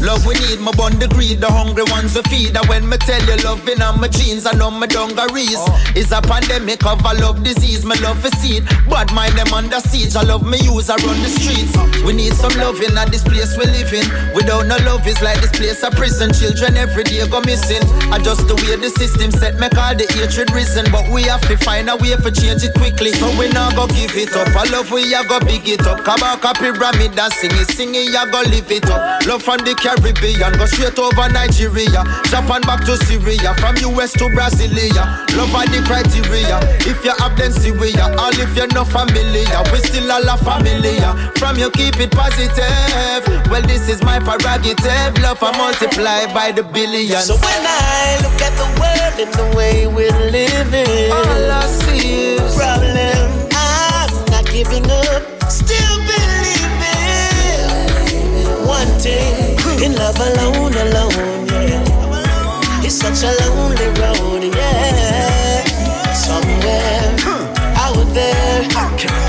Love 0.02 0.26
we 0.26 0.34
need, 0.46 0.60
my 0.60 0.72
bond 0.78 1.02
the 1.02 1.08
greed, 1.08 1.42
the 1.42 1.50
hungry 1.50 1.84
ones 1.90 2.14
to 2.14 2.24
feed. 2.30 2.56
And 2.56 2.66
when 2.70 2.88
me 2.88 2.98
tell 2.98 3.22
you 3.26 3.38
loving 3.44 3.82
on 3.82 4.00
my 4.00 4.08
jeans, 4.08 4.46
I 4.46 4.54
know 4.54 4.70
my 4.70 4.88
dungarees. 4.88 5.58
Oh. 5.58 5.94
It's 5.96 6.12
a 6.12 6.22
pandemic 6.22 6.86
of 6.86 7.02
a 7.02 7.14
love 7.22 7.44
disease, 7.44 7.86
my 7.86 7.96
love 8.06 8.20
for 8.22 8.30
seed. 8.38 8.66
Bad 8.90 9.14
mind 9.14 9.38
them 9.38 9.54
under 9.54 9.80
siege, 9.80 10.16
I 10.16 10.24
love 10.24 10.46
me 10.46 10.58
use, 10.62 10.90
I 10.90 10.98
run 11.02 11.18
the 11.22 11.30
streets. 11.30 11.74
We 12.06 12.14
need 12.14 12.34
some 12.34 12.54
loving 12.62 12.98
at 12.98 13.10
this 13.10 13.24
place 13.24 13.58
we 13.58 13.66
live 13.66 13.94
in. 13.94 14.06
Without 14.36 14.68
no 14.68 14.78
love, 14.86 15.08
it's 15.08 15.22
like 15.22 15.42
this 15.42 15.52
place 15.52 15.82
a 15.84 15.90
prison. 15.92 16.34
Children 16.34 16.78
every 16.78 17.04
day 17.04 17.26
go 17.28 17.42
missing. 17.42 17.84
I 18.14 18.20
just 18.22 18.48
the 18.48 18.56
way 18.62 18.78
the 18.78 18.90
system 18.90 19.32
set, 19.32 19.58
make 19.58 19.78
all 19.78 19.96
the 19.96 20.06
hatred 20.14 20.52
risen. 20.54 20.86
But 20.92 21.10
we 21.10 21.24
have 21.24 21.42
to 21.50 21.58
find 21.58 21.90
a 21.90 21.96
way 21.98 22.16
for 22.18 22.30
change 22.30 22.64
it 22.64 22.74
quickly. 22.76 23.12
So 23.14 23.28
we 23.38 23.50
not 23.50 23.76
go 23.76 23.88
give 23.88 24.14
it 24.14 24.36
up. 24.36 24.54
I 24.54 24.70
love 24.70 24.92
we 24.92 25.14
a 25.14 25.24
go 25.26 25.40
big 25.40 25.68
it 25.68 25.82
up. 25.88 26.06
Kabaka 26.36 26.60
pyramid 26.60 27.18
and 27.18 27.34
sing 27.34 27.52
it, 27.54 27.68
sing 27.72 27.96
it, 27.96 28.12
ya 28.12 28.26
go 28.26 28.42
live 28.52 28.70
it 28.72 28.90
up. 28.90 29.26
Love 29.26 29.42
from 29.44 29.58
the 29.64 29.72
Caribbean, 29.76 30.52
go 30.60 30.66
straight 30.66 30.98
over 31.00 31.30
Nigeria. 31.32 32.04
Japan 32.28 32.62
back 32.68 32.84
to 32.86 32.98
Syria, 33.08 33.56
from 33.56 33.76
US 33.96 34.12
to 34.20 34.26
Brasilia. 34.36 35.24
Love 35.36 35.56
are 35.56 35.68
the 35.68 35.80
criteria. 35.88 36.60
If 36.84 37.04
you 37.06 37.14
have 37.20 37.38
them 37.38 37.52
Syria, 37.52 38.12
all 38.20 38.36
if 38.36 38.52
you're 38.56 38.68
not 38.76 38.88
familiar, 38.92 39.60
we 39.72 39.80
still 39.80 40.12
all 40.12 40.28
a 40.28 40.36
familiar. 40.38 41.12
From 41.40 41.58
you 41.58 41.72
keep 41.72 42.00
it 42.00 42.12
positive. 42.12 43.24
Well, 43.50 43.62
this 43.64 43.88
is 43.88 44.04
my 44.04 44.20
prerogative. 44.20 45.16
Love 45.24 45.40
I 45.42 45.56
multiply 45.56 46.28
by 46.34 46.52
the 46.52 46.64
billions. 46.64 47.28
So 47.32 47.36
when 47.36 47.64
I 47.64 48.20
look 48.24 48.40
at 48.44 48.54
the 48.60 48.68
world 48.76 49.16
and 49.24 49.32
the 49.34 49.48
way 49.56 49.88
we're 49.88 50.12
living, 50.32 51.12
all 51.12 51.52
I 51.52 51.64
see 51.88 52.36
is 52.36 52.56
problem. 52.56 53.32
I'm 53.56 54.12
not 54.32 54.46
giving 54.52 54.84
up, 54.92 55.24
in 59.86 59.96
love 59.96 60.18
alone, 60.18 60.74
alone, 60.74 61.48
yeah. 61.48 62.82
It's 62.84 62.96
such 62.96 63.22
a 63.24 63.32
lonely 63.46 63.88
road, 64.02 64.44
yeah. 64.56 65.64
Somewhere 66.14 67.14
out 67.78 68.08
there, 68.14 68.62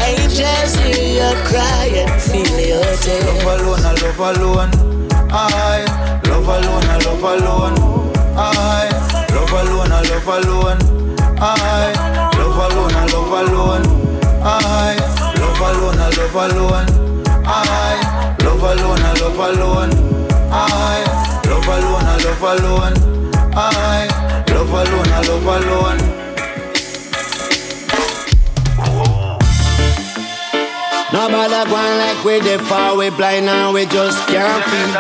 angels 0.09 0.75
hear 0.81 1.21
you 1.21 1.33
cry 1.45 1.87
and 1.93 2.23
feel 2.23 2.59
your 2.73 2.97
tear. 3.05 3.21
Love 3.21 3.61
alone, 3.61 3.85
I 3.85 3.93
love 4.01 4.21
alone. 4.31 4.71
I 5.31 5.85
love 6.25 6.49
alone, 6.49 6.85
I 6.85 6.99
love 7.05 7.23
alone. 7.23 7.75
I 8.39 8.89
love 9.35 9.53
alone, 9.61 9.93
I 9.93 10.01
love 10.09 10.29
alone. 10.37 10.79
I 11.39 11.93
love 12.39 12.61
alone, 12.65 12.95
I 12.95 13.05
love 13.13 13.35
alone. 13.41 13.85
I 14.43 14.97
love 15.39 15.61
alone, 15.69 15.99
I 15.99 16.09
love 16.17 16.37
alone. 16.45 16.89
I 17.45 18.37
love 18.43 18.63
alone, 18.63 19.01
I 19.01 19.13
love 19.21 19.39
alone. 19.39 20.06
Love 22.41 22.61
alone. 22.61 22.95
I 23.55 24.45
love 24.49 24.69
alone, 24.69 25.09
I 25.09 25.21
love 25.29 25.47
alone. 25.47 26.01
Nobody 31.13 31.71
going 31.71 31.99
like 31.99 32.25
we 32.25 32.41
the 32.41 32.59
far, 32.65 32.97
we 32.97 33.09
blind 33.11 33.49
and 33.49 33.73
we 33.73 33.87
just 33.87 34.27
can't 34.29 34.63
feel. 34.65 34.93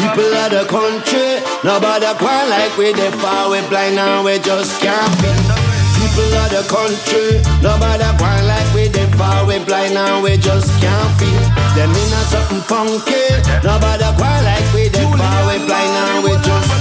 People 0.00 0.34
of 0.34 0.50
the 0.50 0.64
country, 0.66 1.38
nobody 1.62 2.10
going 2.18 2.50
like 2.50 2.76
we 2.76 2.92
the 2.92 3.12
far, 3.18 3.50
we 3.50 3.60
blind 3.68 3.98
and 3.98 4.24
we 4.24 4.38
just 4.40 4.80
can't 4.80 5.14
feel. 5.20 5.70
People 5.94 6.34
of 6.42 6.50
the 6.50 6.62
country, 6.66 7.38
nobody 7.62 8.08
going 8.18 8.46
like 8.50 8.74
we 8.74 8.88
the 8.88 9.06
far, 9.16 9.46
we 9.46 9.62
blind 9.64 9.96
and 9.96 10.24
we 10.24 10.36
just 10.38 10.68
can't 10.80 11.10
feel. 11.20 11.44
Them 11.76 11.90
in 11.90 12.12
a 12.18 12.20
something 12.26 12.64
funky, 12.66 13.30
nobody 13.62 14.10
going 14.18 14.42
like 14.42 14.66
we 14.74 14.88
the 14.88 15.06
far, 15.14 15.38
we 15.46 15.64
blind 15.66 15.94
and 15.94 16.24
we 16.24 16.32
just. 16.42 16.79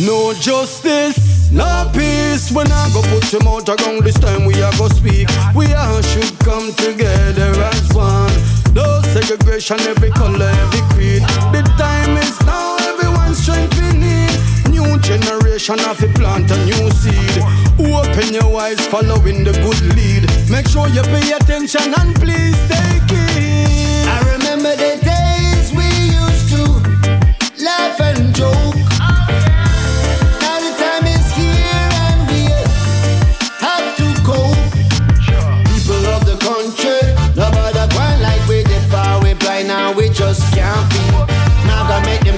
No 0.00 0.32
justice, 0.34 1.50
no 1.52 1.90
peace. 1.92 2.50
When 2.50 2.66
I 2.72 2.90
go 2.94 3.02
put 3.12 3.32
him 3.32 3.46
out 3.46 3.68
around 3.68 4.04
this 4.04 4.18
time, 4.18 4.46
we 4.46 4.54
are 4.62 4.72
go 4.78 4.88
speak. 4.88 5.28
We 5.54 5.72
all 5.74 6.00
should 6.00 6.32
come 6.40 6.72
together 6.74 7.52
as 7.70 7.92
one. 7.92 8.32
No 8.74 9.02
segregation, 9.12 9.78
every 9.80 10.10
color, 10.10 10.46
every 10.46 10.80
creed. 10.94 11.22
The 11.52 11.62
time 11.76 12.16
is 12.16 12.40
now, 12.46 12.76
everyone's 12.88 13.38
strength 13.38 13.76
we 13.76 13.92
need. 13.98 14.32
New 14.70 14.98
generation 15.00 15.78
of 15.80 15.98
to 15.98 16.08
plant 16.14 16.50
a 16.50 16.56
new 16.64 16.90
seed. 16.90 17.42
Open 17.78 18.32
your 18.32 18.56
eyes, 18.58 18.80
following 18.86 19.44
the 19.44 19.52
good 19.52 19.80
lead. 19.94 20.24
Make 20.50 20.66
sure 20.68 20.88
you 20.88 21.02
pay 21.02 21.32
attention 21.32 21.92
and 22.00 22.16
please 22.16 22.56
take 22.66 23.12
it. 23.12 24.08
I 24.08 24.18
remember 24.32 24.74
the 24.74 24.96
days 25.04 25.70
we 25.76 25.84
used 26.16 26.48
to 26.56 27.62
laugh 27.62 28.00
and 28.00 28.34
joke. 28.34 28.72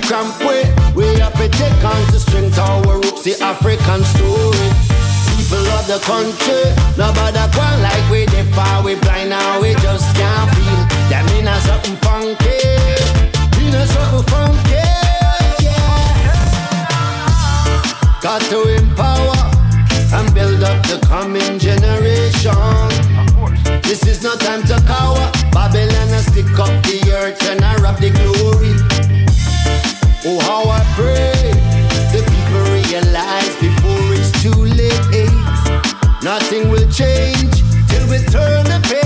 Cramp 0.07 0.39
way. 0.41 0.65
We 0.95 1.07
have 1.21 1.35
to 1.35 1.49
take 1.49 1.85
on 1.85 2.01
the 2.13 2.21
strength 2.21 2.59
our 2.59 3.01
roots, 3.01 3.23
the 3.25 3.35
African 3.41 4.05
story. 4.05 4.69
People 5.37 5.67
of 5.77 5.85
the 5.87 5.99
country, 6.05 6.65
nobody 6.97 7.45
going 7.57 7.81
like 7.83 8.05
we 8.11 8.27
the 8.27 8.45
far, 8.55 8.83
we 8.85 8.95
blind 8.97 9.31
now 9.31 9.61
we 9.61 9.75
just 9.81 10.15
can't 10.17 10.49
feel. 10.55 10.81
That 11.11 11.25
mean 11.33 11.49
a 11.49 11.57
something 11.65 11.97
funky, 12.05 12.61
mean 13.59 13.75
a 13.75 13.85
something 13.87 14.25
funky. 14.29 14.85
Got 18.21 18.41
to 18.49 18.61
empower 18.77 19.37
and 20.17 20.35
build 20.35 20.63
up 20.65 20.81
the 20.87 20.99
coming 21.07 21.59
generation. 21.59 22.57
This 23.83 24.07
is 24.07 24.23
no 24.23 24.35
time 24.37 24.63
to 24.65 24.81
cower. 24.87 25.31
Babylon 25.53 26.09
a 26.09 26.23
stick 26.23 26.59
up 26.59 26.73
the 26.85 26.99
earth 27.13 27.41
and 27.51 27.63
I 27.63 27.77
rap 27.77 27.99
the 27.99 28.11
glory. 28.11 29.34
Oh, 30.27 30.41
how 30.41 30.71
I 30.71 30.81
pray 30.97 31.53
the 32.11 32.25
people 32.25 32.63
realize 32.73 33.55
before 33.61 34.15
it's 34.15 34.33
too 34.43 34.65
late. 34.65 35.29
Nothing 36.23 36.71
will 36.71 36.91
change 36.91 37.63
till 37.89 38.09
we 38.09 38.25
turn 38.33 38.65
the 38.65 38.81
page. 38.89 39.04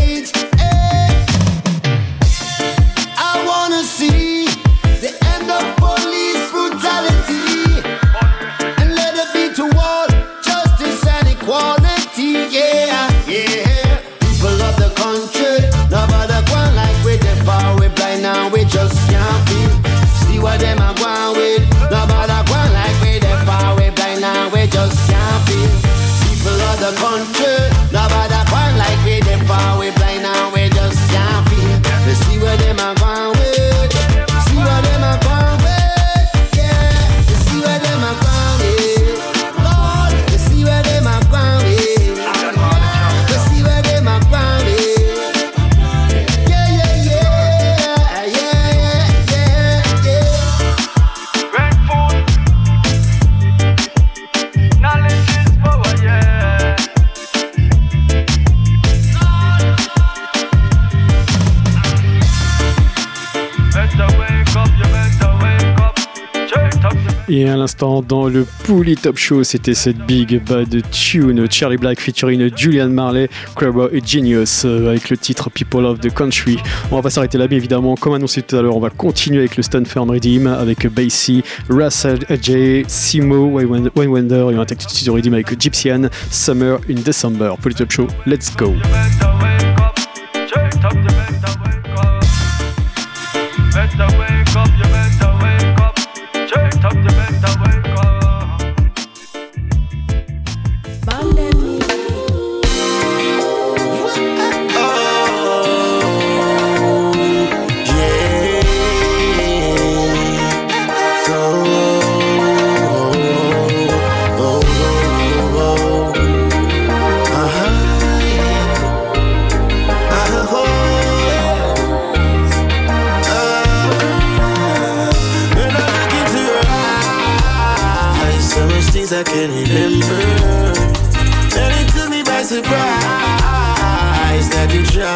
L'instant, 67.58 68.02
dans 68.02 68.28
le 68.28 68.46
Pouli 68.64 68.96
Top 68.96 69.16
Show, 69.16 69.44
c'était 69.44 69.74
cette 69.74 69.98
big 69.98 70.42
bad 70.44 70.82
tune 70.90 71.50
Charlie 71.50 71.76
Black 71.76 72.00
featuring 72.00 72.50
Julian 72.56 72.88
Marley, 72.88 73.28
Crabber 73.54 73.88
et 73.92 74.00
Genius 74.04 74.64
euh, 74.64 74.90
avec 74.90 75.10
le 75.10 75.16
titre 75.16 75.50
People 75.50 75.84
of 75.84 76.00
the 76.00 76.12
Country. 76.12 76.58
On 76.90 77.00
va 77.00 77.10
s'arrêter 77.10 77.38
là, 77.38 77.46
bien 77.46 77.58
évidemment. 77.58 77.94
Comme 77.96 78.14
annoncé 78.14 78.42
tout 78.42 78.56
à 78.56 78.62
l'heure, 78.62 78.76
on 78.76 78.80
va 78.80 78.90
continuer 78.90 79.40
avec 79.40 79.56
le 79.56 79.62
Stanford 79.62 80.06
Redeem 80.08 80.46
avec 80.46 80.86
Basie, 80.86 81.42
Russell 81.68 82.18
J, 82.40 82.84
Simo, 82.86 83.50
Wayne 83.50 83.90
Wonder 83.94 84.46
et 84.52 84.56
un 84.56 84.64
texte 84.64 84.90
studio 84.90 85.14
Redeem 85.14 85.34
avec 85.34 85.60
Gypsian, 85.60 86.08
Summer 86.30 86.78
in 86.88 87.00
December. 87.04 87.54
Pouli 87.60 87.74
Top 87.74 87.90
Show, 87.90 88.06
let's 88.26 88.54
go. 88.56 88.74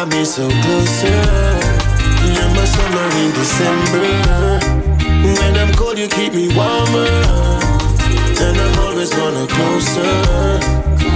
You 0.03 0.09
draw 0.09 0.19
me 0.19 0.25
so 0.25 0.49
closer. 0.61 1.21
My 2.55 2.65
summer 2.65 3.07
in 3.21 3.31
December. 3.33 4.59
When 5.39 5.57
I'm 5.57 5.73
cold, 5.73 5.97
you 5.97 6.07
keep 6.07 6.33
me 6.33 6.47
warmer. 6.55 7.07
And 8.39 8.57
I'm 8.57 8.79
always 8.79 9.09
gonna 9.11 9.47
closer. 9.47 10.59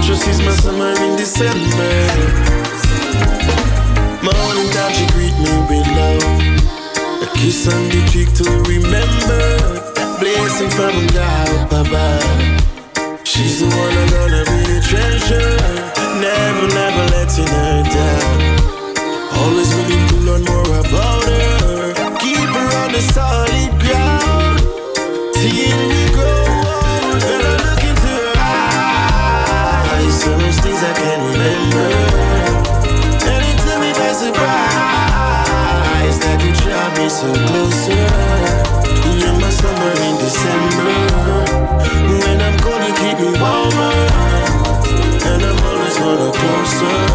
Just 0.02 0.26
is 0.28 0.40
my 0.40 0.52
summer 0.52 0.92
in 1.04 1.16
December. 1.16 1.90
Morning 4.22 4.70
time 4.72 4.92
she 4.92 5.06
greet 5.14 5.36
me 5.38 5.52
with 5.68 5.88
love. 5.96 6.22
A 7.22 7.26
kiss 7.34 7.68
on 7.68 7.88
the 7.88 8.00
cheek 8.10 8.32
to 8.40 8.44
remember. 8.68 9.44
Blessing 10.20 10.70
from 10.70 11.06
God 11.08 11.48
above. 11.72 13.24
She's 13.24 13.60
the 13.60 13.66
one 13.66 13.94
I'm 14.00 14.10
gonna 14.10 14.44
be 14.44 14.58
really 14.66 14.80
treasure. 14.80 15.56
Never, 16.20 16.66
never 16.74 17.04
letting 17.12 17.46
her 17.46 17.82
down. 17.84 18.57
Always 19.32 19.74
willing 19.74 20.06
to 20.08 20.16
learn 20.26 20.44
more 20.44 20.78
about 20.80 21.24
her. 21.24 21.94
Keep 22.20 22.48
her 22.56 22.68
on 22.82 22.92
the 22.92 23.00
solid 23.14 23.70
ground. 23.82 24.58
Till 25.34 25.80
we 25.90 26.02
grow 26.16 26.44
old. 26.66 27.22
When 27.24 27.40
I 27.40 27.42
look 27.64 27.82
into 27.90 28.12
her 28.20 28.34
eyes, 29.92 30.14
so 30.22 30.30
much 30.38 30.56
things 30.64 30.82
I 30.82 30.92
can't 30.94 31.22
remember. 31.30 31.88
And 33.30 33.42
it 33.50 33.56
took 33.62 33.78
me 33.80 33.90
by 33.92 34.12
surprise 34.12 36.18
that 36.24 36.38
you 36.44 36.52
draw 36.60 36.86
me 36.96 37.08
so 37.08 37.28
closer. 37.48 38.06
You're 39.18 39.38
summer 39.50 39.92
in 40.06 40.14
December. 40.18 40.92
When 42.22 42.40
I'm 42.40 42.56
you 42.86 42.94
keep 43.00 43.18
me 43.20 43.30
warmer. 43.40 43.94
And 45.30 45.42
I'm 45.44 45.58
always 45.66 45.98
wanna 46.00 46.32
closer. 46.32 47.07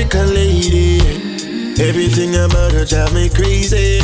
African 0.00 0.32
lady. 0.32 0.98
Everything 1.76 2.34
about 2.34 2.72
her 2.72 2.86
drive 2.86 3.12
me 3.12 3.28
crazy. 3.28 4.00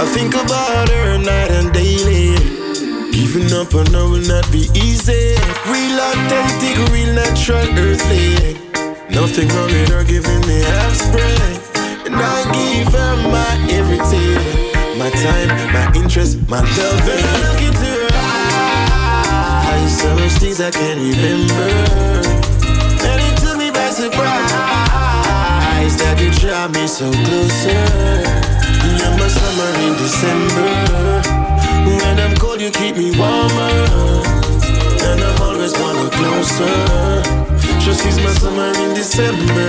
I 0.00 0.08
think 0.16 0.32
about 0.32 0.88
her 0.88 1.18
night 1.18 1.50
and 1.50 1.70
daily. 1.74 2.32
Giving 3.12 3.52
up 3.52 3.74
on 3.74 3.84
her 3.92 4.08
will 4.08 4.24
not 4.24 4.50
be 4.50 4.64
easy. 4.72 5.36
Real 5.68 6.00
authentic, 6.08 6.76
real 6.88 7.12
natural, 7.12 7.68
earthly. 7.76 8.56
Nothing 9.12 9.48
wrong 9.48 9.68
with 9.68 9.90
her 9.90 10.04
giving 10.04 10.40
me 10.48 10.62
half 10.72 10.94
spray. 10.94 11.36
And 12.06 12.16
I 12.16 12.40
give 12.56 12.94
her 12.94 13.16
my 13.28 13.52
everything. 13.76 14.40
My 14.96 15.10
time, 15.10 15.52
my 15.76 15.92
interest, 16.00 16.48
my 16.48 16.60
love. 16.60 17.08
And 17.12 17.20
I 17.20 17.36
look 17.44 17.60
into 17.60 17.90
her 17.92 18.08
eyes. 19.68 20.00
So 20.00 20.14
much 20.14 20.32
things 20.40 20.62
I 20.62 20.70
can't 20.70 20.98
remember. 20.98 22.25
Surprise 26.16 26.22
you 26.22 26.48
draw 26.48 26.68
me 26.68 26.86
so 26.86 27.10
closer. 27.10 27.84
You're 28.98 29.16
my 29.18 29.28
summer 29.28 29.70
in 29.84 29.96
December. 29.96 31.22
When 31.86 32.20
I'm 32.20 32.36
cold, 32.36 32.60
you 32.60 32.70
keep 32.70 32.96
me 32.96 33.16
warmer. 33.16 34.22
And 35.02 35.20
I'm 35.20 35.42
always 35.42 35.72
wanna 35.78 36.10
closer. 36.10 37.22
Just 37.80 38.04
is 38.06 38.18
my 38.18 38.32
summer 38.32 38.72
in 38.82 38.94
December. 38.94 39.68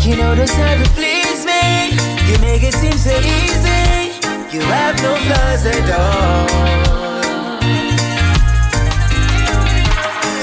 You 0.00 0.16
know 0.16 0.34
this 0.34 0.54
how 0.54 0.74
to 0.74 0.88
please 0.90 1.44
me. 1.44 1.96
You 2.30 2.38
make 2.38 2.62
it 2.62 2.74
seem 2.74 2.92
so 2.92 3.16
easy. 3.18 4.12
You 4.52 4.60
have 4.62 4.96
no 5.02 5.16
flaws 5.16 5.66
at 5.66 5.90
all. 5.90 6.66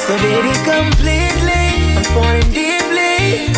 So 0.05 0.17
baby, 0.17 0.53
completely, 0.65 1.33
I'm 1.33 1.42
falling 2.13 2.51
deeply. 2.51 3.49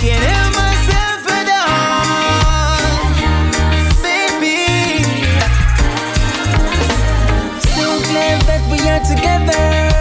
Can't 0.00 0.24
help 0.32 0.52
myself 0.62 1.20
at 1.38 1.48
all, 1.62 2.82
baby. 4.02 5.04
So 7.74 7.84
glad 8.10 8.42
that 8.48 8.62
we 8.70 8.78
are 8.88 9.02
together. 9.06 9.91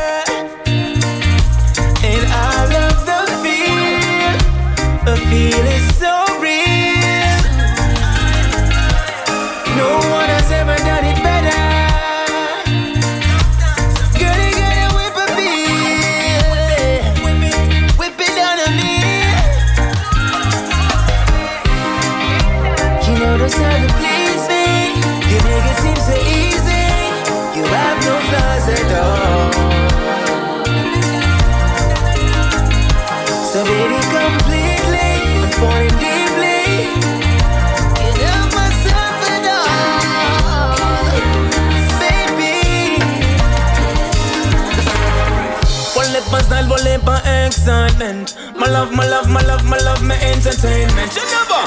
Excitement. 47.62 48.36
My 48.58 48.66
love, 48.68 48.92
my 48.92 49.08
love, 49.08 49.30
my 49.30 49.42
love, 49.42 49.64
my 49.64 49.78
love, 49.78 50.02
my 50.02 50.18
entertainment. 50.18 51.14
You 51.14 51.22
never 51.30 51.62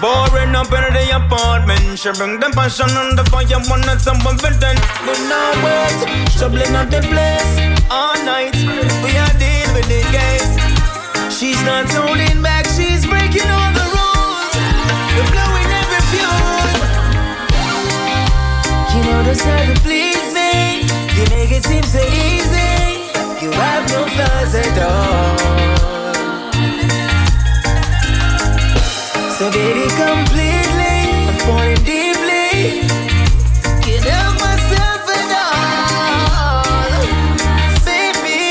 Boring 0.00 0.54
up 0.54 0.68
in 0.68 0.92
the 0.92 1.04
apartment. 1.16 1.98
She 1.98 2.12
bring 2.12 2.38
them 2.38 2.52
passion 2.52 2.90
on 2.90 3.16
the 3.16 3.24
fire, 3.32 3.60
one 3.72 3.80
night 3.80 4.00
someone 4.00 4.36
villain. 4.36 4.76
But 5.06 5.18
now 5.32 5.48
wait, 5.64 5.96
troubling 6.36 6.76
up 6.76 6.90
the 6.90 7.00
place. 7.00 7.52
All 7.88 8.14
night, 8.28 8.56
we 9.00 9.10
are 9.16 9.34
dealing 9.40 9.72
with 9.72 9.88
the 9.88 10.04
case. 10.12 10.52
She's 11.32 11.60
not 11.64 11.88
holding 11.96 12.42
back, 12.42 12.66
she's 12.76 13.06
breaking 13.06 13.48
all 13.48 13.72
the 13.72 13.86
rules. 13.96 14.52
We're 15.16 15.32
blowing 15.32 15.70
every 15.80 16.02
fuse. 16.12 16.76
You 18.92 19.00
know 19.08 19.22
the 19.24 19.32
to 19.32 19.80
please 19.80 20.28
me. 20.36 20.84
You 21.16 21.24
make 21.32 21.52
it 21.56 21.64
seem 21.64 21.84
so 21.84 22.04
easy. 22.04 22.67
You 23.48 23.54
have 23.54 23.84
no 23.90 24.00
flaws 24.14 24.54
at 24.54 24.78
all. 24.78 25.38
So 29.36 29.44
baby, 29.50 29.86
completely, 29.96 30.96
I'm 31.28 31.38
falling 31.46 31.82
deeply. 31.88 32.84
Can't 33.84 34.04
help 34.04 34.34
myself 34.44 35.02
at 35.16 35.30
all, 35.46 37.00
baby. 37.86 38.42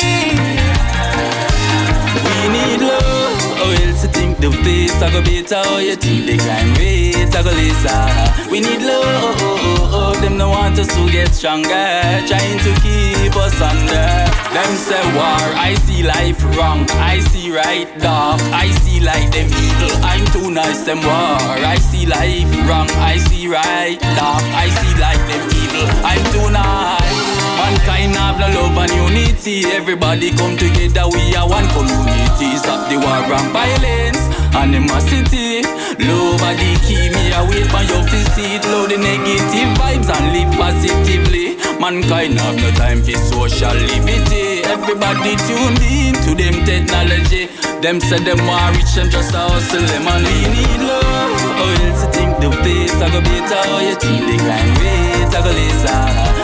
We 2.26 2.36
need 2.56 2.82
love, 2.82 3.03
oh, 3.06 3.65
or 3.65 3.72
else 3.86 4.02
you 4.03 4.10
think 4.10 4.34
the 4.40 4.49
face 4.64 4.98
I 5.02 5.11
go 5.11 5.22
better, 5.22 5.61
or 5.74 5.80
you 5.82 5.95
think 5.95 6.26
the 6.26 6.36
crime 6.44 6.74
rate 6.76 7.36
I 7.36 7.38
go 7.44 7.52
lesser. 7.52 8.02
We 8.49 8.57
need 8.61 8.82
love, 8.82 9.06
oh, 9.06 9.45
oh, 9.45 9.76
them 10.22 10.38
no 10.38 10.49
want 10.49 10.80
us 10.80 10.88
to 10.95 11.11
get 11.11 11.34
stronger, 11.34 11.89
trying 12.27 12.60
to 12.60 12.72
keep 12.81 13.35
us 13.35 13.60
under. 13.61 14.10
Them 14.53 14.72
say 14.76 15.03
war, 15.14 15.44
I 15.53 15.76
see 15.85 16.03
life 16.03 16.44
wrong, 16.56 16.85
I 16.98 17.19
see 17.19 17.52
right 17.52 17.88
dark, 17.99 18.41
I 18.53 18.72
see 18.81 18.99
like 18.99 19.31
them 19.31 19.48
evil, 19.48 19.94
I'm 20.03 20.26
too 20.34 20.52
nice 20.52 20.84
them 20.84 20.99
war. 20.99 21.38
I 21.73 21.77
see 21.77 22.06
life 22.06 22.49
wrong, 22.68 22.89
I 22.98 23.18
see 23.18 23.48
right 23.48 23.99
dark, 24.18 24.44
I 24.56 24.69
see 24.69 24.94
like 24.99 25.22
them 25.30 25.44
evil, 25.61 25.88
I'm 26.03 26.23
too 26.34 26.49
nice. 26.52 27.38
Mankind 27.57 28.15
have 28.15 28.38
the 28.39 28.48
love 28.56 28.77
and 28.77 28.91
unity. 28.91 29.65
Everybody 29.65 30.31
come 30.31 30.56
together, 30.57 31.03
we 31.11 31.35
are 31.35 31.48
one 31.48 31.68
community. 31.76 32.56
Stop 32.57 32.88
the 32.89 32.98
war 32.98 33.22
and 33.27 33.52
violence, 33.52 34.22
animosity. 34.56 35.61
Love 35.99 36.41
are 36.45 36.53
the 36.53 36.72
key. 36.86 37.10
Me 37.10 37.34
I 37.34 37.41
wait 37.49 37.65
for 37.74 37.84
your 37.90 38.03
visit. 38.06 38.61
Load 38.69 38.91
the 38.91 38.98
negative 38.98 39.69
vibes 39.82 40.10
and 40.14 40.26
live 40.34 40.52
positively. 40.53 41.57
Mankind 41.82 42.40
have 42.40 42.57
no 42.57 42.69
time 42.78 43.02
for 43.02 43.18
social 43.18 43.74
liberty. 43.74 44.61
Everybody 44.65 45.34
tuned 45.49 45.82
in 45.82 46.14
to 46.26 46.32
them 46.38 46.65
technology. 46.65 47.49
Them 47.82 47.99
say 47.99 48.19
them 48.19 48.41
more 48.45 48.69
rich 48.74 48.98
and 48.98 49.10
just 49.10 49.34
a 49.34 49.41
hustle 49.41 49.82
them 49.82 50.07
and 50.07 50.26
we 50.26 50.38
need 50.53 50.82
love. 50.86 51.41
Or 51.61 51.72
else 51.86 52.02
you 52.06 52.10
think 52.14 52.34
the 52.41 52.49
face 52.61 52.94
I 53.02 53.10
go 53.10 53.22
better. 53.22 53.61
Or 53.74 53.82
you 53.82 53.95
think 53.98 54.22
the 54.26 54.38
crime 54.38 54.74
rate 54.82 55.34
I 55.34 55.40
go 55.41 55.52
lesser. 55.53 56.02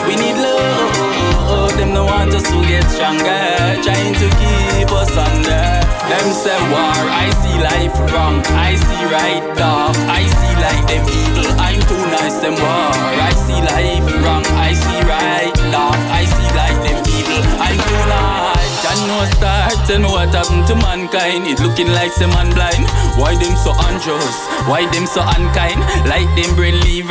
We 0.07 0.15
need 0.17 0.37
love. 0.37 0.93
Oh, 1.45 1.69
oh, 1.69 1.77
them 1.77 1.93
no 1.93 2.05
want 2.05 2.33
us 2.33 2.43
to 2.43 2.57
get 2.65 2.83
stronger. 2.89 3.52
Them 6.23 6.31
say 6.31 6.55
war. 6.71 6.95
I 7.11 7.29
see 7.41 7.59
life 7.59 7.99
wrong. 8.13 8.39
I 8.55 8.75
see 8.75 9.03
right 9.11 9.43
dark. 9.57 9.97
I 10.07 10.23
see 10.23 10.55
like 10.55 10.87
them 10.87 11.03
evil. 11.19 11.51
I'm 11.59 11.81
too 11.81 11.99
nice 12.15 12.39
them 12.39 12.53
war. 12.53 12.91
I 13.27 13.33
see 13.43 13.59
life 13.59 14.23
wrong. 14.23 14.45
I 14.55 14.71
see 14.71 15.01
right 15.03 15.53
dark. 15.69 15.99
I 16.15 16.23
see 16.23 16.49
like 16.55 16.79
them 16.85 17.03
evil. 17.11 17.43
I'm 17.59 17.77
too 17.77 18.07
nice. 18.07 18.52
Can 18.93 19.07
no 19.07 19.25
start 19.25 19.89
and 19.89 20.05
what 20.05 20.29
happened 20.29 20.67
to 20.67 20.75
mankind? 20.75 21.47
It 21.49 21.59
looking 21.59 21.89
like 21.97 22.11
some 22.13 22.29
man 22.29 22.53
blind. 22.53 22.85
Why 23.17 23.33
them 23.33 23.57
so 23.57 23.73
unjust? 23.89 24.37
Why 24.69 24.85
them 24.93 25.07
so 25.07 25.25
unkind? 25.25 25.81
Like 26.05 26.29
them 26.37 26.53
leave. 26.61 27.09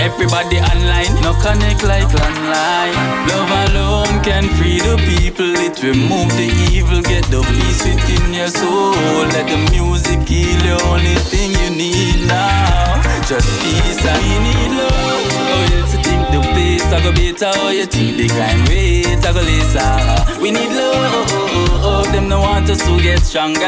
Everybody 0.00 0.56
online. 0.56 1.12
No 1.20 1.36
connect 1.44 1.84
like 1.84 2.08
landline. 2.08 2.96
Love 3.28 3.52
alone 3.68 4.24
can 4.24 4.48
free 4.56 4.80
the 4.80 4.96
people. 5.04 5.52
It 5.52 5.76
remove 5.82 6.32
the 6.40 6.48
evil. 6.72 7.02
Get 7.02 7.28
the 7.28 7.44
peace 7.44 7.84
within 7.84 8.32
your 8.32 8.48
soul. 8.48 8.96
Let 9.28 9.52
the 9.52 9.60
music 9.68 10.24
heal 10.24 10.56
the 10.64 10.80
only 10.88 11.20
thing 11.28 11.52
you 11.60 11.68
need 11.76 12.24
now. 12.24 13.02
Just 13.28 13.52
peace 13.60 14.00
and 14.00 14.24
you 14.32 14.40
need 14.48 14.80
love. 14.80 15.28
Oh, 15.44 16.07
the 16.32 16.40
pace 16.54 16.84
I 16.92 17.02
go 17.02 17.12
better. 17.12 17.52
Oh, 17.60 17.70
you 17.70 17.86
think 17.86 18.16
the 18.16 18.28
crime 18.28 18.64
rate 18.66 19.24
I 19.24 19.32
go 19.32 19.42
lesser. 19.42 20.40
We 20.40 20.50
need 20.50 20.70
love. 20.72 22.12
Them 22.12 22.28
no 22.28 22.40
want 22.40 22.70
us 22.70 22.84
to 22.86 23.00
get 23.02 23.20
stronger. 23.20 23.60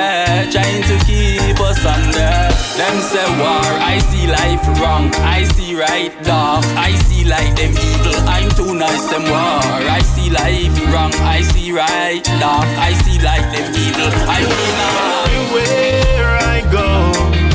Trying 0.50 0.82
to 0.88 0.96
keep 1.04 1.58
us 1.60 1.84
under. 1.84 2.32
Them 2.78 2.96
say 3.00 3.28
war. 3.38 3.66
I 3.92 3.98
see 4.08 4.26
life 4.26 4.64
wrong. 4.80 5.10
I 5.20 5.44
see 5.44 5.74
right 5.74 6.12
dark. 6.24 6.64
I 6.76 6.94
see 7.06 7.24
like 7.24 7.54
them 7.56 7.72
evil. 7.72 8.16
I'm 8.28 8.48
too 8.50 8.74
nice 8.74 9.06
them 9.10 9.24
war. 9.24 9.60
I 9.96 10.00
see 10.02 10.30
life 10.30 10.76
wrong. 10.92 11.12
I 11.20 11.42
see 11.42 11.72
right 11.72 12.24
dark. 12.40 12.68
I 12.78 12.92
see 13.04 13.18
like 13.20 13.46
them 13.52 13.68
evil. 13.76 14.10
I'm 14.28 14.46
too 14.48 14.72
nice. 14.80 15.28
Everywhere 15.30 16.38
I 16.40 16.60
go, 16.72 16.86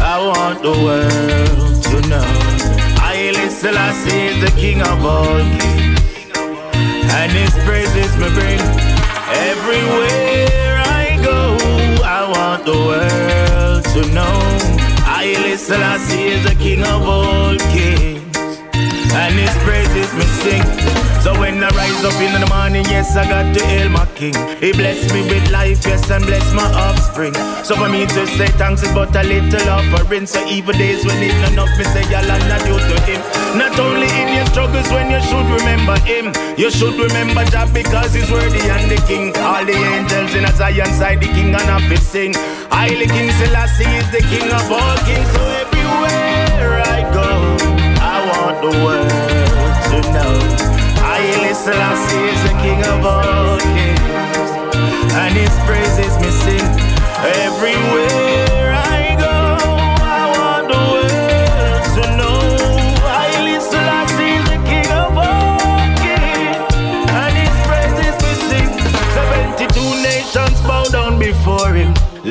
I 0.03 0.15
want 0.27 0.61
the 0.61 0.71
world 0.71 1.83
to 1.83 2.09
know. 2.09 2.44
Selassie 3.65 4.27
is 4.27 4.41
the 4.41 4.61
king 4.61 4.79
of 4.79 5.03
all 5.03 5.39
kings. 5.57 5.99
And 7.17 7.31
his 7.31 7.49
praises 7.65 8.15
me 8.15 8.29
bring 8.37 8.59
everywhere 9.49 10.83
I 10.85 11.19
go. 11.23 11.57
I 12.05 12.29
want 12.29 12.63
the 12.63 12.77
world 12.77 13.83
to 13.95 14.13
know. 14.13 14.37
I 15.07 15.55
Selassie 15.57 16.27
is 16.27 16.43
the 16.47 16.53
king 16.53 16.83
of 16.83 17.07
all 17.07 17.57
kings. 17.73 18.34
And 19.25 19.33
his 19.33 19.55
praises 19.65 20.13
me 20.13 20.25
sing. 20.45 20.61
So 21.25 21.33
when 21.39 21.57
I 21.57 21.69
rise 21.73 22.05
up 22.05 22.13
in 22.21 22.37
the 22.37 22.45
morning, 22.45 22.85
yes, 22.85 23.17
I 23.17 23.25
got 23.25 23.57
to 23.57 23.65
hail 23.65 23.89
my 23.89 24.05
king. 24.13 24.37
He 24.61 24.71
bless 24.71 25.01
me 25.11 25.25
with 25.25 25.49
life, 25.49 25.81
yes, 25.81 26.11
and 26.11 26.23
bless 26.23 26.45
my 26.53 26.69
offspring. 26.85 27.33
So 27.65 27.73
for 27.73 27.89
me 27.89 28.05
to 28.05 28.21
say 28.37 28.53
thanks 28.61 28.83
is 28.83 28.93
but 28.93 29.15
a 29.15 29.23
little 29.23 29.67
offering. 29.67 30.27
So 30.27 30.37
evil 30.45 30.77
days 30.77 31.03
when 31.03 31.17
it's 31.25 31.33
enough, 31.49 31.73
me 31.73 31.85
say 31.89 32.05
y'all 32.13 32.29
are 32.29 32.45
not 32.45 32.61
due 32.69 32.77
to 32.77 32.97
him. 33.09 33.17
Not 33.57 33.73
only 33.79 34.05
in 34.05 34.37
your 34.37 34.45
struggles 34.53 34.85
when 34.93 35.09
you 35.09 35.17
should 35.25 35.49
remember 35.57 35.97
him. 36.05 36.29
You 36.61 36.69
should 36.69 36.93
remember 36.93 37.41
Jah 37.49 37.65
because 37.73 38.13
he's 38.13 38.29
worthy 38.29 38.61
and 38.69 38.85
the 38.93 39.01
king. 39.09 39.33
All 39.41 39.65
the 39.65 39.73
angels 39.73 40.35
in 40.37 40.45
a 40.45 40.53
Zion 40.53 40.93
side, 40.93 41.17
the 41.17 41.33
king 41.33 41.49
and 41.49 41.89
to 41.89 41.97
sing. 41.97 42.37
Highly 42.69 43.09
King 43.09 43.33
Selassie 43.41 43.89
is 43.97 44.05
the 44.13 44.21
king 44.29 44.45
of 44.53 44.69
all 44.69 44.97
kings. 45.01 45.25
So 45.33 45.41
everywhere 45.65 46.85
I 46.85 46.94
I 46.94 46.94
the 48.71 48.77
world 48.83 49.09
to 49.89 49.99
know. 50.13 50.35
I 51.05 51.21
Selassie 51.53 52.25
is 52.33 52.41
the 52.43 52.53
king 52.61 52.79
of 52.93 53.05
all 53.05 53.59
kings, 53.59 54.51
and 55.13 55.33
his 55.35 55.53
praises 55.65 56.17
me 56.19 56.29
sing 56.31 56.69
everywhere 57.43 58.44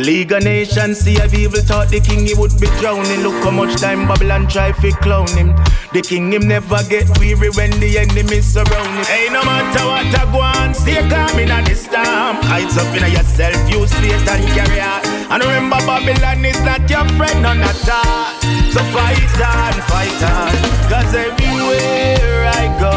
League 0.05 0.33
of 0.33 0.45
Nations 0.45 0.99
see 0.99 1.17
if 1.17 1.33
evil 1.33 1.61
thought 1.61 1.89
the 1.89 1.99
king 1.99 2.27
he 2.27 2.35
would 2.35 2.53
be 2.61 2.67
drowning. 2.79 3.23
Look 3.23 3.43
how 3.43 3.51
much 3.51 3.81
time 3.81 4.07
Babylon 4.07 4.47
try 4.47 4.73
to 4.73 4.91
clown 5.01 5.29
him. 5.29 5.57
The 5.93 6.03
king 6.03 6.33
him 6.33 6.47
never 6.47 6.77
get 6.91 7.09
weary 7.19 7.49
when 7.57 7.71
the 7.81 7.99
enemy 7.99 8.41
surround 8.41 8.93
him. 9.01 9.05
Hey, 9.09 9.29
no 9.33 9.41
matter 9.45 9.85
what 9.89 10.13
I 10.13 10.25
go 10.31 10.41
on, 10.41 10.75
stay 10.75 11.01
calm 11.09 11.39
in 11.41 11.49
the 11.49 11.75
storm. 11.75 12.37
Heights 12.45 12.77
up 12.77 12.93
in 12.93 13.09
yourself, 13.13 13.57
use 13.73 13.93
faith 13.97 14.29
and 14.29 14.45
carry 14.53 14.81
on. 14.81 15.01
And 15.33 15.43
remember 15.43 15.81
Babylon 15.89 16.45
is 16.45 16.61
not 16.61 16.85
your 16.91 17.09
friend, 17.17 17.41
none 17.41 17.65
at 17.65 17.89
all. 17.89 18.29
So 18.77 18.85
fight 18.93 19.41
on, 19.41 19.73
fight 19.89 20.21
on. 20.21 20.53
Cause 20.93 21.15
everywhere 21.15 22.45
I 22.53 22.65
go, 22.77 22.93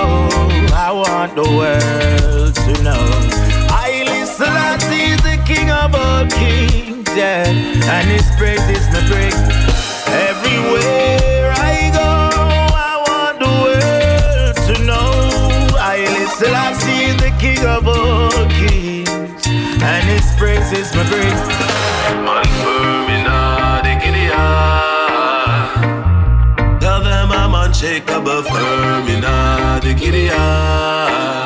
I 0.76 0.92
want 0.92 1.36
the 1.36 1.48
world 1.48 2.56
to 2.56 2.84
know. 2.84 3.48
I 3.72 4.04
listen, 4.04 4.52
is 4.92 5.22
the 5.24 5.38
king 5.46 5.70
of 5.72 5.96
all 5.96 6.26
kings, 6.28 6.87
yeah. 7.18 7.44
And 7.46 8.08
his 8.10 8.30
praises 8.38 8.86
me 8.94 9.02
bring 9.10 9.34
everywhere 10.30 11.52
I 11.58 11.90
go. 12.00 12.10
I 12.78 12.94
want 13.08 13.36
the 13.44 13.54
world 13.64 14.56
to 14.68 14.76
know. 14.86 15.10
I 15.80 16.06
listen, 16.18 16.54
is 16.54 17.18
the 17.18 17.32
king 17.42 17.62
of 17.66 17.88
all 17.88 18.46
kings, 18.62 19.48
and 19.82 20.04
his 20.06 20.28
praises 20.38 20.94
me 20.96 21.04
bring. 21.10 21.38
Man 22.24 22.46
firm 22.62 23.10
in. 23.10 23.28
Tell 26.80 27.02
them 27.04 27.32
I'm 27.32 27.54
of 28.28 28.46
firm 28.48 29.08
in 29.08 29.22
the 29.22 29.94
Gideon. 30.00 31.37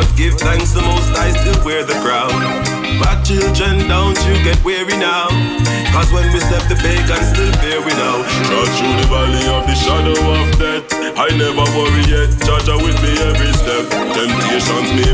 But 0.00 0.16
give 0.16 0.40
thanks 0.40 0.72
the 0.72 0.80
most 0.80 1.12
I 1.12 1.28
still 1.28 1.60
wear 1.60 1.84
the 1.84 1.92
crown. 2.00 2.32
My 3.04 3.20
children, 3.20 3.84
don't 3.84 4.16
you 4.24 4.32
get 4.40 4.56
weary 4.64 4.96
now. 4.96 5.28
Cause 5.92 6.08
when 6.08 6.24
we 6.32 6.40
step 6.40 6.64
the 6.72 6.78
pagan 6.80 7.20
still 7.28 7.52
fear 7.60 7.84
we 7.84 7.92
now. 8.00 8.24
Trudge 8.48 8.72
through 8.80 8.96
the 8.96 9.08
valley 9.12 9.44
of 9.52 9.68
the 9.68 9.76
shadow 9.76 10.16
of 10.16 10.48
death. 10.56 10.88
I 11.20 11.28
never 11.36 11.68
worry 11.76 12.08
yet, 12.08 12.32
Judge 12.48 12.72
with 12.80 12.96
me 13.04 13.12
every 13.28 13.52
step. 13.60 13.92
Temptations 14.16 14.88
may 14.96 15.12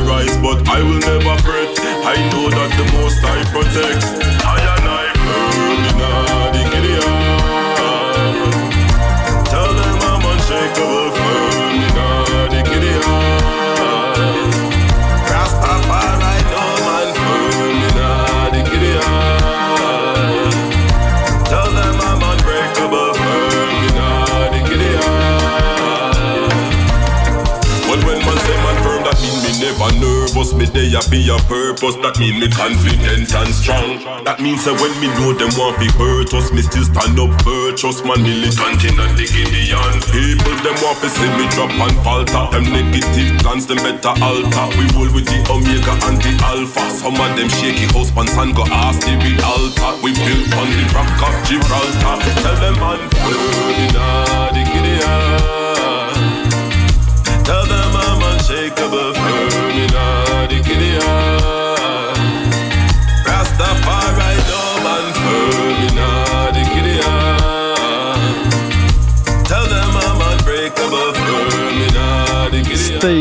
a 30.97 31.03
be 31.13 31.29
a 31.29 31.37
purpose. 31.45 31.97
That 32.01 32.17
mean 32.17 32.41
me 32.41 32.49
confident 32.49 33.29
and 33.29 33.53
strong. 33.53 34.01
That 34.25 34.41
means 34.41 34.65
that 34.65 34.81
when 34.81 34.93
me 34.97 35.13
know 35.21 35.37
them 35.37 35.53
want 35.61 35.77
be 35.77 35.89
hurt 35.93 36.33
us, 36.33 36.49
me 36.53 36.65
still 36.65 36.89
stand 36.89 37.21
up 37.21 37.33
virtuous. 37.45 38.01
Man 38.01 38.25
militant 38.25 38.81
in 38.81 38.97
a 38.97 39.07
the 39.13 39.29
Gideon. 39.29 39.95
People 40.09 40.57
them 40.65 40.77
want 40.81 40.99
to 41.05 41.09
see 41.13 41.31
me 41.37 41.45
drop 41.53 41.73
and 41.77 41.97
falter. 42.01 42.45
Them 42.49 42.65
negative 42.73 43.37
plans 43.45 43.69
them 43.69 43.81
better 43.85 44.17
alter. 44.25 44.67
We 44.81 44.89
roll 44.97 45.13
with 45.13 45.29
the 45.29 45.39
Omega 45.53 45.95
and 46.09 46.17
the 46.25 46.33
Alpha. 46.41 46.85
Some 46.97 47.21
of 47.21 47.31
them 47.37 47.49
shaky 47.53 47.87
house 47.93 48.11
pants 48.11 48.33
and 48.41 48.57
go 48.57 48.65
ask 48.73 49.05
the 49.05 49.15
real 49.21 49.41
altar. 49.45 49.93
We 50.01 50.17
built 50.17 50.49
on 50.57 50.69
the 50.73 50.85
rock 50.97 51.13
of 51.29 51.35
Gibraltar. 51.45 52.17
Tell 52.41 52.57
them 52.57 52.77
man 52.81 53.01
firm 53.21 53.77
in 53.85 53.93
the 53.93 54.63
Gideon. 54.65 55.66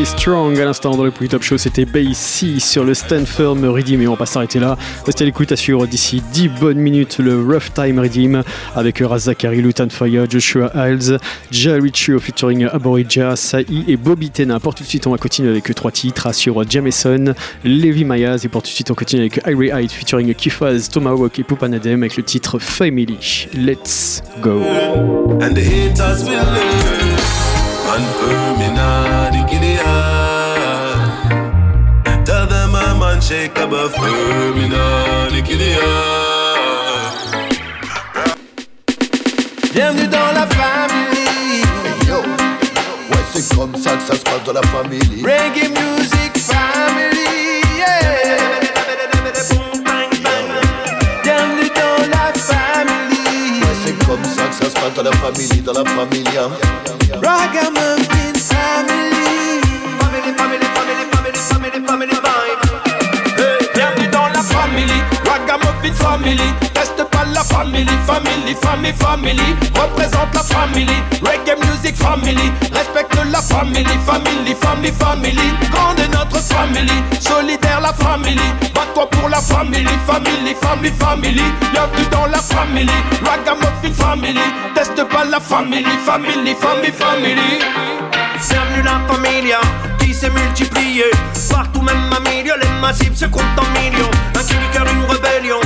Strong 0.06 0.60
à 0.60 0.65
l'instant 0.65 0.95
dans 0.95 1.03
le 1.03 1.10
Poly 1.10 1.30
Top 1.30 1.41
Show, 1.41 1.57
c'était 1.57 1.86
Bassy 1.86 2.60
sur 2.60 2.84
le 2.84 2.94
Stand 2.94 3.26
Firm 3.26 3.65
Redeem 3.65 4.02
et 4.02 4.07
on 4.07 4.11
va 4.11 4.18
pas 4.18 4.26
s'arrêter 4.27 4.60
là. 4.60 4.77
Restez 5.06 5.23
à 5.23 5.26
l'écoute 5.26 5.56
suivre 5.56 5.88
d'ici 5.88 6.22
10 6.32 6.49
bonnes 6.49 6.77
minutes 6.77 7.18
le 7.18 7.41
Rough 7.41 7.73
Time 7.73 7.99
Redeem 7.99 8.44
avec 8.76 8.99
Raz 8.99 9.19
Zachary, 9.19 9.61
Lutan 9.61 9.90
Fire, 9.90 10.30
Joshua 10.30 10.72
Hiles, 10.76 11.18
Jay 11.49 11.80
Riccio 11.80 12.19
featuring 12.19 12.68
Aborija, 12.72 13.36
Sai 13.36 13.65
et 13.88 13.98
Bobby 13.98 14.30
Tena. 14.30 14.60
Pour 14.60 14.76
tout 14.76 14.84
de 14.84 14.88
suite, 14.88 15.07
on 15.07 15.11
va 15.11 15.18
continuer 15.18 15.49
avec 15.49 15.73
trois 15.73 15.91
titres 15.91 16.34
sur 16.36 16.69
Jameson, 16.69 17.34
Levi 17.64 18.06
Mayaz 18.06 18.45
et 18.45 18.49
pour 18.49 18.61
tout 18.61 18.69
de 18.69 18.73
suite, 18.73 18.91
on 18.91 18.95
continue 18.95 19.22
avec 19.22 19.41
Irie 19.48 19.72
Hyde 19.73 19.91
featuring 19.91 20.34
Kifaz, 20.36 20.90
Tomahawk 20.91 21.40
et 21.40 21.44
Pupanadem 21.44 22.03
avec 22.03 22.18
le 22.18 22.23
titre 22.23 22.60
Family. 22.60 23.48
Let's 23.56 24.22
go. 24.41 24.61
And 27.88 28.06
firm 28.18 28.62
in 28.62 28.76
the 28.76 29.45
Gideon. 29.49 29.84
Tell 32.26 32.45
them 32.48 32.76
I'm 32.76 33.02
unshakable, 33.02 33.90
firm 33.90 34.57
in 34.57 34.72
the 34.72 35.41
Gideon. 35.45 36.66
Bienvenue 39.74 40.07
dans 40.07 40.32
la 40.34 40.48
famille. 40.48 41.64
yo, 42.07 42.18
ouais, 43.12 43.24
c'est 43.34 43.56
comme 43.56 43.76
ça 43.76 43.91
que 43.95 44.03
ça 44.03 44.16
se 44.16 44.24
passe 44.24 44.44
dans 44.45 44.53
la 44.53 44.64
famille. 44.64 45.24
Reggae 45.24 45.70
music 45.70 46.24
ça 54.60 54.65
que 54.65 54.65
ça 54.65 54.69
se 54.69 54.76
passe 54.76 54.94
dans 54.95 55.03
la 55.03 55.11
famille, 55.14 55.61
dans 55.61 55.73
la 55.73 55.86
famille. 55.86 56.38
hein. 56.38 56.49
Ragamuffin 57.23 58.34
family. 58.36 59.61
Family, 59.99 60.32
family, 60.38 60.65
family, 60.76 61.06
family, 61.11 61.40
family, 61.40 61.80
family 61.88 62.14
vibe. 62.14 62.61
Hey, 63.38 63.68
bienvenue 63.73 64.07
dans 64.10 64.27
la 64.27 64.41
family. 64.41 64.94
Ragamuffin 65.26 65.94
family. 65.94 66.49
Reste 66.76 67.03
pas 67.10 67.14
la 67.14 67.14
family, 67.45 67.85
family, 68.05 68.55
family, 68.55 68.93
family. 68.93 69.55
Représente 69.76 70.34
la 70.34 70.43
family. 70.43 70.97
Reggae 71.22 71.55
music 71.65 71.95
family. 71.95 72.51
Respecte 72.73 73.17
la 73.31 73.41
family, 73.41 73.85
family, 74.05 74.55
family, 74.55 74.91
family. 74.91 75.47
Grande 75.72 76.07
notre 76.11 76.39
family. 76.39 76.97
Solidaire 77.19 77.81
la 77.81 77.93
family. 77.93 78.47
Bats-toi 78.73 79.09
pour 79.09 79.30
la 79.30 79.41
family, 79.41 79.85
family, 80.05 80.55
family, 80.61 80.91
family. 80.99 81.43
Bienvenue 81.72 82.07
dans 82.11 82.26
la 82.27 82.39
family. 82.39 82.97
Ragamuffin 83.23 83.93
family. 83.93 84.45
Teste 84.73 85.03
pas 85.09 85.26
la 85.26 85.39
family, 85.39 85.84
family, 86.05 86.55
family, 86.55 86.91
family. 86.91 87.59
Bienvenue 88.49 88.84
la 88.84 88.99
familia 89.07 89.59
qui 89.99 90.13
s'est 90.13 90.30
multipliée. 90.30 91.11
Partout 91.49 91.81
même 91.81 92.11
à 92.11 92.19
milieu, 92.30 92.53
les 92.61 92.81
massifs 92.81 93.15
se 93.15 93.26
comptent 93.26 93.43
en 93.57 93.80
millions. 93.80 94.11
Un 94.35 94.43
cri 94.43 94.57
du 94.57 94.69
cœur, 94.73 94.85
une 94.88 95.05
rébellion 95.09 95.59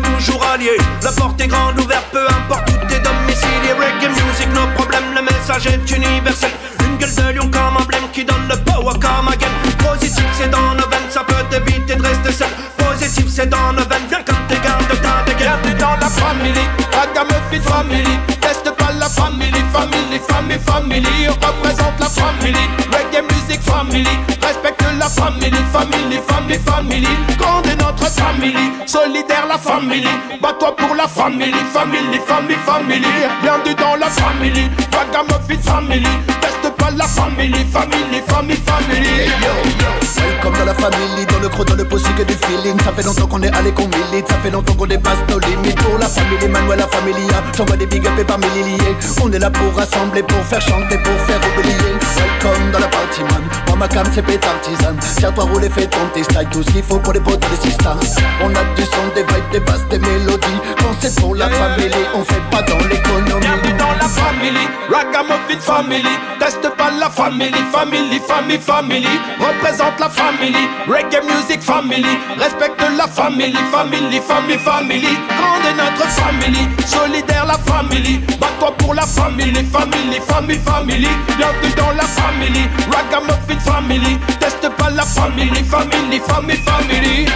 toujours 0.00 0.42
allier. 0.44 0.76
La 1.02 1.12
porte 1.12 1.40
est 1.40 1.46
grande 1.46 1.78
ouverte, 1.78 2.06
peu 2.12 2.26
importe 2.26 2.70
où 2.70 2.86
t'es 2.88 3.00
domicilié. 3.00 3.72
Reggae 3.72 4.08
music, 4.08 4.48
nos 4.54 4.66
problèmes, 4.74 5.14
le 5.14 5.22
message 5.22 5.66
est 5.66 5.90
universel. 5.90 6.50
Une 6.84 6.96
gueule 6.96 7.14
de 7.14 7.38
lion 7.38 7.50
comme 7.50 7.76
emblème 7.76 8.08
qui 8.12 8.24
donne 8.24 8.48
le 8.48 8.56
power 8.64 8.94
comme 8.94 9.28
again. 9.28 9.48
Positif, 9.78 10.24
c'est 10.38 10.50
dans 10.50 10.74
nos 10.74 10.88
veines, 10.88 11.10
ça 11.10 11.24
peut 11.24 11.34
t'éviter 11.50 11.96
de 11.96 12.02
rester 12.02 12.32
seul. 12.32 12.48
Positif, 12.78 13.26
c'est 13.28 13.48
dans 13.48 13.72
nos 13.72 13.84
veines, 13.84 14.06
viens 14.08 14.22
comme 14.22 14.46
tes 14.48 14.56
gardes 14.56 15.00
ta 15.00 15.22
dégaine. 15.24 15.58
Bienvenue 15.62 15.78
dans 15.78 15.96
la 15.96 16.08
family, 16.08 16.64
Ragamuffin 16.92 17.60
family. 17.68 18.18
Teste 18.40 18.70
family, 19.12 19.62
family, 19.72 20.18
family, 20.28 20.58
family. 20.58 21.26
Représente 21.28 22.00
la 22.00 22.08
family, 22.08 22.64
reggae 22.92 23.22
music 23.22 23.60
family. 23.62 24.18
Respecte 24.40 24.84
la 24.98 25.08
family, 25.08 25.50
family, 25.72 26.18
family, 26.28 26.58
family. 26.58 27.08
Grande 27.38 27.66
est 27.66 27.76
notre 27.76 28.10
family, 28.10 28.72
solidaire 28.86 29.46
la 29.48 29.58
family. 29.58 30.08
Bats-toi 30.40 30.76
pour 30.76 30.94
la 30.94 31.08
family, 31.08 31.52
family, 31.72 32.18
family, 32.26 32.56
family. 32.66 33.12
Bienvenue 33.42 33.74
dans 33.74 33.96
la 33.96 34.08
family, 34.08 34.70
Ragamuffin 34.92 35.60
family. 35.62 36.08
Teste 36.40 36.74
pas 36.76 36.90
la 36.90 37.06
family, 37.06 37.64
family, 37.72 38.20
family, 38.26 38.56
family. 38.56 40.01
Comme 40.42 40.54
dans 40.54 40.64
la 40.64 40.74
famille, 40.74 41.26
dans 41.26 41.38
le 41.40 41.48
creux, 41.48 41.64
dans 41.64 41.74
le 41.74 41.84
possible 41.84 42.14
que 42.16 42.22
du 42.24 42.34
feeling. 42.34 42.78
Ça 42.84 42.92
fait 42.92 43.02
longtemps 43.02 43.26
qu'on 43.26 43.42
est 43.42 43.54
allé 43.54 43.72
qu'on 43.72 43.86
milite, 43.86 44.28
ça 44.28 44.36
fait 44.42 44.50
longtemps 44.50 44.74
qu'on 44.74 44.86
dépasse 44.86 45.18
nos 45.28 45.38
limites. 45.38 45.80
Pour 45.82 45.98
la 45.98 46.06
famille, 46.06 46.48
Manuel, 46.48 46.78
la 46.78 46.88
familia, 46.88 47.42
j'envoie 47.56 47.76
des 47.76 47.86
big 47.86 48.06
up 48.06 48.18
et 48.18 48.24
par 48.24 48.38
milliers. 48.38 48.96
On 49.22 49.32
est 49.32 49.38
là 49.38 49.50
pour 49.50 49.74
rassembler, 49.74 50.22
pour 50.22 50.42
faire 50.44 50.60
chanter, 50.60 50.98
pour 50.98 51.18
faire 51.26 51.40
oublier. 51.52 51.92
Welcome 52.16 52.70
dans 52.72 52.78
la 52.80 52.88
party, 52.88 53.22
man. 53.22 53.42
Moi, 53.68 53.76
ma 53.76 53.88
cam, 53.88 54.06
c'est 54.12 54.22
pétartisan. 54.22 54.94
Tiens-toi, 55.16 55.44
roule 55.44 55.64
et 55.64 55.70
fais 55.70 55.86
ton 55.86 55.98
style, 56.12 56.48
tout 56.50 56.62
ce 56.62 56.70
qu'il 56.70 56.82
faut 56.82 56.98
pour 56.98 57.12
les 57.12 57.20
potes 57.20 57.40
des 57.40 57.68
sisters. 57.68 57.96
On 58.42 58.50
a 58.50 58.64
du 58.76 58.82
son, 58.82 59.06
des 59.14 59.22
vibes, 59.22 59.50
des 59.52 59.60
basses, 59.60 59.86
des 59.88 59.98
mélodies. 59.98 60.60
Quand 60.78 60.94
c'est 61.00 61.14
pour 61.20 61.34
la 61.34 61.48
famille, 61.48 61.90
on 62.14 62.24
fait 62.24 62.42
pas 62.50 62.62
dans 62.62 62.78
l'économie. 62.86 63.40
Bienvenue 63.40 63.78
dans 63.78 63.92
la 63.92 64.08
family, 64.08 64.68
Ragamuffin 64.90 65.60
family. 65.60 66.16
Teste 66.38 66.68
pas 66.76 66.90
la 66.98 67.08
family, 67.08 67.52
family, 67.72 68.20
family, 68.26 68.58
family. 68.58 69.20
Représente 69.38 69.98
la 70.02 70.08
family, 70.08 70.68
reggae 70.88 71.20
music 71.22 71.62
family. 71.62 72.18
Respecte 72.36 72.82
la 72.96 73.06
family, 73.06 73.54
family, 73.70 74.20
family, 74.20 74.58
family. 74.58 75.12
Grande 75.38 75.66
est 75.70 75.76
notre 75.76 76.08
family, 76.20 76.66
solidaire 76.84 77.46
la 77.46 77.58
family. 77.70 78.18
Bats-toi 78.40 78.72
pour 78.78 78.94
la 78.94 79.06
family, 79.06 79.64
family, 79.76 80.18
family, 80.26 80.58
family. 80.58 81.08
Bienvenue 81.38 81.74
dans 81.76 81.92
la 81.92 82.06
family, 82.18 82.68
Ragamuffin 82.90 83.60
family. 83.60 84.18
Teste 84.40 84.68
pas 84.76 84.90
la 84.90 85.04
family, 85.04 85.62
family, 85.70 86.18
family, 86.26 86.56
family. 86.56 87.26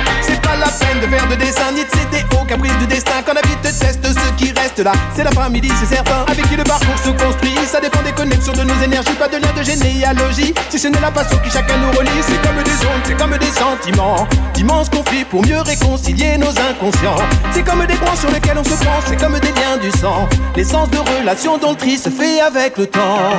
La 0.59 0.69
peine 0.69 1.01
de 1.01 1.07
faire 1.07 1.29
de 1.29 1.35
dessin 1.35 1.71
ni 1.75 1.85
de 1.85 1.91
céder 1.91 2.25
aux 2.33 2.45
caprices 2.45 2.77
du 2.79 2.87
destin. 2.87 3.23
Quand 3.25 3.35
la 3.35 3.43
vie 3.43 3.57
te 3.63 3.69
teste, 3.69 4.01
ce 4.03 4.33
qui 4.37 4.53
reste 4.53 4.79
là. 4.79 4.93
C'est 5.15 5.25
la 5.25 5.31
famille, 5.31 5.71
c'est 5.81 5.95
certain. 5.95 6.25
Avec 6.27 6.49
qui 6.49 6.57
le 6.57 6.65
parcours 6.65 6.99
se 7.05 7.11
construit, 7.11 7.55
ça 7.67 7.81
dépend 7.81 8.01
des 8.03 8.13
connexions 8.13 8.53
de 8.53 8.63
nos 8.63 8.83
énergies, 8.83 9.13
pas 9.19 9.29
de 9.29 9.37
lien 9.37 9.53
de 9.57 9.63
généalogie. 9.63 10.55
Si 10.71 10.79
ce 10.79 10.89
n'est 10.89 11.01
la 11.01 11.11
passion 11.11 11.39
qui 11.45 11.51
chacun 11.51 11.77
nous 11.77 11.91
relie, 11.99 12.11
c'est 12.23 12.41
comme 12.41 12.63
des 12.63 12.87
ondes, 12.87 13.05
c'est 13.05 13.17
comme 13.17 13.37
des 13.37 13.53
sentiments. 13.53 14.27
D'immenses 14.55 14.89
conflits 14.89 15.25
pour 15.25 15.45
mieux 15.45 15.61
réconcilier 15.61 16.39
nos 16.39 16.51
inconscients. 16.51 17.17
C'est 17.53 17.63
comme 17.63 17.85
des 17.87 17.95
points 17.95 18.17
sur 18.17 18.31
lesquels 18.31 18.59
on 18.59 18.65
se 18.65 18.83
penche, 18.83 19.05
c'est 19.07 19.21
comme 19.21 19.39
des 19.39 19.53
liens 19.53 19.77
du 19.81 19.91
sang. 19.99 20.29
L'essence 20.57 20.91
de 20.91 20.99
relation 21.19 21.59
dont 21.59 21.71
le 21.71 21.77
tri 21.77 21.99
se 21.99 22.09
fait 22.09 22.41
avec 22.41 22.79
le 22.79 22.87
temps. 22.87 23.31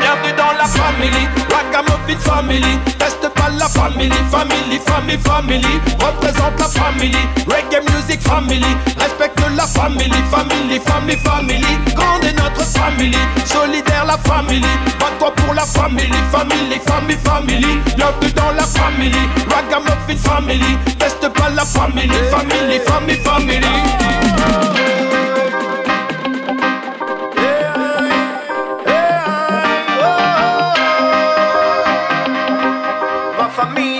Bienvenue 0.00 0.32
dans 0.36 0.52
la 0.56 0.64
famille, 0.64 1.28
Ragamuffin 1.52 2.18
family. 2.20 2.78
Teste 2.98 3.28
pas 3.34 3.50
la 3.58 3.68
family, 3.68 4.10
family, 4.30 4.80
family, 4.86 5.18
family. 5.18 5.80
Représente 6.00 6.58
la 6.58 6.68
family, 6.68 7.18
reggae 7.46 7.82
music 7.92 8.20
family. 8.22 8.76
Respecte 8.98 9.40
la 9.56 9.66
family, 9.66 10.10
family, 10.30 10.80
family, 10.80 11.16
family. 11.18 11.78
Grande 11.94 12.24
est 12.24 12.32
notre 12.32 12.64
family, 12.64 13.18
solidaire 13.44 14.06
la 14.06 14.16
family. 14.18 14.62
Bat-toi 14.98 15.32
pour 15.36 15.54
la 15.54 15.66
family, 15.66 16.10
family, 16.32 16.80
family, 16.86 17.16
family. 17.22 17.80
Bienvenue 17.96 18.32
dans 18.32 18.52
la 18.52 18.64
family, 18.64 19.22
Ragamuffin 19.50 20.16
family. 20.16 20.78
Teste 20.98 21.28
pas 21.28 21.50
la 21.50 21.64
family, 21.64 22.08
family, 22.30 22.78
family, 22.80 23.60
family. 33.60 33.99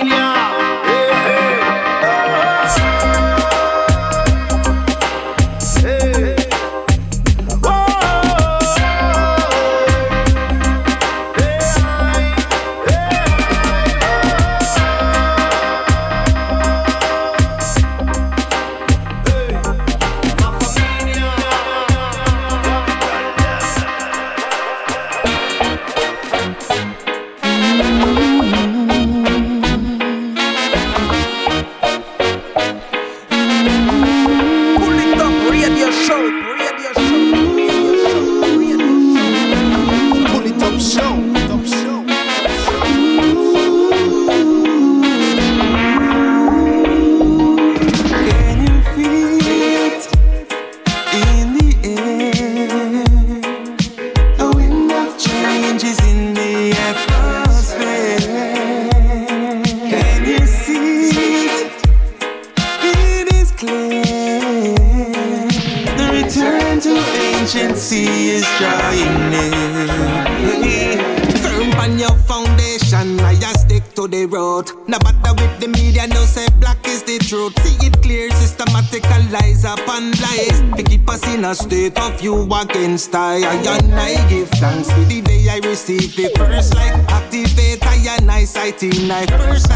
the 85.97 86.31
first 86.37 86.75
light. 86.75 86.93
Activate 87.09 87.85
I 87.85 87.95
I 88.29 88.43
sighting 88.45 89.09
I 89.11 89.25
first 89.25 89.69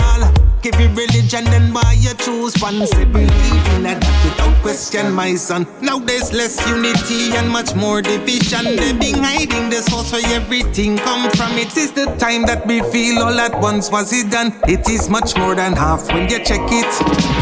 wall. 0.00 0.32
Give 0.62 0.78
you 0.78 0.88
religion, 0.88 1.44
then 1.44 1.72
why 1.72 1.96
you 1.98 2.12
choose 2.14 2.60
one? 2.60 2.86
Say 2.86 3.06
believe 3.06 3.66
in 3.74 3.82
that 3.84 3.96
without 4.24 4.60
question, 4.60 5.10
my 5.12 5.34
son. 5.34 5.66
Now 5.80 5.98
there's 5.98 6.32
less 6.34 6.60
unity 6.68 7.34
and 7.36 7.48
much 7.48 7.74
more 7.74 8.02
division. 8.02 8.64
They've 8.64 8.98
been 9.00 9.24
hiding 9.24 9.70
the 9.70 9.80
source 9.80 10.12
where 10.12 10.34
everything 10.34 10.98
come 10.98 11.30
from. 11.30 11.52
It 11.56 11.76
is 11.78 11.92
the 11.92 12.14
time 12.16 12.42
that 12.44 12.66
we 12.66 12.82
feel 12.92 13.22
all 13.22 13.40
at 13.40 13.58
once 13.60 13.90
was 13.90 14.12
it 14.12 14.30
done. 14.30 14.52
It 14.68 14.88
is 14.90 15.08
much 15.08 15.34
more 15.36 15.54
than 15.54 15.72
half 15.72 16.06
when 16.08 16.28
you 16.28 16.38
check 16.44 16.60
it. 16.64 16.92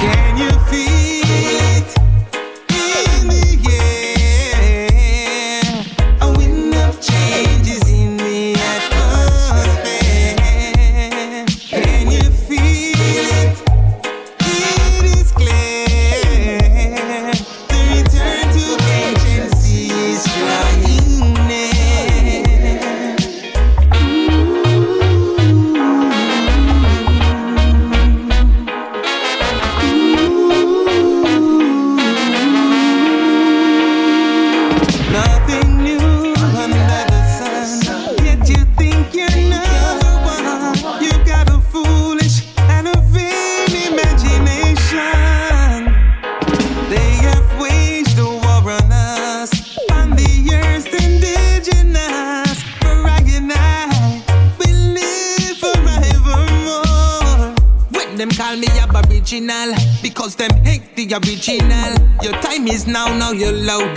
Can 0.01 0.39
you 0.39 0.51
feel 0.71 1.08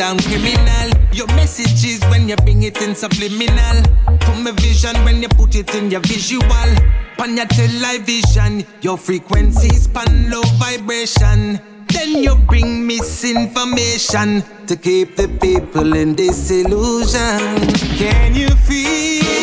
down 0.01 0.17
criminal. 0.17 0.89
Your 1.13 1.27
message 1.35 1.85
is 1.85 2.01
when 2.09 2.27
you 2.27 2.35
bring 2.37 2.63
it 2.63 2.81
in 2.81 2.95
subliminal. 2.95 3.83
From 4.25 4.47
a 4.47 4.51
vision 4.51 4.95
when 5.05 5.21
you 5.21 5.29
put 5.29 5.55
it 5.55 5.75
in 5.75 5.91
your 5.91 6.01
visual. 6.01 6.69
Pan 7.17 7.37
your 7.37 7.45
television, 7.45 8.65
your 8.81 8.97
frequencies 8.97 9.87
pan 9.87 10.31
low 10.31 10.41
vibration. 10.57 11.61
Then 11.93 12.23
you 12.23 12.35
bring 12.49 12.87
misinformation 12.87 14.41
to 14.65 14.75
keep 14.75 15.17
the 15.17 15.27
people 15.39 15.95
in 15.95 16.15
disillusion. 16.15 17.37
Can 18.01 18.33
you 18.33 18.49
feel 18.65 19.40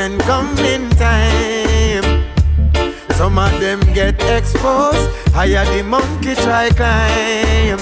things 0.00 0.22
can 0.22 0.26
come 0.26 0.58
in 0.64 0.88
time. 0.90 2.24
Some 3.12 3.38
of 3.38 3.60
them 3.60 3.80
get 3.92 4.20
exposed, 4.22 5.10
higher 5.32 5.64
the 5.76 5.82
monkey 5.82 6.34
try 6.34 6.70
climb. 6.70 7.78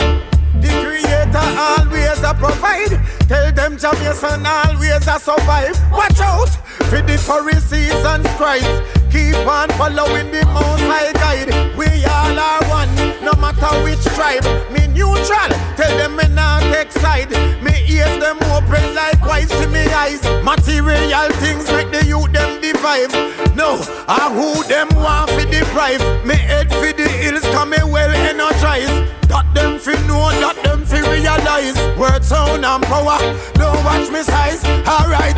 The 0.61 0.71
creator 0.83 1.49
always 1.59 2.23
a 2.23 2.35
provide. 2.35 2.99
Tell 3.29 3.53
them 3.53 3.79
Jamaican 3.79 4.47
always 4.47 5.07
a 5.07 5.19
survive. 5.19 5.79
Watch 5.93 6.21
out 6.21 6.51
for 6.91 7.03
the 7.03 7.17
Pharisees 7.19 8.05
and 8.05 8.27
scribes. 8.31 8.67
Keep 9.13 9.47
on 9.47 9.69
following 9.79 10.31
the 10.31 10.45
most 10.47 10.83
high 10.91 11.13
guide. 11.13 11.51
We 11.77 11.87
all 12.05 12.39
are 12.39 12.63
one, 12.69 12.95
no 13.23 13.33
matter 13.41 13.73
which 13.85 14.05
tribe. 14.17 14.45
Me 14.73 14.87
neutral, 14.89 15.51
tell 15.77 15.97
them 15.97 16.17
me 16.17 16.27
not 16.35 16.63
take 16.73 16.88
side. 17.01 17.31
Me 17.63 17.73
ears 17.89 18.19
them 18.19 18.39
open 18.55 18.95
like 18.95 19.21
wise 19.25 19.51
to 19.51 19.67
me 19.69 19.87
eyes. 19.93 20.23
Material 20.43 21.29
things 21.43 21.71
make 21.73 21.91
the 21.91 22.05
youth 22.07 22.33
them 22.33 22.61
divide. 22.61 23.13
No, 23.57 23.81
I 24.07 24.31
who 24.33 24.63
them 24.69 24.89
want 24.95 25.31
for 25.31 25.45
deprive. 25.51 26.03
Me 26.25 26.37
head 26.37 26.69
for 26.73 26.93
the 26.93 27.09
hills, 27.09 27.43
come 27.55 27.71
me 27.71 27.79
well 27.83 28.11
energized. 28.11 28.97
That 29.29 29.47
them 29.55 29.79
fi 29.79 29.95
know, 30.07 30.31
that 30.41 30.57
them 30.65 30.85
fi 30.85 31.01
realize. 31.01 31.77
Word 31.99 32.25
sound 32.25 32.65
and 32.65 32.85
power, 32.85 33.19
don't 33.55 33.85
watch 33.85 34.11
me 34.11 34.23
size. 34.23 34.65
Alright. 34.87 35.37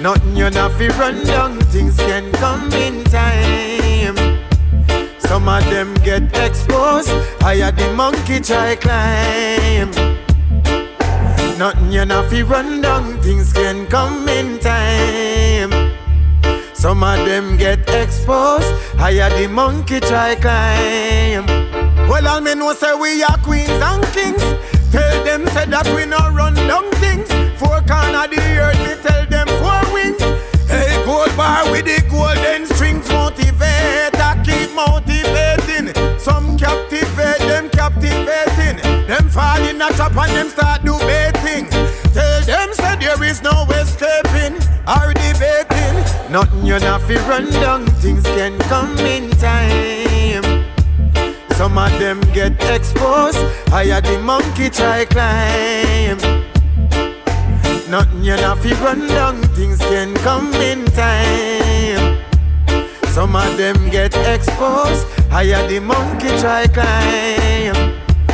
Nothing 0.00 0.36
you 0.36 0.50
not 0.50 0.72
fi 0.72 0.88
run 0.88 1.24
down, 1.24 1.60
things 1.72 1.96
can 1.96 2.30
come 2.32 2.72
in 2.72 3.04
time. 3.04 4.16
Some 5.18 5.48
of 5.48 5.64
them 5.64 5.92
get 6.04 6.22
exposed, 6.38 7.10
higher 7.40 7.70
the 7.72 7.92
monkey 7.92 8.40
try 8.40 8.76
climb. 8.76 10.27
Nothing 11.58 11.90
you 11.90 12.04
not 12.04 12.30
fi 12.30 12.42
run 12.42 12.80
down, 12.82 13.20
things 13.20 13.52
can 13.52 13.84
come 13.88 14.28
in 14.28 14.60
time. 14.60 15.72
Some 16.72 17.02
of 17.02 17.26
them 17.26 17.56
get 17.56 17.80
exposed, 17.90 18.72
higher 18.96 19.28
the 19.30 19.48
monkey 19.48 19.98
try 19.98 20.36
climb. 20.36 21.46
Well, 22.08 22.28
all 22.28 22.40
me 22.40 22.54
know 22.54 22.72
say 22.74 22.94
we 22.94 23.24
are 23.24 23.36
queens 23.38 23.70
and 23.70 24.04
kings. 24.14 24.40
Tell 24.92 25.24
them 25.24 25.48
say 25.48 25.66
that 25.66 25.92
we 25.96 26.06
no 26.06 26.30
run 26.30 26.54
down 26.54 26.88
things. 27.02 27.26
Four 27.58 27.82
corner 27.90 28.28
the 28.30 28.38
earth, 28.38 28.78
me 28.78 28.94
tell 29.02 29.26
them 29.26 29.48
four 29.58 29.82
wings. 29.92 30.22
Hey, 30.70 31.04
gold 31.04 31.36
bar 31.36 31.68
with 31.72 31.86
the 31.86 31.98
golden 32.08 32.66
strings, 32.66 33.10
motivate, 33.10 34.14
I 34.14 34.40
keep 34.46 34.70
motivating. 34.78 35.90
Some 36.20 36.56
captivate, 36.56 37.40
them 37.50 37.68
captivating. 37.70 38.76
Them 39.08 39.28
fall 39.28 39.60
in 39.64 39.82
a 39.82 39.88
trap 39.88 40.16
and 40.16 40.36
them 40.36 40.48
start 40.50 40.84
do 40.84 40.94
Tell 42.12 42.40
them 42.42 42.74
say 42.74 42.96
there 42.96 43.22
is 43.22 43.42
no 43.42 43.64
escaping 43.70 44.56
or 44.86 45.14
debating. 45.14 45.96
Nothing 46.30 46.66
you 46.66 46.78
not 46.80 47.02
fi 47.02 47.16
run 47.28 47.50
down, 47.50 47.86
things 48.02 48.24
can 48.24 48.58
come 48.68 48.96
in 48.98 49.30
time. 49.38 50.44
Some 51.52 51.78
of 51.78 51.90
them 51.98 52.20
get 52.32 52.52
exposed, 52.64 53.38
higher 53.68 54.00
the 54.00 54.18
monkey 54.18 54.68
try 54.70 55.04
climb. 55.04 56.18
Nothing 57.88 58.22
you 58.22 58.36
not 58.36 58.58
fi 58.58 58.72
run 58.84 59.06
down, 59.08 59.42
things 59.54 59.78
can 59.78 60.14
come 60.16 60.52
in 60.54 60.84
time. 60.86 62.18
Some 63.06 63.34
of 63.34 63.56
them 63.56 63.88
get 63.90 64.14
exposed, 64.26 65.06
higher 65.30 65.66
the 65.68 65.80
monkey 65.80 66.28
try 66.38 66.66
climb. 66.66 67.74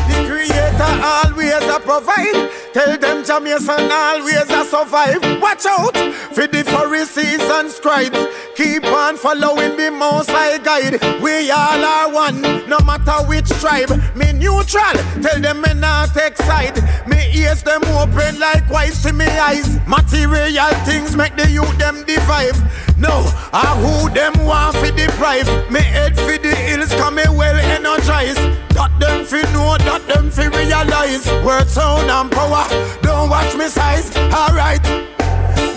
The 0.09 0.17
creator 0.27 0.93
always 1.03 1.65
a 1.69 1.81
provide. 1.81 2.64
Tell 2.75 2.99
them 2.99 3.25
Jamaican 3.25 3.93
always 3.93 4.51
a 4.51 4.65
survive. 4.65 5.23
Watch 5.41 5.65
out 5.65 5.97
for 6.35 6.49
the 6.49 6.65
Pharisees 6.65 7.41
and 7.41 7.71
scribes. 7.71 8.19
Keep 8.57 8.85
on 8.87 9.17
following 9.17 9.77
the 9.77 9.93
most 9.93 10.29
high 10.29 10.59
guide. 10.59 11.01
We 11.23 11.53
all 11.53 11.85
are 11.85 12.13
one, 12.13 12.43
no 12.69 12.81
matter 12.81 13.25
which 13.29 13.49
tribe. 13.61 13.91
Me 14.17 14.33
neutral, 14.33 14.99
tell 15.23 15.41
them 15.41 15.61
me 15.61 15.73
not 15.75 16.15
take 16.15 16.37
side. 16.37 16.75
Me 17.07 17.31
ears 17.39 17.63
them 17.63 17.85
open 17.95 18.41
like 18.41 18.69
wise 18.69 19.01
to 19.05 19.13
me 19.13 19.27
eyes. 19.27 19.79
Material 19.87 20.75
things 20.85 21.17
make 21.17 21.37
the 21.37 21.49
youth 21.49 21.79
them 21.79 22.03
divide. 22.03 22.59
No, 22.99 23.23
I 23.53 23.71
who 23.79 24.11
them 24.11 24.35
want 24.45 24.75
for 24.79 24.91
deprive. 24.91 25.47
Me 25.71 25.79
head 25.79 26.19
for 26.19 26.39
the 26.39 26.53
hills, 26.57 26.93
come 26.95 27.15
me 27.15 27.23
well 27.29 27.55
energized. 27.55 28.64
That 28.75 28.91
them 28.99 29.25
fi 29.25 29.43
know, 29.53 29.79
that 29.79 30.03
them 30.07 30.31
fi 30.31 30.49
realize. 30.49 31.27
Word 31.45 31.69
sound 31.69 32.11
and 32.11 32.31
power, 32.31 32.67
don't 33.03 33.31
watch 33.31 33.55
me 33.57 33.69
size. 33.69 34.15
Alright. 34.17 34.83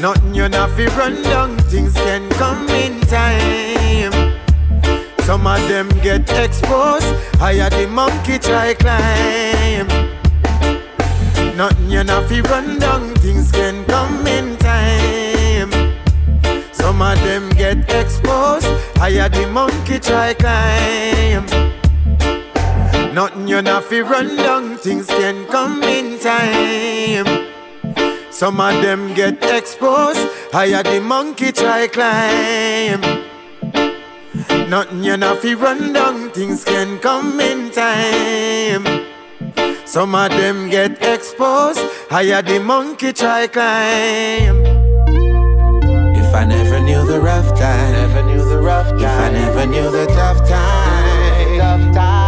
Nothing 0.01 0.35
you 0.35 0.49
not 0.49 0.71
fi 0.71 0.85
run 0.97 1.21
down, 1.23 1.57
things 1.69 1.93
can 1.93 2.29
come 2.31 2.67
in 2.69 2.99
time. 3.01 4.13
Some 5.21 5.45
of 5.45 5.59
them 5.67 5.89
get 6.01 6.29
exposed, 6.31 7.07
higher 7.35 7.69
the 7.69 7.87
monkey 7.87 8.39
try 8.39 8.73
climb. 8.73 9.87
Nothing 11.57 11.89
you 11.89 12.03
not 12.03 12.29
fi 12.29 12.41
run 12.41 12.79
down, 12.79 13.13
things 13.15 13.51
can 13.51 13.83
come 13.85 14.25
in 14.27 14.55
time. 14.57 15.71
Some 16.71 17.01
of 17.01 17.17
them 17.23 17.49
get 17.49 17.89
exposed, 17.89 18.67
higher 18.97 19.29
the 19.29 19.47
monkey 19.47 19.99
try 19.99 20.33
climb. 20.33 21.76
Nothing 23.17 23.47
you 23.47 23.63
not 23.63 23.83
fi 23.85 24.01
run 24.01 24.35
down, 24.35 24.77
things 24.77 25.07
can 25.07 25.47
come 25.47 25.81
in 25.81 26.19
time. 26.19 27.25
Some 28.29 28.61
of 28.61 28.79
them 28.83 29.15
get 29.15 29.43
exposed, 29.43 30.19
higher 30.51 30.83
the 30.83 31.01
monkey 31.01 31.51
try 31.51 31.87
climb. 31.87 33.01
Nothing 34.69 35.03
you 35.03 35.17
not 35.17 35.39
fi 35.39 35.55
run 35.55 35.93
down, 35.93 36.29
things 36.29 36.63
can 36.63 36.99
come 36.99 37.39
in 37.39 37.71
time. 37.71 38.85
Some 39.87 40.13
of 40.13 40.29
them 40.29 40.69
get 40.69 41.01
exposed, 41.01 41.79
higher 42.11 42.43
the 42.43 42.59
monkey 42.59 43.13
try 43.13 43.47
climb. 43.47 44.61
If 46.21 46.35
I 46.35 46.45
never 46.45 46.79
knew 46.81 47.03
the 47.03 47.19
rough 47.19 47.49
time, 47.57 47.93
never 47.93 48.21
knew 48.29 48.45
the 48.47 48.61
rough 48.61 48.89
time. 49.01 49.01
If 49.01 49.09
I 49.09 49.31
never 49.31 49.65
knew 49.65 49.89
the 49.89 50.05
tough 50.05 50.47
time, 50.47 51.57
tough 51.57 51.95
time. 51.95 52.26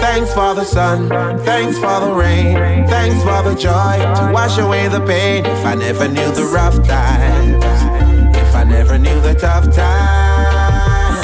Thanks 0.00 0.32
for 0.32 0.54
the 0.54 0.64
sun, 0.64 1.08
thanks 1.44 1.76
for 1.78 2.00
the 2.00 2.12
rain, 2.12 2.56
thanks 2.88 3.22
for 3.22 3.42
the 3.48 3.54
joy 3.54 3.98
to 4.16 4.30
wash 4.32 4.58
away 4.58 4.88
the 4.88 5.00
pain. 5.00 5.44
If 5.46 5.64
I 5.64 5.74
never 5.74 6.08
knew 6.08 6.30
the 6.32 6.44
rough 6.44 6.82
times, 6.86 7.64
if 8.36 8.54
I 8.54 8.64
never 8.64 8.98
knew 8.98 9.20
the 9.20 9.34
tough 9.34 9.72
times. 9.74 11.20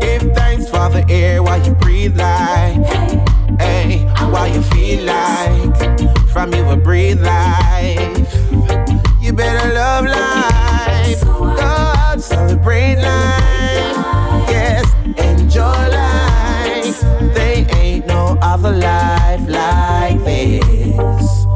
Give 0.00 0.32
thanks 0.34 0.68
for 0.68 0.88
the 0.88 1.04
air 1.08 1.42
while 1.42 1.64
you 1.64 1.74
breathe 1.74 2.16
like, 2.16 2.84
hey, 3.60 4.04
while 4.30 4.48
you 4.48 4.62
feel 4.62 5.04
like 5.04 6.28
from 6.32 6.52
you 6.54 6.64
will 6.64 6.76
breathe 6.76 7.20
life. 7.22 8.34
You 9.20 9.32
better 9.32 9.72
love 9.74 10.06
life. 10.06 11.20
Celebrate 12.22 12.96
life. 12.96 13.96
Yes, 14.48 14.84
enjoy 15.18 15.62
life. 15.62 15.93
Other 18.42 18.72
life 18.72 19.48
like 19.48 20.22
this. 20.24 21.46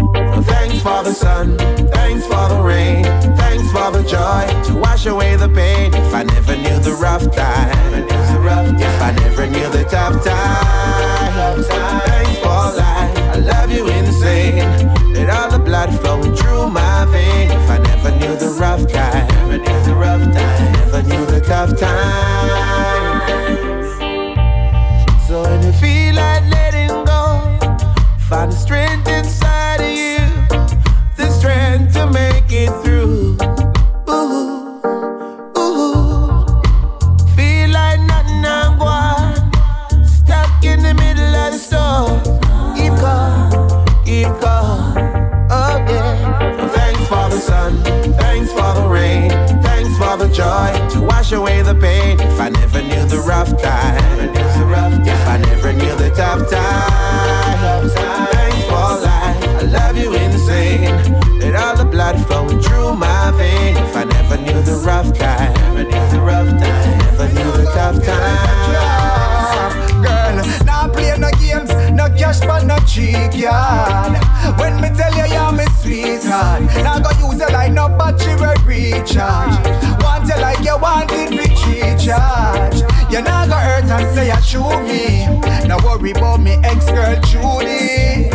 Thanks 0.47 0.81
for 0.83 1.03
the 1.03 1.13
sun, 1.13 1.57
thanks 1.93 2.25
for 2.27 2.49
the 2.49 2.61
rain, 2.63 3.05
thanks 3.37 3.71
for 3.73 3.91
the 3.91 4.03
joy 4.03 4.47
to 4.67 4.79
wash 4.79 5.07
away 5.07 5.37
the 5.37 5.49
pain. 5.49 5.95
If 5.95 6.15
I 6.15 6.23
never 6.23 6.57
knew 6.57 6.79
the 6.81 6.95
rough 7.01 7.25
time, 7.35 7.95
if 7.95 9.03
I 9.03 9.13
never 9.13 9.47
knew 9.47 9.69
the 9.71 9.85
tough 9.85 10.25
time, 10.25 11.63
thanks 11.63 12.39
for 12.39 12.77
life. 12.77 13.19
I 13.35 13.39
love 13.39 13.71
you 13.71 13.87
insane. 13.89 14.89
Let 15.15 15.31
all 15.31 15.51
the 15.51 15.59
blood 15.59 15.91
flowing 16.01 16.35
through 16.35 16.71
my 16.71 17.05
vein. 17.07 17.51
If 17.51 17.71
I 17.71 17.79
never 17.79 18.11
knew 18.19 18.37
the 18.37 18.51
rough 18.59 18.87
time, 18.91 19.29
never 19.29 19.59
knew 19.59 19.81
the 19.85 19.95
never 20.91 21.03
knew 21.09 21.27
the 21.27 21.41
tough 21.41 21.79
time. 21.79 22.28
Wash 51.29 51.39
away 51.39 51.63
the 51.63 51.75
pain. 51.75 52.19
If 52.21 52.41
I 52.41 52.49
never 52.49 52.83
knew 52.83 53.05
the 53.07 53.19
rough 53.19 53.51
time, 53.61 54.21
if 54.21 55.29
I 55.29 55.37
never 55.39 55.73
knew 55.73 55.95
the 55.97 56.11
tough 56.11 56.51
time. 56.51 57.89
Thanks 57.91 58.65
for 58.65 59.01
life, 59.05 59.45
I 59.45 59.63
love 59.63 59.97
you 59.97 60.15
insane. 60.15 60.95
Let 61.39 61.57
all 61.57 61.77
the 61.77 61.85
blood 61.85 62.17
flowing 62.27 62.61
through 62.61 62.95
my 62.97 63.31
vein. 63.37 63.77
If 63.77 63.97
I 63.97 64.05
never 64.05 64.37
knew 64.39 64.63
the 64.63 64.77
rough 64.85 65.13
time, 65.19 65.53
never 65.75 67.29
knew 67.35 67.53
the 67.53 67.65
tough 67.75 68.03
time. 68.03 68.43
Girl, 70.03 70.65
now 70.65 70.89
play 70.89 71.15
no 71.19 71.31
games, 71.41 71.71
no 71.93 72.09
cash 72.17 72.41
but 72.41 72.65
no 72.65 72.79
cheek 72.87 73.35
yard. 73.35 74.17
When 74.59 74.81
me 74.81 74.89
tell 74.97 75.13
you 75.13 75.27
you're 75.35 75.53
my 75.53 75.67
sweetheart, 75.81 76.63
now 76.83 76.99
go 77.01 77.11
use 77.29 77.41
it 77.41 77.53
like 77.53 77.73
no 77.73 77.89
battery 77.89 78.37
recharge. 78.65 79.58
You 83.19 83.25
now 83.25 83.47
go 83.47 83.55
hurt 83.55 83.83
and 83.83 84.15
say 84.15 84.29
you 84.29 84.43
shoot 84.43 84.79
me. 84.87 85.27
Now 85.67 85.79
worry 85.85 86.13
about 86.13 86.39
me 86.39 86.53
ex-girl 86.63 87.19
Judy. 87.23 88.31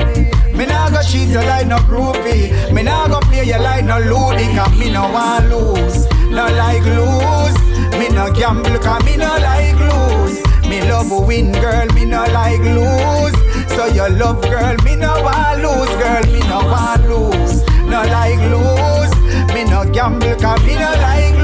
Me 0.52 0.66
nah 0.66 0.90
go 0.90 1.02
cheat 1.02 1.30
you 1.30 1.40
like 1.40 1.68
no 1.68 1.78
groupie. 1.88 2.52
Me 2.74 2.84
nah 2.84 3.08
go 3.08 3.22
play 3.22 3.46
you 3.46 3.58
like 3.60 3.86
no 3.86 4.00
loony. 4.00 4.54
Cause 4.54 4.78
me 4.78 4.92
no 4.92 5.04
want 5.10 5.48
lose, 5.48 6.06
no 6.30 6.48
like 6.60 6.84
lose. 6.84 7.58
Me 7.98 8.10
no 8.10 8.30
gamble 8.34 8.78
cause 8.80 9.06
me 9.06 9.16
no 9.16 9.32
like 9.40 9.80
lose. 9.80 10.44
Me 10.68 10.82
love 10.92 11.28
win, 11.28 11.54
girl, 11.54 11.88
me 11.94 12.04
no 12.04 12.26
like 12.36 12.60
lose. 12.60 13.72
So 13.72 13.86
your 13.86 14.10
love, 14.10 14.42
girl, 14.42 14.76
me 14.84 14.98
no 14.98 15.14
want 15.24 15.62
lose, 15.62 15.96
girl, 15.96 16.24
me 16.30 16.40
no 16.50 16.60
want 16.60 17.08
lose. 17.08 17.64
No 17.88 18.04
like 18.04 18.44
lose. 18.52 19.16
Me 19.54 19.64
no 19.64 19.90
gamble 19.94 20.36
cause 20.36 20.62
me 20.66 20.76
no 20.76 20.92
like 21.00 21.36
lose. 21.36 21.43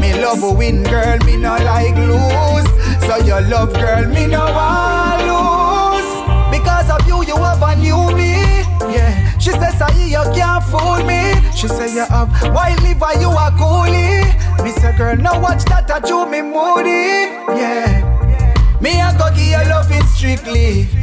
Me 0.00 0.14
love 0.22 0.42
a 0.42 0.52
win, 0.52 0.82
girl, 0.84 1.18
me 1.26 1.36
no 1.36 1.56
like 1.56 1.96
lose. 1.96 2.68
So 3.06 3.16
your 3.24 3.40
love, 3.42 3.72
girl, 3.74 4.06
me 4.06 4.26
no 4.26 4.40
want 4.40 5.22
lose. 5.26 6.10
Because 6.50 6.90
of 6.90 7.06
you, 7.06 7.24
you 7.24 7.36
ever 7.36 7.74
knew 7.76 8.14
me. 8.16 8.32
Yeah, 8.94 9.38
she 9.38 9.50
says, 9.50 9.80
I 9.80 9.92
you 10.04 10.22
can't 10.34 10.64
fool 10.64 11.02
me. 11.04 11.34
She 11.56 11.68
say 11.68 11.92
you 11.92 12.04
have 12.06 12.30
wild 12.54 12.80
liver, 12.82 13.20
you 13.20 13.28
are 13.30 13.50
coolie. 13.52 14.24
Me 14.64 14.70
say, 14.70 14.96
girl, 14.96 15.16
now 15.16 15.40
watch 15.40 15.64
that, 15.66 15.90
I 15.90 16.00
do 16.00 16.26
me 16.26 16.42
moody. 16.42 17.28
Yeah, 17.58 18.78
me 18.80 19.00
I 19.00 19.16
go 19.18 19.28
give 19.30 19.46
you 19.46 19.68
loving 19.68 20.06
strictly. 20.06 20.97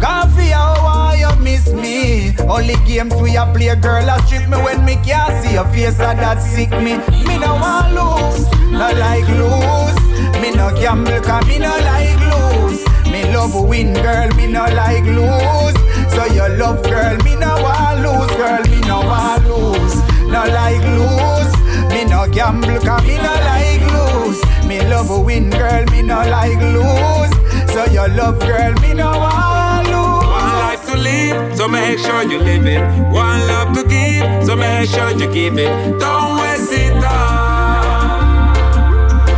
Can't 0.00 0.30
feel 0.32 0.54
how 0.54 1.12
you 1.12 1.34
miss 1.42 1.72
me. 1.72 2.36
Only 2.38 2.76
games 2.86 3.14
we 3.20 3.36
a 3.36 3.46
play, 3.52 3.74
girl, 3.76 4.08
a 4.08 4.22
strip 4.26 4.48
me 4.48 4.56
when 4.56 4.84
me 4.84 4.94
can't 5.04 5.44
see 5.44 5.54
your 5.54 5.66
face, 5.66 5.98
and 6.00 6.18
that 6.18 6.40
sick 6.40 6.70
me. 6.70 6.98
Me 7.26 7.38
no 7.38 7.54
want 7.58 7.92
lose, 7.94 8.46
no 8.70 8.88
like 9.02 9.28
lose. 9.40 9.98
Me 10.40 10.50
no 10.54 10.70
gamble, 10.80 11.20
cause 11.20 11.46
me 11.46 11.58
no 11.58 11.74
like 11.90 12.20
lose. 12.30 12.84
Me 13.10 13.24
love 13.34 13.54
win, 13.68 13.92
girl, 13.94 14.28
me 14.36 14.46
no 14.46 14.64
like 14.66 15.04
lose. 15.04 15.76
So 16.14 16.24
your 16.34 16.50
love, 16.56 16.82
girl, 16.84 17.16
me 17.24 17.34
no 17.34 17.60
want 17.62 18.00
lose, 18.02 18.30
girl, 18.36 18.62
me 18.70 18.80
no 18.86 19.00
want 19.00 19.44
lose. 19.46 19.96
No 20.30 20.44
like 20.46 20.84
lose. 20.94 21.52
Me 21.90 22.04
no 22.04 22.28
gamble, 22.30 22.78
cause 22.80 23.02
me 23.02 23.16
no 23.16 23.34
like 23.50 23.82
lose. 23.92 24.40
Me 24.66 24.78
love 24.88 25.10
win, 25.24 25.50
girl, 25.50 25.84
me 25.86 26.02
no 26.02 26.22
like 26.30 26.60
lose. 26.60 27.34
So 27.72 27.84
your 27.92 28.08
love, 28.08 28.38
girl, 28.40 28.72
me 28.80 28.94
no 28.94 29.10
want 29.10 29.86
lose. 29.86 29.94
One 29.94 30.54
life 30.64 30.84
to 30.86 30.96
live, 30.96 31.56
so 31.56 31.68
make 31.68 31.98
sure 31.98 32.22
you 32.22 32.38
live 32.38 32.66
it. 32.66 32.80
One 33.12 33.40
love 33.46 33.74
to 33.76 33.84
give, 33.84 34.44
so 34.46 34.56
make 34.56 34.88
sure 34.88 35.10
you 35.10 35.32
give 35.32 35.58
it. 35.58 35.98
Don't 36.00 36.40
waste 36.40 36.72
it 36.72 36.92
all. 37.04 38.54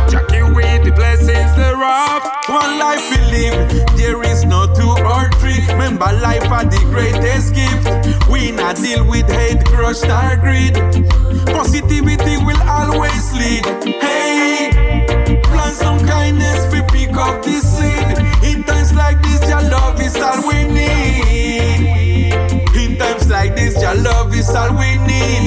Jackie 0.09 0.43
with 0.43 0.83
the 0.85 0.91
blessings 0.95 1.55
thereof. 1.55 2.23
One 2.49 2.79
life 2.79 3.03
we 3.11 3.17
live, 3.31 3.69
there 3.97 4.23
is 4.23 4.43
no 4.45 4.65
two 4.73 4.89
or 5.05 5.29
three. 5.39 5.59
Remember, 5.67 6.11
life 6.21 6.49
are 6.49 6.65
the 6.65 6.79
greatest 6.89 7.53
gift. 7.53 7.85
We 8.29 8.51
not 8.51 8.77
deal 8.77 9.05
with 9.07 9.29
hate, 9.29 9.63
crush, 9.65 10.03
or 10.03 10.35
greed. 10.37 10.73
Positivity 11.53 12.37
will 12.43 12.61
always 12.63 13.33
lead. 13.33 13.65
Hey, 14.01 15.39
plant 15.43 15.75
some 15.75 15.99
kindness, 16.07 16.71
we 16.73 16.81
pick 16.89 17.15
up 17.15 17.43
this 17.43 17.63
seed. 17.77 17.90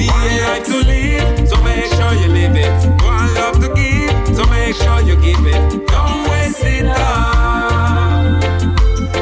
One 0.07 0.37
life 0.43 0.65
to 0.65 0.77
live, 0.85 1.47
so 1.49 1.61
make 1.63 1.85
sure 1.85 2.13
you 2.13 2.27
live 2.27 2.55
it. 2.55 2.71
One 3.03 3.33
love 3.35 3.59
to 3.61 3.69
give, 3.73 4.35
so 4.35 4.45
make 4.47 4.75
sure 4.75 5.01
you 5.01 5.15
give 5.15 5.45
it. 5.45 5.87
Don't 5.87 6.29
waste 6.29 6.63
it 6.63 6.85
all. 6.85 8.39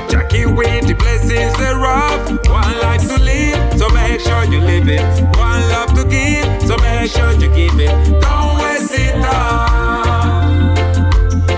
Jackie 0.10 0.46
with 0.46 0.88
the 0.88 0.94
blessings 0.94 1.56
thereof. 1.58 2.40
One 2.50 2.80
life 2.82 3.08
to 3.08 3.18
live, 3.22 3.80
so 3.80 3.90
make 3.90 4.20
sure 4.22 4.44
you 4.46 4.60
live 4.60 4.90
it. 4.90 5.02
One 5.38 5.62
love 5.70 5.94
to 5.96 6.04
give, 6.06 6.46
so 6.68 6.78
make 6.78 7.10
sure 7.12 7.32
you 7.34 7.50
give 7.56 7.80
it. 7.80 8.22
Don't 8.22 8.60
waste 8.62 8.94
it 8.94 9.16
all. 9.26 10.76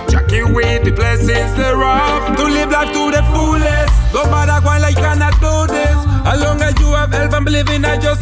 Jackie 0.10 0.44
with 0.44 0.84
the 0.84 0.92
blessings 0.92 1.54
thereof. 1.56 2.36
To 2.38 2.44
live 2.44 2.72
life 2.72 2.92
to 2.94 3.12
the 3.12 3.24
fullest. 3.34 4.14
No 4.14 4.24
matter 4.32 4.60
what, 4.66 4.82
like 4.82 4.96
cannot 4.96 5.34
do 5.42 5.68
this. 5.74 5.98
As 6.26 6.42
long 6.42 6.62
as 6.62 6.74
you 6.80 6.88
have 6.94 7.12
help 7.12 7.34
and 7.34 7.46
believe 7.46 7.70
in 7.70 7.84
yourself, 7.84 8.15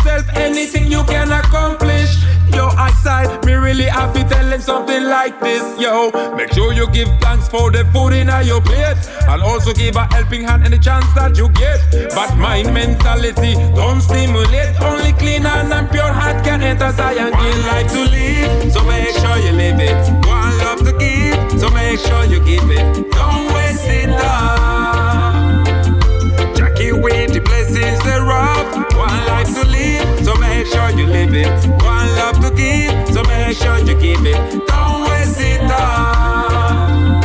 anything 0.54 0.92
you 0.92 1.04
can 1.06 1.32
accomplish. 1.32 2.22
Yo, 2.54 2.68
eyesight, 2.78 3.44
me 3.46 3.54
really 3.54 3.86
happy 3.86 4.24
telling 4.24 4.62
something 4.62 5.04
like 5.06 5.40
this, 5.40 5.64
yo. 5.80 6.12
Make 6.36 6.54
sure 6.54 6.72
you 6.74 6.88
give 6.92 7.10
thanks 7.20 7.48
for 7.50 7.72
the 7.72 7.84
food 7.86 8.14
in 8.14 8.28
your 8.46 8.62
plate. 8.62 9.02
And 9.28 9.42
also 9.42 9.74
give 9.74 9.96
a 9.96 10.06
helping 10.14 10.44
hand 10.44 10.64
any 10.64 10.78
chance 10.78 11.12
that 11.16 11.36
you 11.38 11.50
get. 11.50 11.80
But 12.14 12.36
mind 12.38 12.72
mentality, 12.72 13.54
don't 13.74 14.02
stimulate. 14.02 14.80
Only 14.82 15.14
clean 15.14 15.42
hand 15.42 15.74
and 15.74 15.90
pure 15.90 16.14
heart 16.20 16.44
can 16.46 16.62
enter 16.62 16.92
Zion. 16.92 17.32
One 17.32 17.62
life 17.72 17.92
to 17.94 18.02
live, 18.06 18.72
so 18.72 18.84
make 18.86 19.16
sure 19.22 19.38
you 19.38 19.54
live 19.54 19.80
it. 19.80 19.98
One 20.28 20.54
love 20.60 20.80
to 20.86 20.94
give, 21.02 21.60
so 21.60 21.70
make 21.72 22.00
sure 22.00 22.26
you 22.26 22.40
give 22.46 22.70
it. 22.70 23.12
Don't 23.12 23.52
waste 23.54 23.88
it 23.88 24.10
all. 24.10 25.64
Jackie 26.54 26.92
with 26.94 27.34
the 27.34 27.42
blessings 27.42 28.00
thereof. 28.04 28.66
One 28.94 29.20
life 29.26 29.50
to 29.56 29.66
live, 29.68 30.23
make 30.64 30.74
sure 30.74 30.90
you 30.98 31.06
live 31.06 31.34
it. 31.34 31.48
One 31.84 32.08
love 32.16 32.40
to 32.42 32.50
give, 32.56 32.92
so 33.14 33.24
make 33.24 33.58
sure 33.58 33.78
you 33.80 33.96
give 34.00 34.26
it. 34.26 34.68
Don't 34.68 35.10
waste 35.10 35.40
it 35.40 35.62
all. 35.72 37.22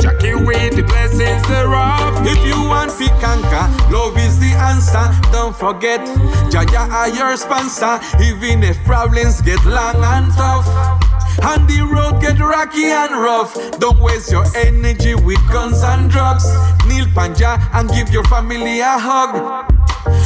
Jackie 0.00 0.34
with 0.34 0.76
the 0.76 0.82
blessings 0.82 1.42
thereof. 1.48 2.26
If 2.26 2.38
you 2.46 2.60
want 2.68 2.90
to 2.98 3.08
conquer, 3.20 3.66
love 3.92 4.18
is 4.18 4.38
the 4.40 4.52
answer. 4.58 5.06
Don't 5.32 5.54
forget, 5.54 6.00
Jaja 6.50 6.90
are 6.90 7.08
your 7.08 7.36
sponsor. 7.36 8.00
Even 8.20 8.62
if 8.62 8.76
problems 8.84 9.40
get 9.42 9.64
long 9.64 10.02
and 10.02 10.32
tough. 10.32 10.66
And 11.42 11.68
the 11.68 11.82
road 11.82 12.20
get 12.20 12.40
rocky 12.40 12.86
and 12.86 13.12
rough. 13.12 13.54
Don't 13.78 14.00
waste 14.00 14.32
your 14.32 14.44
energy 14.56 15.14
with 15.14 15.40
guns 15.52 15.82
and 15.82 16.10
drugs. 16.10 16.44
Kneel 16.86 17.06
panja 17.14 17.60
and 17.72 17.88
give 17.90 18.10
your 18.10 18.24
family 18.24 18.80
a 18.80 18.98
hug. 18.98 19.69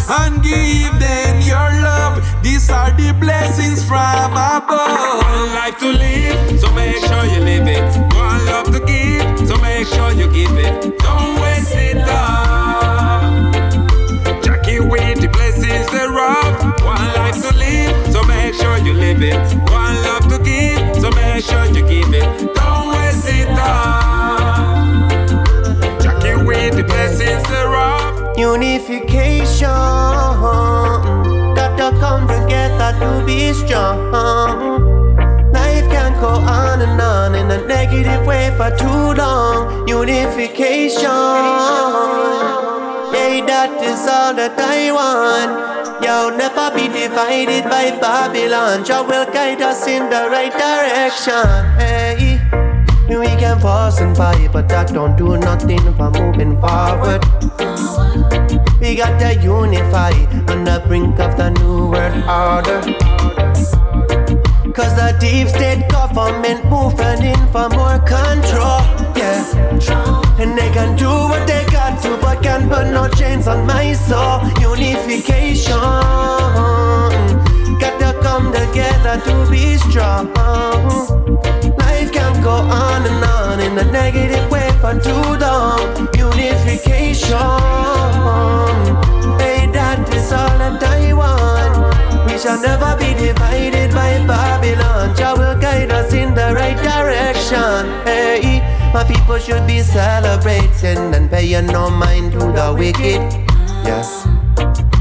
And 0.07 0.43
give 0.43 0.99
them 1.01 1.41
your 1.41 1.71
love. 1.83 2.23
These 2.43 2.69
are 2.71 2.91
the 2.91 3.15
blessings 3.19 3.83
from 3.85 4.33
above. 4.33 5.23
One 5.25 5.55
life 5.55 5.79
to 5.79 5.93
live, 5.93 6.61
so 6.61 6.71
make 6.73 6.97
sure 6.97 7.25
you 7.25 7.41
live 7.41 7.67
it. 7.67 7.97
One 8.15 8.45
love 8.45 8.67
to 8.67 8.81
give, 8.85 9.49
so 9.49 9.57
make 9.59 9.87
sure 9.87 10.13
you 10.13 10.27
give 10.31 10.53
it. 10.59 10.99
Don't 10.99 11.41
waste 11.41 11.75
it 11.75 11.97
all. 12.07 13.51
Jackie 14.43 14.81
with 14.81 15.21
the 15.23 15.29
blessings 15.33 15.87
thereof. 15.91 16.83
One 16.85 17.07
life 17.17 17.41
to 17.41 17.57
live, 17.57 18.13
so 18.13 18.23
make 18.25 18.55
sure 18.55 18.77
you 18.79 18.93
live 18.93 19.23
it. 19.23 19.41
One 19.73 19.97
love 20.05 20.29
to 20.29 20.39
give, 20.45 21.01
so 21.01 21.11
make 21.13 21.43
sure 21.43 21.65
you 21.67 21.83
give 21.89 22.13
it. 22.13 22.55
Don't 22.55 22.89
waste 22.93 23.27
it 23.29 23.49
all. 23.49 25.09
Jackie 25.99 26.45
with 26.45 26.77
the 26.77 26.85
blessings 26.85 27.43
thereof. 27.49 27.94
Unification, 28.37 29.69
got 31.55 31.77
to 31.79 31.97
come 32.01 32.27
together 32.27 32.91
to 32.99 33.25
be 33.25 33.53
strong. 33.53 34.11
Life 35.53 35.89
can't 35.89 36.21
go 36.21 36.29
on 36.29 36.83
and 36.83 37.01
on 37.01 37.35
in 37.37 37.49
a 37.51 37.65
negative 37.67 38.27
way 38.27 38.53
for 38.57 38.71
too 38.77 39.15
long. 39.15 39.89
Unification, 39.89 41.01
yeah, 43.15 43.45
that 43.47 43.81
is 43.83 44.07
all 44.09 44.35
that 44.35 44.59
I 44.59 44.91
want. 44.91 46.03
Yo, 46.03 46.31
never 46.37 46.75
be 46.75 46.89
divided 46.89 47.65
by 47.71 47.97
Babylon. 48.01 48.85
Jah 48.85 49.03
will 49.03 49.27
guide 49.33 49.63
us 49.63 49.87
in 49.87 50.11
the 50.11 50.29
right 50.29 50.53
direction. 50.53 51.65
Hey. 51.79 52.41
We 53.09 53.27
can 53.39 53.61
pause 53.61 54.01
and 54.01 54.17
fight, 54.17 54.51
but 54.53 54.69
that 54.71 54.93
don't 54.93 55.15
do 55.17 55.37
nothing 55.37 55.79
for 55.95 56.11
moving 56.11 56.59
forward. 56.61 57.23
We 58.85 58.97
got 58.97 59.19
to 59.21 59.35
unify 59.41 60.13
on 60.53 60.65
the 60.65 60.85
brink 60.87 61.19
of 61.19 61.39
the 61.39 61.49
new 61.49 61.89
world 61.89 62.23
order. 62.29 62.83
Cause 64.75 64.95
the 64.95 65.17
deep 65.19 65.49
state 65.49 65.89
government 65.89 66.67
moving 66.67 67.25
in 67.33 67.41
for 67.51 67.71
more 67.71 67.99
control. 68.01 68.85
Yeah. 69.17 70.39
And 70.39 70.59
they 70.59 70.71
can 70.71 70.99
do 70.99 71.09
what 71.09 71.47
they 71.49 71.65
got 71.73 72.03
to, 72.03 72.19
but 72.21 72.43
can't 72.43 72.71
put 72.71 72.89
no 72.89 73.09
chains 73.09 73.49
on 73.49 73.67
my 73.67 73.95
soul. 73.95 74.43
Unification. 74.61 75.81
Got 77.81 77.99
to 78.01 78.21
come 78.21 78.53
together 78.53 79.19
to 79.25 79.51
be 79.51 79.79
strong. 79.79 80.29
Go 82.45 82.51
on 82.51 83.07
and 83.07 83.25
on 83.25 83.61
in 83.61 83.79
a 83.79 83.91
negative 83.91 84.51
way 84.51 84.69
for 84.79 84.93
too 85.01 85.25
long. 85.41 85.81
Unification. 86.15 87.39
Hey, 89.41 89.65
that 89.73 90.05
is 90.13 90.31
all 90.31 90.53
that 90.59 90.83
I 90.83 91.15
want. 91.15 92.31
We 92.31 92.37
shall 92.37 92.61
never 92.61 92.99
be 92.99 93.15
divided 93.15 93.95
by 93.95 94.21
Babylon. 94.27 95.17
Jah 95.17 95.33
will 95.39 95.59
guide 95.59 95.91
us 95.91 96.13
in 96.13 96.35
the 96.35 96.53
right 96.53 96.77
direction. 96.77 97.89
Hey, 98.05 98.61
my 98.93 99.05
people 99.05 99.39
should 99.39 99.67
be 99.67 99.81
celebrating 99.81 101.15
and 101.15 101.31
paying 101.31 101.67
no 101.69 101.89
mind 101.89 102.33
to 102.33 102.41
the 102.41 102.77
wicked. 102.77 103.25
Yes. 103.89 104.29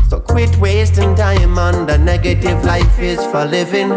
So 0.10 0.22
quit 0.22 0.58
wasting 0.60 1.14
time 1.16 1.60
on 1.60 1.88
the 1.88 1.98
negative 1.98 2.64
life 2.64 3.00
is 3.00 3.20
for 3.26 3.44
living. 3.44 3.90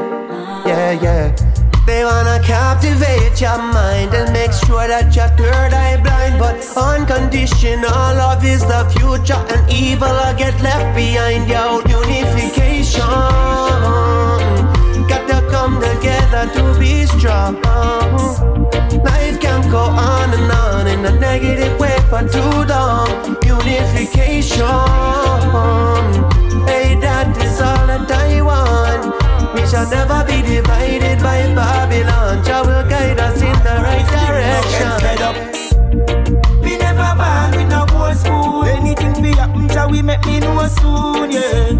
Yeah, 0.67 0.99
yeah. 1.01 1.66
They 1.87 2.05
wanna 2.05 2.41
captivate 2.43 3.41
your 3.41 3.59
mind 3.59 4.13
and 4.13 4.33
make 4.33 4.53
sure 4.53 4.89
that 4.89 5.15
your 5.15 5.29
third 5.39 5.73
eye 5.73 5.97
blind. 6.03 6.37
But 6.37 6.57
unconditional 6.77 7.91
love 7.91 8.45
is 8.45 8.63
the 8.63 8.83
future, 8.91 9.39
and 9.55 9.63
evil 9.71 10.09
will 10.09 10.35
get 10.37 10.61
left 10.63 10.97
behind. 10.97 11.49
Yo, 11.49 11.81
unification. 11.87 13.07
Got 15.07 15.29
to 15.31 15.39
come 15.49 15.81
together 15.81 16.51
to 16.55 16.79
be 16.81 17.07
strong. 17.07 17.55
Life 19.05 19.41
can 19.41 19.71
go 19.71 19.79
on 19.79 20.35
and 20.35 20.51
on 20.51 20.87
in 20.89 21.05
a 21.07 21.13
negative 21.21 21.79
way 21.79 21.97
for 22.11 22.27
too 22.27 22.65
long. 22.67 23.39
Unification. 23.47 24.67
Hey, 26.67 26.99
that 26.99 27.31
is 27.41 27.61
all 27.61 27.87
that 27.87 28.11
I 28.11 28.43
want. 28.43 29.26
We 29.77 29.83
shall 29.83 29.91
never 29.91 30.25
be 30.25 30.41
divided 30.41 31.19
by 31.23 31.55
Babylon. 31.55 32.43
Jah 32.47 32.63
will 32.65 32.89
guide 32.89 33.21
us 33.21 33.43
in 33.43 33.53
the 33.61 33.77
right 33.85 34.09
direction. 34.09 34.89
Me 36.63 36.79
never 36.79 37.13
born 37.15 37.51
with 37.53 37.69
no 37.69 37.85
gold 37.85 38.17
spoon. 38.17 38.69
Anything 38.69 39.23
be 39.23 39.37
happen, 39.37 39.69
Jah 39.69 39.87
we 39.87 40.01
make 40.01 40.25
me 40.25 40.41
know 40.41 40.67
soon, 40.81 41.31
yeah. 41.31 41.73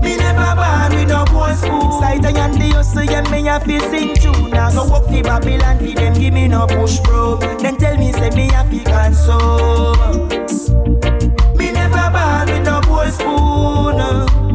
Me 0.00 0.16
never 0.16 0.54
born 0.56 0.96
with 0.96 1.10
no 1.10 1.26
gold 1.26 1.56
spoon. 1.56 1.92
Sight 2.00 2.24
I 2.24 2.30
and 2.40 2.54
the 2.54 2.70
hustle, 2.72 3.04
yeah, 3.04 3.20
me 3.30 3.46
a 3.46 3.60
fi 3.60 3.80
sing 3.90 4.14
tune. 4.14 4.50
Now 4.52 4.70
go 4.70 4.88
walk 4.88 5.04
fi 5.04 5.20
Babylon, 5.20 5.78
fi 5.78 5.92
them 5.92 6.14
give 6.14 6.32
me 6.32 6.48
no 6.48 6.66
push 6.66 7.00
bro. 7.00 7.36
Then 7.36 7.76
tell 7.76 7.98
me 7.98 8.12
say 8.12 8.30
me 8.30 8.48
a 8.48 8.64
fi 8.64 8.82
console. 8.82 9.94
Me 11.54 11.70
never 11.70 12.08
born 12.16 12.46
with 12.48 12.64
no 12.64 12.80
gold 12.80 13.12
spoon. 13.12 14.45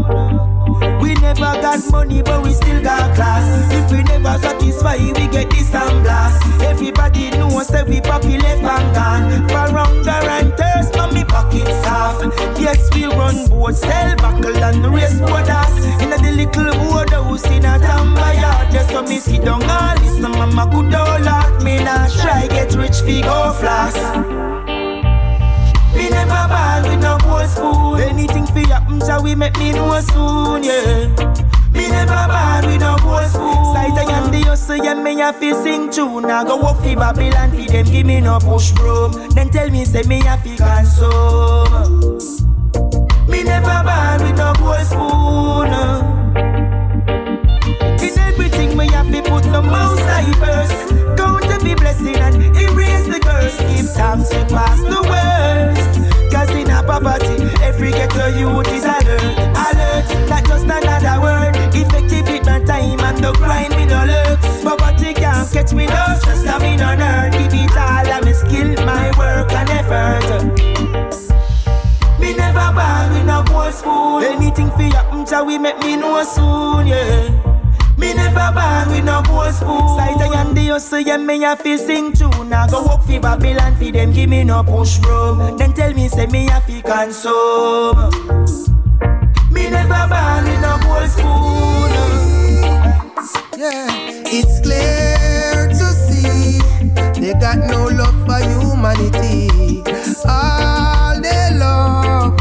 Never 1.31 1.61
got 1.61 1.79
money, 1.91 2.21
but 2.21 2.43
we 2.43 2.51
still 2.51 2.83
got 2.83 3.15
class. 3.15 3.71
If 3.71 3.89
we 3.89 4.03
never 4.03 4.37
satisfy, 4.37 4.97
we 4.97 5.27
get 5.31 5.49
this 5.49 5.73
and 5.73 6.03
blast. 6.03 6.43
Everybody 6.61 7.29
knows 7.31 7.69
that 7.69 7.87
we 7.87 8.01
populate 8.01 8.59
Bangan. 8.59 9.47
For 9.47 9.71
hunger 9.71 10.27
and 10.27 10.51
thirst, 10.57 10.91
but 10.91 11.13
me 11.13 11.23
pockets 11.23 11.71
soft. 11.85 12.25
Yes, 12.59 12.93
we 12.93 13.05
run 13.05 13.47
boats, 13.47 13.79
sell 13.79 14.13
buckle 14.17 14.57
and 14.57 14.85
race 14.93 15.19
borders. 15.19 15.71
In 16.03 16.11
a 16.11 16.17
the 16.17 16.33
little 16.35 16.73
board 16.83 17.11
house 17.11 17.45
in 17.47 17.63
a 17.63 17.79
Tambaya. 17.79 18.69
Just 18.73 18.89
so 18.89 19.01
me 19.01 19.15
sit 19.15 19.45
down 19.45 19.63
and 19.63 20.01
listen, 20.01 20.31
mama 20.31 20.67
good 20.69 20.93
old 20.93 21.21
lot. 21.23 21.63
Me 21.63 21.81
not 21.81 22.11
try 22.11 22.45
get 22.47 22.75
rich, 22.75 22.99
fi 23.07 23.21
go 23.21 23.53
floss. 23.53 23.95
Me 24.67 24.70
never 26.11 26.47
born 26.51 26.83
with 26.83 27.01
no 27.01 27.17
gold 27.19 27.49
spoon. 27.49 27.99
Anything 28.01 28.45
fi 28.47 28.67
happen, 28.67 28.99
shall 29.01 29.23
we 29.23 29.35
make 29.35 29.57
me 29.57 29.71
know 29.71 29.99
soon, 30.01 30.63
yeah. 30.63 31.07
Me 31.73 31.87
never 31.87 32.27
born 32.27 32.65
with 32.67 32.81
no 32.81 32.97
gold 33.01 33.27
spoon. 33.27 33.73
Sight 33.73 33.97
I 33.97 34.05
am 34.11 34.31
the 34.31 34.41
hustle, 34.41 34.77
yeah, 34.77 34.93
me 34.93 35.21
a 35.21 35.33
fi 35.33 35.53
sing 35.63 35.89
tune. 35.89 36.23
Now 36.23 36.43
go 36.43 36.57
walk 36.57 36.81
fi 36.81 36.95
Babylon, 36.95 37.51
fi 37.51 37.65
them 37.67 37.85
give 37.85 38.05
me 38.05 38.21
no 38.21 38.39
push 38.39 38.71
broom. 38.71 39.11
Then 39.33 39.49
tell 39.49 39.69
me 39.69 39.85
say 39.85 40.03
me 40.03 40.19
a 40.27 40.37
fi 40.37 40.55
consume. 40.57 42.19
Me 43.27 43.43
never 43.43 43.83
born 43.83 44.21
with 44.21 44.37
no 44.37 44.53
gold 44.59 44.85
spoon. 44.85 46.20
Youth 58.39 58.67
is 58.71 58.85
alert. 58.85 59.21
Alert, 59.55 60.29
not 60.29 60.45
just 60.45 60.65
another 60.65 61.21
word. 61.21 61.55
Effective 61.73 62.27
with 62.27 62.45
my 62.45 62.59
time 62.63 62.99
and 62.99 63.17
the 63.17 63.31
grind 63.33 63.75
me 63.75 63.85
no 63.85 64.05
lurks. 64.05 64.63
Poverty 64.63 65.13
can't 65.13 65.51
catch 65.51 65.73
me 65.73 65.85
no 65.87 66.03
stress, 66.19 66.45
I'm 66.47 66.61
in 66.63 66.81
on 66.81 67.01
earth. 67.01 67.33
Give 67.33 67.53
it 67.53 67.77
all, 67.77 68.07
I'm 68.07 68.27
a 68.27 68.33
skill, 68.33 68.85
my 68.85 69.11
work 69.17 69.51
and 69.51 69.69
effort. 69.69 70.23
Me 72.19 72.33
never 72.35 72.71
born 72.73 73.13
with 73.13 73.25
no 73.25 73.43
gold 73.43 73.73
spoon. 73.73 74.23
Anything 74.23 74.69
fi 74.71 74.89
happen, 74.95 75.47
we 75.47 75.57
make 75.57 75.79
me 75.79 75.95
know 75.95 76.23
soon, 76.23 76.87
yeah. 76.87 77.50
Me 78.01 78.13
never 78.15 78.51
born 78.51 78.89
with 78.89 79.05
no 79.05 79.21
gold 79.21 79.53
spoon. 79.53 79.87
Sight 79.95 80.17
I 80.17 80.41
am 80.41 80.55
the 80.55 80.67
hustle, 80.69 80.99
yeah, 80.99 81.17
me 81.17 81.43
a 81.45 81.55
fi 81.55 81.77
sing 81.77 82.11
tune. 82.13 82.49
Now 82.49 82.65
go 82.65 82.81
walk 82.81 83.03
fi 83.03 83.19
Babylon, 83.19 83.75
fi 83.75 83.91
them 83.91 84.11
give 84.11 84.29
me 84.29 84.43
no 84.43 84.63
push 84.63 84.97
broom. 84.97 85.55
Then 85.57 85.73
tell 85.73 85.93
me 85.93 86.07
say 86.09 86.25
me 86.25 86.47
a 86.49 86.59
fi 86.61 86.81
consume. 86.81 88.09
Me 89.53 89.69
never 89.69 90.07
born 90.09 90.43
with 90.45 90.61
no 90.65 90.79
gold 90.81 91.09
spoon. 91.11 91.91
Yeah, 93.61 93.87
it's 94.25 94.59
clear 94.61 95.67
to 95.69 95.87
see 95.93 96.59
they 97.21 97.33
got 97.39 97.59
no 97.69 97.85
love 97.85 98.17
for 98.25 98.41
humanity. 98.49 99.83
All 100.27 101.21
they 101.21 101.53
love 101.53 102.33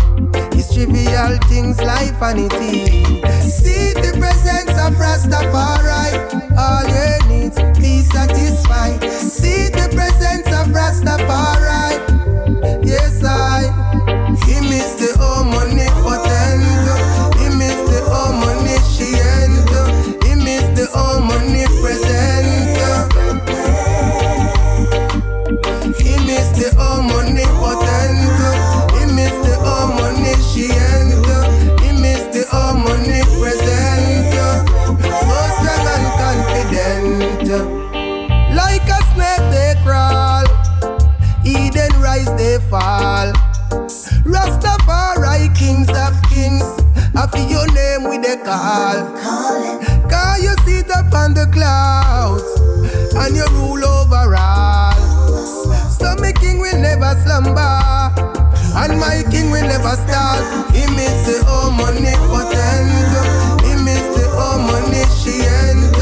is 0.55 0.73
trivial 0.73 1.37
things 1.51 1.79
like 1.83 2.15
vanity. 2.19 3.05
See 3.43 3.93
the 3.93 4.00
presence 4.00 4.00
of 4.81 4.95
Rastafari, 4.95 6.11
all 6.57 6.85
your 6.89 7.29
needs 7.29 7.57
be 7.79 8.03
satisfied. 8.03 9.03
See 9.21 9.69
the 9.69 9.89
presence 9.95 10.47
of 10.49 10.69
Rastafari, 10.75 11.70
slumber, 57.31 58.11
and 58.83 58.99
my 58.99 59.23
king 59.31 59.51
will 59.53 59.63
never 59.63 59.95
start. 60.03 60.43
Him 60.75 60.95
is 60.99 61.19
the 61.29 61.39
omnipotent, 61.47 62.91
him 63.63 63.87
is 63.87 64.07
the 64.17 64.27
omniscient, 64.47 65.95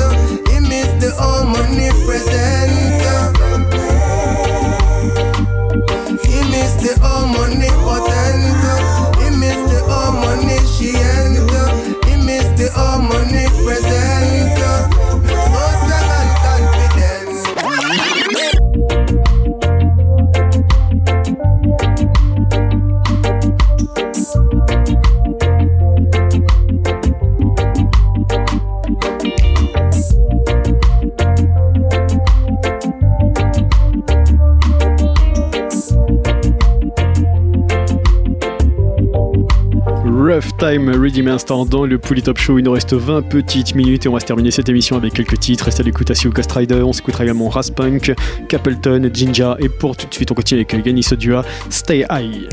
him 0.49 0.73
is 0.73 0.91
the 1.03 1.13
omnipresent. 1.21 2.78
Time 40.79 40.91
Redeem 40.91 41.27
Instant 41.27 41.67
dans 41.67 41.87
le 41.87 41.99
Pouli 41.99 42.23
Top 42.23 42.39
Show. 42.39 42.59
Il 42.59 42.65
nous 42.65 42.71
reste 42.71 42.93
20 42.93 43.23
petites 43.23 43.75
minutes 43.75 44.07
et 44.07 44.09
on 44.09 44.13
va 44.13 44.21
se 44.21 44.27
terminer 44.27 44.53
cette 44.53 44.69
émission 44.69 44.97
avec 44.97 45.13
quelques 45.13 45.41
titres. 45.41 45.65
Restez 45.65 45.83
à 45.83 45.85
l'écoute 45.85 46.09
à 46.09 46.15
Ghost 46.15 46.53
Rider. 46.53 46.83
On 46.83 46.93
s'écoutera 46.93 47.25
également 47.25 47.49
Raspunk, 47.49 48.15
Capleton, 48.49 49.11
Jinja 49.13 49.57
et 49.59 49.69
pour 49.69 49.97
tout 49.97 50.07
de 50.07 50.15
suite 50.15 50.31
on 50.31 50.35
continue 50.35 50.61
avec 50.61 50.87
Yannis 50.87 51.09
Odua, 51.11 51.45
Stay 51.69 52.07
High. 52.09 52.49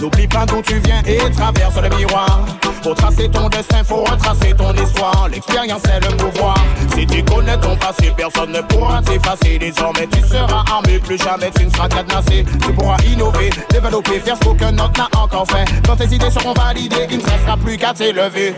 N'oublie 0.00 0.26
pas 0.28 0.44
d'où 0.46 0.60
tu 0.62 0.78
viens 0.80 1.02
et 1.06 1.18
traverse 1.30 1.76
le 1.80 1.88
miroir. 1.96 2.44
Pour 2.82 2.94
tracer 2.94 3.28
ton 3.30 3.48
destin, 3.48 3.82
faut 3.82 4.04
retracer 4.04 4.54
ton 4.54 4.72
histoire. 4.74 5.28
L'expérience 5.30 5.82
est 5.84 6.00
le 6.08 6.16
pouvoir. 6.16 6.56
Si 6.94 7.06
tu 7.06 7.22
connais 7.24 7.58
ton 7.58 7.76
passé, 7.76 8.12
personne 8.16 8.52
ne 8.52 8.60
pourra 8.60 9.02
t'effacer. 9.02 9.58
Désormais, 9.58 10.06
tu 10.12 10.20
seras 10.20 10.64
armé, 10.70 10.98
plus 10.98 11.18
jamais 11.18 11.50
tu 11.56 11.64
ne 11.66 11.70
seras 11.70 11.88
cadenassé. 11.88 12.44
Tu 12.62 12.72
pourras 12.72 12.98
innover, 13.10 13.50
développer, 13.70 14.20
faire 14.20 14.36
ce 14.36 14.44
qu'aucun 14.44 14.74
autre 14.78 14.92
n'a 14.98 15.08
encore 15.20 15.46
fait. 15.48 15.64
Quand 15.86 15.96
tes 15.96 16.14
idées 16.14 16.30
seront 16.30 16.52
validées, 16.52 17.06
il 17.10 17.18
ne 17.18 17.22
te 17.22 17.30
restera 17.30 17.56
plus 17.56 17.76
qu'à 17.76 17.94
t'élever. 17.94 18.54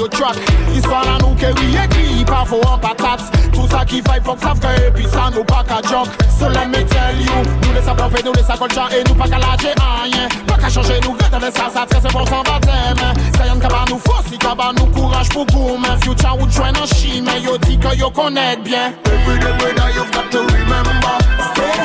New 0.00 0.08
track. 0.08 0.36
Faux 2.46 2.60
en 2.66 2.78
patate. 2.78 3.20
Tout 3.52 3.68
ça 3.70 3.84
qui 3.84 3.96
vibe, 3.96 4.24
faut 4.24 4.34
que 4.34 4.40
savent 4.40 4.58
que 4.58 4.86
et 4.86 4.90
puis 4.90 5.06
ça 5.06 5.30
nous 5.34 5.44
pas 5.44 5.62
qu'à. 5.62 5.80
So 6.38 6.48
let 6.48 6.66
me 6.66 6.82
tell 6.84 7.20
you, 7.20 7.32
nous 7.62 7.74
les 7.74 7.82
sapeurs 7.82 8.10
nous 8.24 8.32
les 8.32 8.42
sacolchans 8.42 8.88
et 8.88 9.04
nous 9.06 9.14
pas 9.14 9.28
qu'à 9.28 9.38
lâcher 9.38 9.74
rien. 9.76 10.28
Pas 10.46 10.54
qu'à 10.54 10.68
changer, 10.68 11.00
nous 11.04 11.12
gâter 11.12 11.44
les 11.44 11.52
ça, 11.52 11.68
ça 11.72 11.84
très 11.86 12.00
c'est 12.00 12.10
pour 12.10 12.26
s'en 12.26 12.42
baptême. 12.42 13.12
Ça 13.36 13.46
y'en 13.46 13.58
kaba 13.58 13.84
nous 13.90 13.98
force, 13.98 14.26
si 14.30 14.38
kaba 14.38 14.72
nous 14.78 14.86
courage 14.86 15.28
pour 15.28 15.46
goût. 15.46 15.78
Future 16.02 16.38
en 16.38 16.86
chine, 16.86 17.28
yo 17.44 17.58
dit 17.58 17.78
que 17.78 17.94
yo 17.96 18.10
bien. 18.10 18.94
Every 19.04 19.38
day 19.38 19.74
die, 19.76 19.92
you've 19.94 20.10
got 20.12 20.30
to 20.30 20.38
remember. 20.38 21.18
Stay 21.52 21.79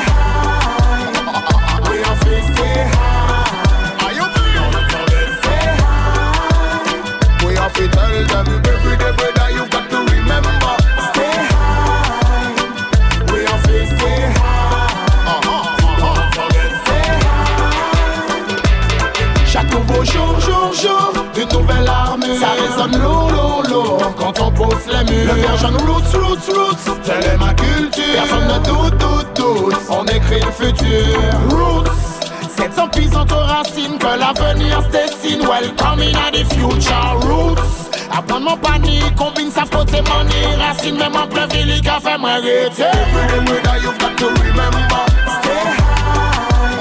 les 24.88 25.04
murs. 25.04 25.34
Le 25.34 25.40
verge 25.40 25.66
nous 25.70 25.92
roots, 25.92 26.14
roots, 26.14 26.54
roots, 26.54 27.02
telle 27.04 27.24
est 27.24 27.36
ma 27.36 27.54
culture. 27.54 28.04
Personne 28.14 28.48
ne 28.48 28.58
doute, 28.64 28.98
doute, 28.98 29.36
doute, 29.36 29.76
on 29.90 30.04
écrit 30.06 30.40
le 30.40 30.52
futur. 30.52 31.16
Roots, 31.50 31.90
cette 32.56 32.74
sans 32.74 32.88
puissante 32.88 33.32
racine 33.32 33.98
que 33.98 34.18
l'avenir 34.18 34.82
se 34.82 34.90
dessine. 34.90 35.16
In 35.42 36.32
the 36.32 36.44
future, 36.54 37.20
roots. 37.22 37.95
Apprendre 38.16 38.50
mon 38.50 38.56
panique, 38.56 39.14
combine 39.14 39.50
sa 39.50 39.66
faute 39.66 39.92
et 39.92 40.00
money. 40.00 40.56
Racine, 40.58 40.96
même 40.96 41.14
en 41.14 41.26
plein 41.26 41.46
ville, 41.48 41.80
qui 41.82 41.88
a 41.88 42.00
fait 42.00 42.16
moi 42.16 42.30
arrêter. 42.30 42.84
Every 42.84 43.26
day 43.28 43.40
we 43.40 43.82
you've 43.82 43.98
got 43.98 44.16
to 44.16 44.26
remember. 44.28 45.04
Stay 45.42 45.64
high. 45.76 46.80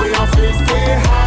We 0.00 0.14
are 0.14 0.26
free, 0.28 0.54
stay 0.64 0.94
high. 0.94 1.25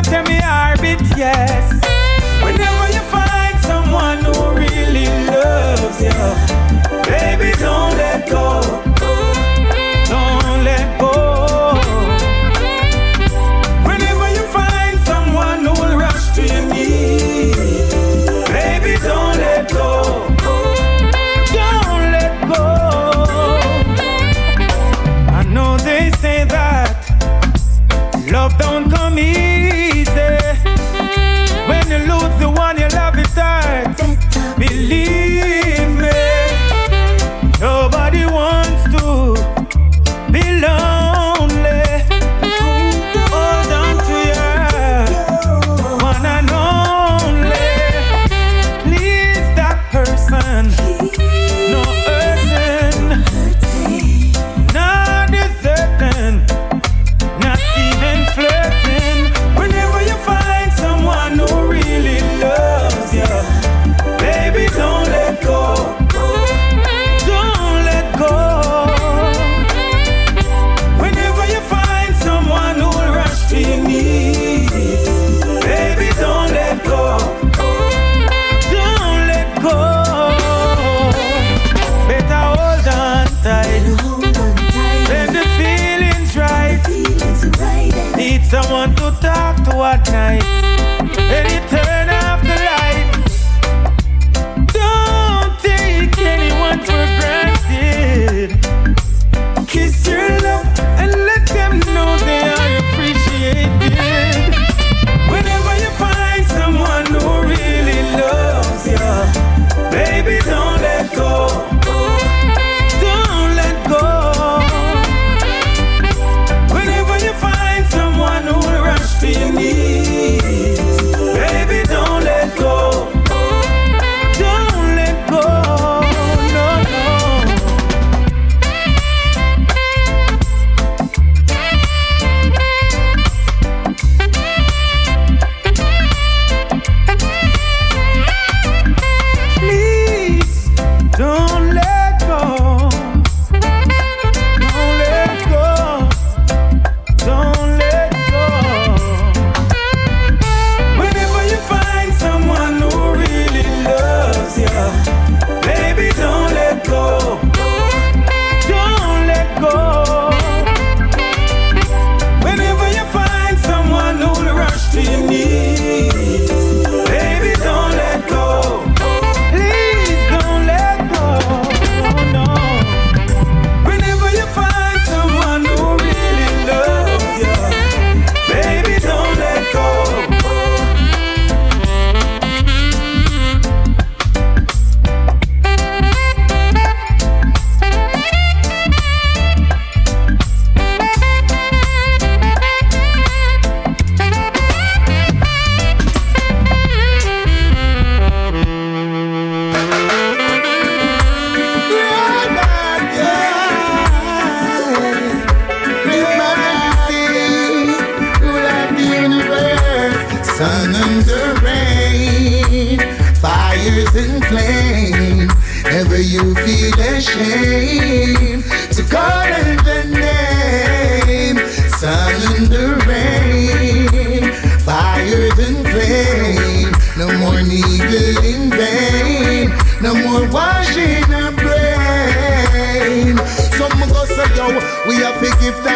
out 0.00 0.28
me 0.28 0.38
orbit, 0.38 1.00
yes. 1.16 1.89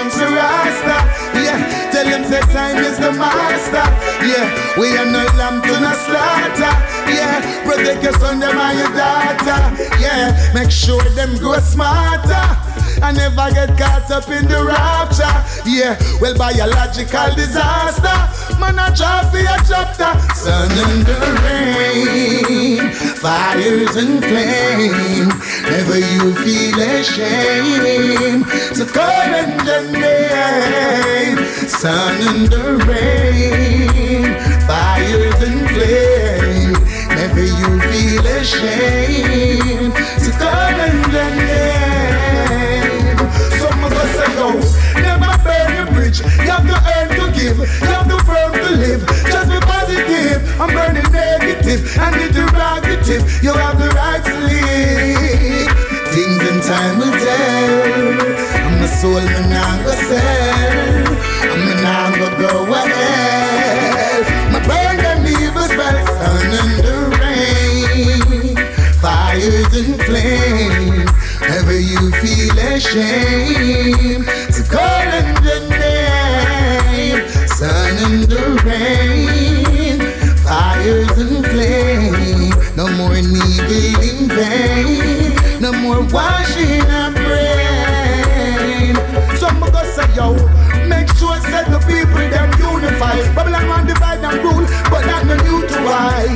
Thanks 0.05 0.19
to 0.19 0.27
Rasta. 0.27 0.97
Yeah, 1.41 1.91
tell 1.91 2.05
them 2.05 2.25
say 2.25 2.41
time 2.53 2.79
is 2.79 2.99
the 2.99 3.13
master. 3.13 3.85
Yeah, 4.25 4.79
we 4.79 4.97
are 4.97 5.07
no 5.07 5.25
lamb 5.37 5.63
to 5.63 5.81
no 5.81 5.93
slaughter. 5.93 6.73
Yeah, 7.09 7.65
protect 7.65 8.03
your 8.03 8.13
son, 8.15 8.41
them 8.41 8.57
and 8.57 8.79
your 8.79 8.93
daughter. 8.93 9.61
Yeah, 10.01 10.53
make 10.55 10.71
sure 10.71 11.03
them 11.11 11.37
grow 11.39 11.59
smarter. 11.59 12.45
I 13.03 13.13
never 13.13 13.51
get 13.53 13.77
caught 13.79 14.11
up 14.11 14.29
in 14.29 14.47
the 14.47 14.65
rapture. 14.65 15.37
Yeah, 15.69 15.99
well, 16.21 16.37
biological 16.37 17.35
disaster. 17.35 18.17
Man, 18.61 18.79
I 18.79 18.95
drop 18.95 19.33
for 19.33 19.39
chapter. 19.97 20.35
Sun 20.35 20.71
and 20.71 21.07
the 21.07 21.19
rain, 21.45 22.93
fires 23.17 23.97
and 23.97 24.25
flame. 24.25 25.29
Never 25.71 25.99
you 25.99 26.35
feel 26.43 26.81
ashamed. 26.81 28.47
So 28.77 28.85
call 28.87 29.35
in 29.43 29.57
the 29.65 29.81
name. 29.93 31.39
Sun 31.69 32.21
and 32.29 32.47
the 32.49 32.77
rain, 32.89 34.25
fires 34.67 35.41
and 35.43 35.69
flame. 35.71 36.73
Never 37.17 37.45
you 37.45 37.81
feel 37.91 38.27
ashamed. 38.27 39.34
I'm 50.65 50.73
burning 50.73 51.13
negative 51.13 51.85
and 51.99 52.17
interrogative. 52.17 53.23
You 53.43 53.53
have 53.53 53.79
the 53.79 53.91
right 53.91 54.25
to 54.25 54.35
live. 54.49 55.69
Things 56.09 56.41
in 56.41 56.57
time 56.65 56.97
will 56.99 57.13
tell. 57.13 58.33
I'm 58.65 58.81
a 58.83 58.89
soul, 58.89 59.19
I'm 59.19 59.51
gonna 59.53 59.93
sell. 60.09 61.05
I'm 61.53 61.61
the 61.69 61.75
now 61.85 62.09
gonna 62.17 62.41
go 62.41 62.53
ahead. 62.73 64.25
My 64.53 64.61
burn 64.67 64.97
them 65.05 65.27
evil 65.27 65.69
spells, 65.69 66.09
sun 66.17 66.49
and 66.61 66.75
the 66.81 66.97
rain, 67.21 68.57
fires 69.03 69.73
and 69.77 70.01
flame. 70.07 71.05
Ever 71.45 71.79
you 71.79 72.11
feel 72.23 72.59
ashamed, 72.73 74.25
so 74.49 74.63
call 74.73 75.09
in 75.21 75.29
the 75.45 75.59
name, 75.77 77.21
sun 77.49 77.95
and 78.07 78.23
the 78.25 78.45
rain, 78.65 79.44
and 80.87 81.47
flame. 81.47 82.53
No 82.77 82.87
more 82.97 83.15
needle 83.15 84.01
in 84.05 84.29
vain, 84.29 85.61
no 85.61 85.73
more 85.73 86.03
washing 86.13 86.83
our 86.91 87.11
brain. 87.13 88.95
Some 89.39 89.63
of 89.63 89.75
us 89.75 89.95
say 89.95 90.09
yo, 90.15 90.35
make 90.89 91.09
sure 91.17 91.39
set 91.41 91.71
the 91.71 91.79
people 91.89 92.29
them 92.29 92.51
unify. 92.61 93.17
Babylon 93.35 93.69
want 93.69 93.89
divide 93.89 94.25
and 94.25 94.43
rule, 94.45 94.67
but 94.91 95.05
that 95.09 95.25
no 95.27 95.37
new 95.47 95.67
to 95.67 95.77
why. 95.87 96.27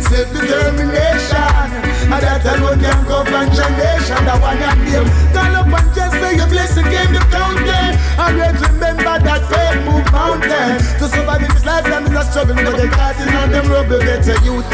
Self 0.00 0.32
determination, 0.32 1.68
and 2.08 2.22
that 2.22 2.44
alone 2.46 2.80
can 2.80 3.04
govern 3.06 3.48
generation. 3.52 4.24
That 4.24 4.40
one 4.40 4.56
and 4.56 4.80
them. 4.88 5.06
Call 5.34 5.56
up 5.56 5.66
and 5.68 5.94
just 5.94 6.14
say 6.14 6.36
your 6.36 6.48
blessing 6.48 6.84
game 6.84 7.12
the 7.12 7.20
counting. 7.30 7.87
Let's 8.36 8.60
remember 8.68 9.18
that 9.24 9.42
faith 9.48 9.80
move 9.86 10.04
mountain. 10.12 10.76
To 10.98 11.08
survive 11.08 11.42
in 11.42 11.48
this 11.54 11.64
lifetime 11.64 12.06
is 12.06 12.12
a 12.12 12.22
struggle, 12.30 12.56
but 12.56 12.76
the 12.76 12.88
God 12.88 13.16
is 13.16 13.28
on 13.34 13.50
them 13.50 13.66
rubber 13.68 13.98
better 13.98 14.36
youth. 14.44 14.66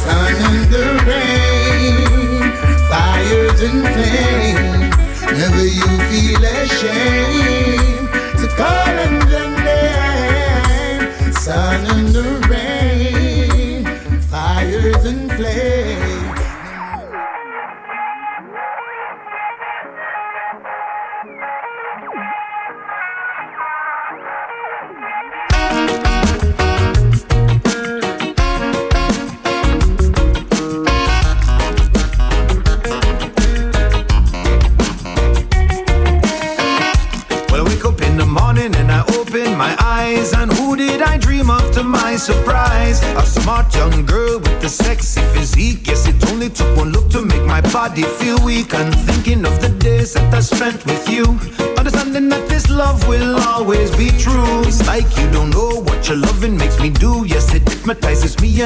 Sun 0.00 0.34
and 0.48 0.64
the 0.72 0.84
rain, 1.08 2.52
fires 2.88 3.60
and 3.60 3.82
flame. 3.92 4.90
Never 5.38 5.64
you 5.64 5.88
feel 6.08 6.44
ashamed 6.44 8.08
to 8.40 8.46
call 8.56 8.96
in 9.06 9.14
the 9.32 9.44
name. 9.64 11.32
Sun 11.32 11.80
and 11.96 12.08
the 12.08 12.24
rain, 12.48 13.84
fires 14.30 15.04
and 15.04 15.32
flame. 15.32 16.11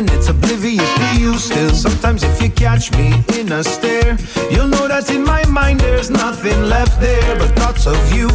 It's 0.04 0.28
oblivious 0.28 0.92
to 0.94 1.18
you 1.18 1.38
still. 1.38 1.70
Sometimes 1.70 2.22
if 2.22 2.42
you 2.42 2.50
catch 2.50 2.92
me 2.92 3.14
in 3.38 3.50
a 3.50 3.64
stare, 3.64 4.18
you'll 4.50 4.68
know 4.68 4.88
that 4.88 5.10
in 5.10 5.24
my 5.24 5.44
mind 5.46 5.80
there's 5.80 6.10
nothing 6.10 6.64
left 6.64 7.00
there 7.00 7.38
but 7.38 7.48
thoughts 7.56 7.86
of 7.86 8.12
you 8.12 8.28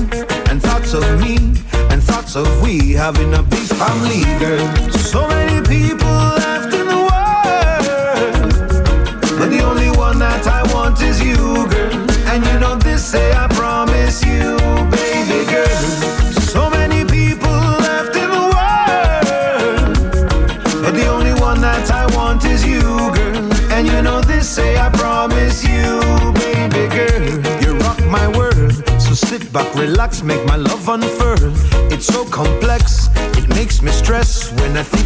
and 0.49 0.61
thoughts 0.61 0.93
of 0.93 1.03
me 1.21 1.38
and 1.91 2.01
thoughts 2.01 2.35
of 2.35 2.47
we 2.63 2.93
having 2.93 3.33
a 3.35 3.43
big 3.43 3.67
family, 3.77 4.23
girl. 4.39 4.90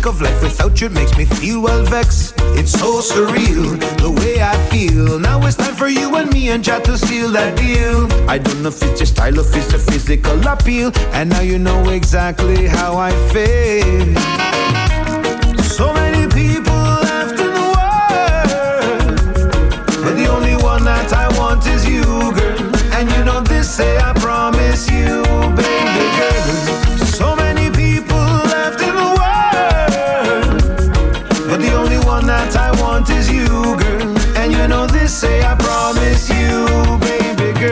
Think 0.06 0.16
of 0.16 0.22
life 0.22 0.44
without 0.44 0.82
you, 0.82 0.90
makes 0.90 1.18
me 1.18 1.26
feel 1.26 1.62
well 1.62 1.84
vexed. 1.84 2.34
It's 2.58 2.72
so 2.72 3.00
surreal, 3.00 3.80
the 4.02 4.12
way 4.12 4.42
I 4.42 4.56
feel. 4.70 5.20
Now 5.20 5.46
it's 5.46 5.56
time 5.56 5.74
for 5.76 5.88
you 5.88 6.16
and 6.16 6.32
me 6.32 6.50
and 6.50 6.64
Jah 6.64 6.80
to 6.82 6.98
seal 6.98 7.30
that 7.32 7.58
deal. 7.58 8.08
I 8.30 8.38
don't 8.38 8.62
know 8.62 8.70
if 8.70 8.82
it's 8.84 9.00
your 9.00 9.08
style 9.08 9.38
or 9.38 9.42
if 9.42 9.56
it's 9.56 9.74
a 9.74 9.80
physical 9.80 10.48
appeal. 10.48 10.92
And 11.14 11.30
now 11.30 11.42
you 11.42 11.58
know 11.58 11.90
exactly 11.90 12.68
how 12.68 12.98
I 12.98 13.12
feel. 13.32 14.65
Say 35.08 35.44
I 35.44 35.56
promise 35.56 36.30
you, 36.30 36.66
baby 37.00 37.54
girl. 37.60 37.72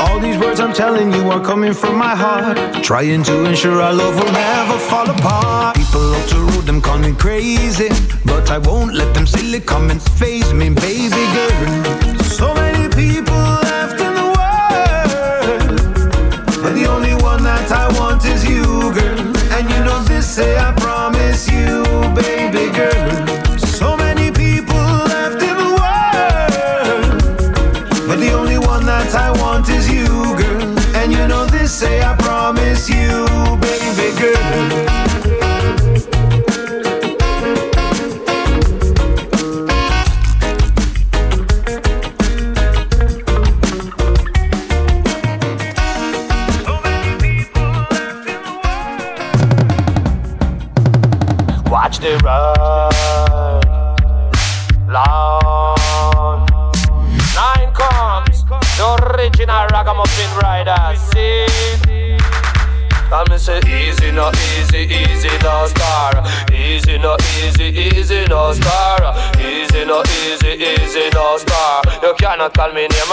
All 0.00 0.20
these 0.20 0.36
words 0.38 0.60
I'm 0.60 0.72
telling 0.72 1.12
you 1.12 1.30
are 1.30 1.40
coming 1.40 1.72
from 1.72 1.96
my 1.96 2.16
heart. 2.16 2.58
Trying 2.82 3.22
to 3.24 3.44
ensure 3.44 3.80
our 3.80 3.92
love 3.92 4.16
will 4.16 4.32
never 4.32 4.78
fall 4.78 5.08
apart. 5.08 5.76
People 5.76 6.00
love 6.00 6.28
to 6.30 6.38
rude 6.38 6.66
them, 6.66 6.80
call 6.80 6.98
me 6.98 7.12
crazy. 7.12 7.88
But 8.24 8.50
I 8.50 8.58
won't 8.58 8.94
let 8.94 9.14
them 9.14 9.26
silly 9.26 9.60
comments 9.60 10.08
phase 10.08 10.52
me, 10.52 10.70
baby 10.70 11.24
girl. 11.34 12.14
So 12.24 12.52
many 12.54 12.88
people 12.94 13.53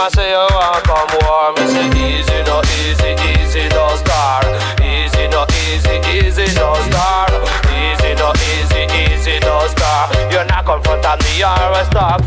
and 0.03 0.13
say 0.13 0.33
oh, 0.33 0.47
you 0.49 0.55
want 0.55 0.83
come 0.83 1.13
war. 1.21 1.53
Me 1.53 1.63
say 1.69 1.87
easy, 1.93 2.37
no 2.49 2.61
easy, 2.81 3.13
easy, 3.37 3.69
no 3.69 3.85
star. 4.01 4.41
Easy, 4.81 5.27
no 5.29 5.45
easy, 5.69 6.01
easy, 6.09 6.47
no 6.57 6.73
star. 6.89 7.29
Easy, 7.69 8.15
no 8.17 8.33
easy, 8.49 8.81
easy, 8.97 9.39
no 9.45 9.67
star. 9.67 10.09
You're 10.31 10.45
not 10.45 10.65
come 10.65 10.81
front 10.81 11.05
of 11.05 11.19
me 11.21 11.43
or 11.43 11.73
a 11.77 11.85
start 11.85 12.25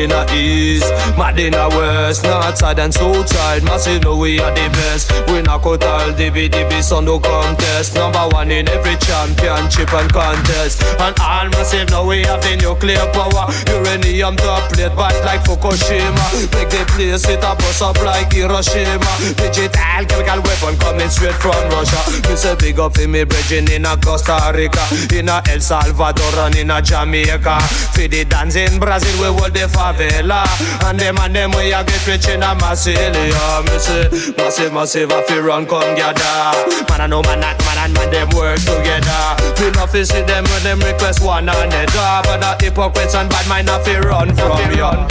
in 0.00 0.10
the 0.10 0.24
east, 0.34 0.88
mad 1.18 1.38
in 1.38 1.52
the 1.52 1.68
west, 1.76 2.24
north 2.24 2.56
side 2.56 2.78
and 2.78 2.92
south 2.92 3.28
side. 3.28 3.62
Massive 3.62 4.02
know 4.02 4.16
we 4.16 4.40
are 4.40 4.50
the 4.52 4.68
best. 4.72 5.12
We 5.28 5.42
knock 5.42 5.66
out 5.66 5.84
all 5.84 6.10
DB 6.16 6.48
DB 6.48 6.82
so 6.82 7.00
no 7.00 7.20
contest. 7.20 7.94
Number 7.94 8.26
one 8.32 8.50
in 8.50 8.68
every 8.68 8.96
championship 8.96 9.92
and 9.92 10.10
contest. 10.12 10.82
And 10.98 11.14
all 11.20 11.48
massive 11.50 11.90
now 11.90 12.06
we 12.06 12.22
have 12.22 12.40
the 12.40 12.56
nuclear 12.56 13.04
power. 13.12 13.46
Uranium 13.68 14.36
top 14.36 14.72
plate 14.72 14.92
but 14.96 15.14
like 15.24 15.44
Fukushima. 15.44 16.26
Make 16.54 16.70
the 16.70 16.84
place 16.96 17.28
it 17.28 17.44
a 17.44 17.52
bust 17.54 17.82
up 17.82 18.00
like 18.02 18.32
Hiroshima. 18.32 19.12
Digital 19.36 20.00
chemical 20.08 20.40
weapon 20.48 20.78
coming 20.80 21.10
straight 21.10 21.36
from 21.36 21.60
Russia. 21.68 22.00
Me 22.28 22.36
say 22.36 22.56
big 22.56 22.80
up 22.80 22.96
for 22.96 23.06
me 23.06 23.24
brethren 23.24 23.70
in 23.70 23.84
a 23.84 23.96
Costa 23.98 24.52
Rica, 24.54 24.84
in 25.12 25.28
a 25.28 25.42
El 25.50 25.60
Salvador 25.60 26.34
and 26.46 26.56
in 26.56 26.70
a 26.70 26.80
Jamaica. 26.80 27.60
For 27.92 28.08
the 28.08 28.24
dance 28.24 28.56
in 28.56 28.78
Brazil 28.78 29.12
we 29.20 29.28
hold 29.38 29.52
the 29.52 29.68
favela. 29.92 30.44
And 30.86 30.98
them 30.98 31.18
and 31.18 31.34
them 31.34 31.50
we 31.52 31.72
a 31.72 31.84
get 31.84 32.06
rich 32.06 32.28
in 32.28 32.42
a 32.42 32.54
Massilia. 32.54 33.64
Me 33.64 33.78
say 33.78 34.34
massive 34.36 34.72
massive 34.72 35.10
a 35.10 35.22
fi 35.22 35.38
run 35.38 35.66
come 35.66 35.94
gather. 35.94 36.86
Man 36.88 37.00
I 37.00 37.06
know 37.06 37.22
man 37.22 37.40
not 37.40 37.58
man 37.64 37.78
and 37.78 37.94
man 37.94 38.10
them 38.10 38.28
work 38.30 38.58
together. 38.60 39.36
We 39.60 39.70
not 39.72 39.90
fi 39.90 40.02
see 40.02 40.22
them 40.22 40.44
when 40.44 40.62
them 40.62 40.80
request 40.80 41.22
one 41.22 41.48
another. 41.48 42.22
But 42.24 42.40
the 42.40 42.64
hypocrites 42.64 43.14
and 43.14 43.28
bad 43.28 43.46
mind 43.48 43.66
not 43.66 43.84
fi 43.84 43.98
run 43.98 44.34
from 44.34 44.58
yon. 44.74 45.06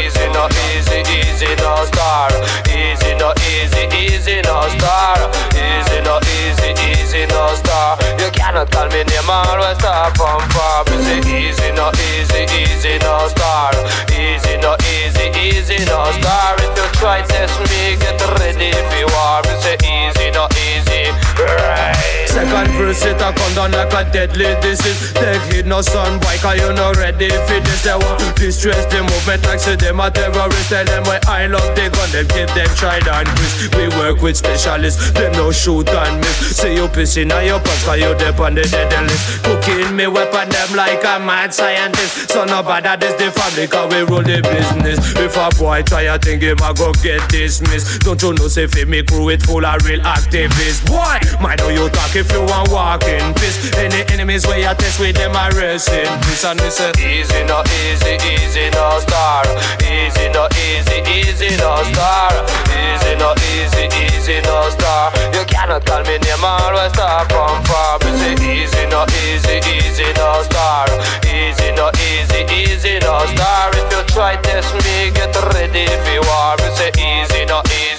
Easy, 0.00 0.26
no 0.32 0.48
easy, 0.72 1.00
easy, 1.12 1.54
no 1.60 1.84
star. 1.86 2.30
Easy, 2.68 3.14
no 3.16 3.32
easy, 3.52 3.84
easy, 3.94 4.40
no 4.42 4.66
star. 4.74 5.30
Easy, 5.54 6.00
no 6.02 6.18
easy, 6.40 6.72
easy, 6.90 7.26
no 7.26 7.54
star. 7.54 7.98
You 8.18 8.30
cannot 8.32 8.70
call 8.70 8.88
me 8.88 9.04
name 9.04 9.28
or 9.28 9.58
a 9.58 9.74
star 9.78 10.10
from 10.14 10.40
far. 10.50 10.83
Easy, 11.22 11.70
no 11.72 11.90
easy, 12.10 12.42
easy, 12.58 12.98
no 12.98 13.28
star. 13.28 13.72
Easy, 14.10 14.56
no 14.58 14.76
easy, 14.90 15.30
easy, 15.38 15.78
no 15.86 16.10
star. 16.18 16.56
If 16.58 16.76
you 16.76 16.86
try 16.98 17.22
test 17.22 17.58
me, 17.70 17.96
get 17.96 18.20
ready 18.38 18.72
for 18.72 19.06
war. 19.14 19.42
Me 19.46 19.54
say 19.62 19.76
easy, 19.84 20.30
no 20.30 20.48
easy. 20.66 21.23
Right. 21.44 22.24
Second 22.26 22.66
verse 22.74 23.04
it 23.04 23.20
a 23.22 23.30
come 23.32 23.54
down 23.54 23.70
like 23.70 23.92
a 23.94 24.10
deadly 24.10 24.50
disease. 24.60 25.12
Take 25.14 25.42
heed 25.52 25.66
no 25.66 25.82
son 25.82 26.18
boy 26.18 26.36
cause 26.42 26.58
you 26.58 26.72
not 26.72 26.96
ready 26.96 27.30
for 27.30 27.60
this. 27.62 27.84
They 27.84 27.94
want 27.94 28.34
distress 28.36 28.84
the 28.86 29.02
movement 29.02 29.44
like 29.44 29.60
say 29.60 29.76
them 29.76 30.00
a 30.00 30.10
terrorist. 30.10 30.68
Tell 30.68 30.84
them 30.84 31.04
why 31.04 31.20
I 31.28 31.46
love 31.46 31.70
the 31.76 31.86
gun 31.94 32.10
them 32.10 32.26
give 32.34 32.50
them 32.54 32.66
tried 32.74 33.06
and 33.06 33.28
twist 33.38 33.74
We 33.76 33.86
work 34.00 34.20
with 34.20 34.36
specialists 34.36 35.12
them 35.12 35.32
no 35.32 35.52
shoot 35.52 35.88
and 35.88 36.18
miss 36.18 36.56
Say 36.56 36.74
you 36.74 36.88
pissing 36.88 37.30
on 37.30 37.46
your 37.46 37.60
pants 37.60 37.84
cause 37.84 38.00
you 38.00 38.14
dep 38.18 38.40
on 38.40 38.54
the 38.56 38.62
dead 38.62 38.90
list. 39.06 39.44
Cooking 39.44 39.94
me 39.94 40.08
weapon 40.08 40.48
them 40.48 40.74
like 40.74 41.04
a 41.04 41.22
mad 41.22 41.54
scientist. 41.54 42.30
So 42.30 42.44
no 42.44 42.62
bother 42.64 42.96
this 42.96 43.14
the 43.14 43.30
family 43.30 43.68
cause 43.68 43.92
we 43.94 44.02
rule 44.02 44.26
the 44.26 44.42
business. 44.42 44.98
If 45.14 45.36
a 45.36 45.54
boy 45.56 45.82
try 45.82 46.02
a 46.10 46.18
thing 46.18 46.40
him 46.40 46.58
a 46.58 46.74
go 46.74 46.92
get 46.98 47.22
dismissed. 47.30 48.02
Don't 48.02 48.20
you 48.22 48.34
know, 48.34 48.48
say, 48.48 48.66
for 48.66 48.84
me 48.86 49.02
crew 49.04 49.28
it 49.30 49.42
full 49.42 49.64
of 49.64 49.84
real 49.86 50.00
activists. 50.00 50.82
Boy, 50.86 51.18
mind 51.40 51.60
how 51.60 51.68
you 51.68 51.88
talk 51.88 52.14
if 52.16 52.30
you 52.32 52.42
want 52.42 52.70
walking 52.70 53.34
piss. 53.34 53.72
Any 53.76 54.02
enemies 54.12 54.46
where 54.46 54.58
you 54.58 54.72
test 54.74 55.00
with 55.00 55.16
them, 55.16 55.36
I 55.36 55.48
rest 55.50 55.88
in 55.90 56.06
peace. 56.22 56.44
And 56.44 56.60
me 56.60 56.70
say, 56.70 56.92
Easy, 56.98 57.44
no 57.44 57.62
easy, 57.84 58.14
easy, 58.28 58.70
no 58.70 59.00
star. 59.00 59.44
Easy, 59.82 60.28
no 60.30 60.48
easy, 60.66 60.98
easy, 61.10 61.56
no 61.56 61.82
star. 61.90 62.32
Easy, 62.70 63.14
no 63.16 63.34
easy, 63.54 63.84
easy, 64.04 64.40
no 64.42 64.68
star. 64.70 65.12
You 65.32 65.44
cannot 65.46 65.84
call 65.84 66.02
me 66.04 66.18
name, 66.18 66.44
always 66.44 66.92
star 66.92 67.24
from 67.28 67.62
far. 67.64 67.98
Me 68.04 68.10
say 68.18 68.34
easy, 68.44 68.86
no 68.86 69.06
easy, 69.24 69.58
easy, 69.70 70.08
no 70.14 70.42
star. 70.44 70.86
Easy, 71.24 71.72
no 71.72 71.90
easy, 72.10 72.40
easy, 72.52 72.98
no 73.00 73.24
star. 73.34 73.70
If 73.74 73.90
you 73.92 74.02
try 74.12 74.36
test 74.42 74.74
me, 74.84 75.10
get 75.10 75.34
ready 75.54 75.86
for 76.04 76.20
war. 76.28 76.56
Me 76.60 76.68
say 76.76 76.90
easy, 76.98 77.44
no 77.44 77.62
easy. 77.70 77.94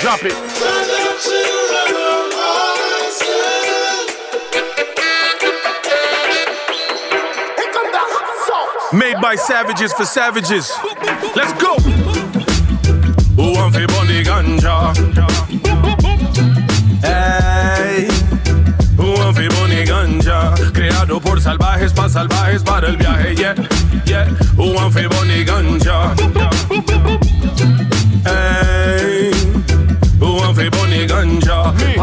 Drop 0.00 0.22
it. 0.24 1.05
Made 8.92 9.20
by 9.20 9.34
savages 9.34 9.92
for 9.92 10.04
savages. 10.04 10.70
Let's 11.34 11.52
go. 11.60 11.74
Who 13.34 13.52
want 13.52 13.74
fi 13.74 13.84
bunny 13.86 14.22
ganja? 14.22 14.94
Hey. 17.02 18.08
Who 18.96 19.12
want 19.12 19.36
fi 19.36 19.48
bunny 19.48 19.84
ganja? 19.84 20.54
Creado 20.72 21.20
por 21.20 21.40
salvajes 21.40 21.92
pa 21.92 22.08
salvajes 22.08 22.62
para 22.62 22.88
el 22.88 22.96
viaje. 22.96 23.34
Yeah, 23.34 23.54
yeah. 24.06 24.26
Who 24.56 24.74
want 24.74 24.94
fi 24.94 25.08
bunny 25.08 25.44
ganja? 25.44 26.14
Hey. 28.24 28.65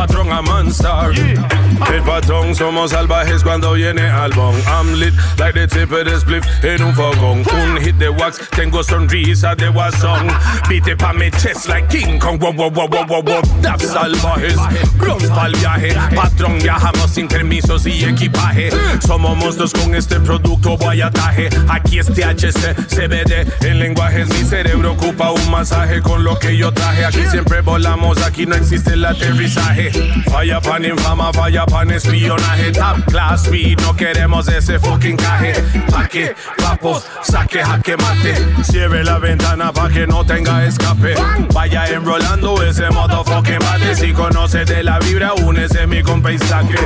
Patrón 0.04 0.34
a 0.34 0.42
Manstar. 0.42 1.12
El 1.14 2.02
patrón 2.04 2.54
somos 2.54 2.92
salvajes 2.92 3.42
cuando 3.42 3.72
viene 3.72 4.02
al 4.02 4.32
bong. 4.34 4.56
I'm 4.68 5.00
lit 5.00 5.14
like 5.38 5.54
the 5.54 5.66
tip 5.66 5.94
of 5.94 6.04
the 6.04 6.20
spliff 6.20 6.44
en 6.62 6.84
un 6.84 6.94
fogón. 6.94 7.46
Un 7.54 7.78
hit 7.82 7.96
de 7.96 8.10
wax, 8.10 8.42
tengo 8.50 8.84
sonrisa 8.84 9.56
de 9.56 9.70
guasón. 9.70 10.28
Beat 10.68 10.98
pa 10.98 11.14
mi 11.14 11.32
chest 11.32 11.70
like 11.70 11.88
King 11.88 12.20
Kong. 12.20 12.38
Wow, 12.38 12.52
wow, 12.52 12.70
wow, 12.70 12.88
wow, 12.90 13.06
wow, 13.08 13.22
wow. 13.22 13.42
Salvajes, 13.80 14.58
bronze 14.98 15.30
pa'l 15.30 15.56
viaje. 15.56 15.96
Patrón, 16.14 16.60
viajamos 16.60 17.10
sin 17.10 17.30
permisos 17.30 17.86
y 17.86 18.04
equipaje. 18.04 18.72
Somos 19.08 19.38
monstruos 19.38 19.72
con 19.72 19.96
este 19.96 20.20
producto 20.20 20.78
guayataje. 20.78 21.50
Aquí 21.70 22.00
es 22.00 22.08
THC, 22.08 22.76
CBD, 22.90 23.48
en 23.66 23.80
lenguajes. 23.80 24.28
Mi 24.28 24.44
cerebro 24.44 24.92
ocupa 24.92 25.32
un 25.32 25.50
masaje 25.50 26.02
con 26.02 26.26
lo 26.26 26.38
que 26.40 26.58
yo 26.58 26.74
traje. 26.74 27.06
Aquí 27.06 27.24
siempre 27.32 27.62
volamos, 27.62 28.22
aquí 28.22 28.46
no 28.46 28.56
existe 28.56 28.94
el 28.94 29.06
aterrizaje. 29.06 29.93
Falla 30.30 30.60
pan 30.61 30.84
infama, 30.84 31.32
falla 31.34 31.65
pan 31.65 31.91
espionaje. 31.91 32.72
Top 32.72 33.06
class 33.06 33.45
speed, 33.45 33.80
no 33.82 33.95
queremos 33.95 34.48
ese 34.48 34.80
fucking 34.80 35.18
caje. 35.18 35.53
Pa' 35.91 36.07
que, 36.07 36.36
papo, 36.57 37.02
saque, 37.22 37.64
jaque, 37.64 37.98
mate. 37.98 38.64
Cierre 38.64 39.03
la 39.03 39.20
ventana 39.20 39.72
pa' 39.72 39.90
que 39.90 40.07
no 40.07 40.26
tenga 40.26 40.65
escape. 40.65 41.15
Vaya 41.53 41.86
enrolando 41.88 42.61
ese 42.64 42.90
motherfucking 42.90 43.60
bate. 43.60 43.95
Si 43.95 44.14
conoces 44.14 44.68
de 44.68 44.84
la 44.84 44.99
vibra, 44.99 45.34
únese 45.34 45.88
mi 45.88 46.02
compa 46.02 46.32
y 46.32 46.40
saque. 46.40 46.78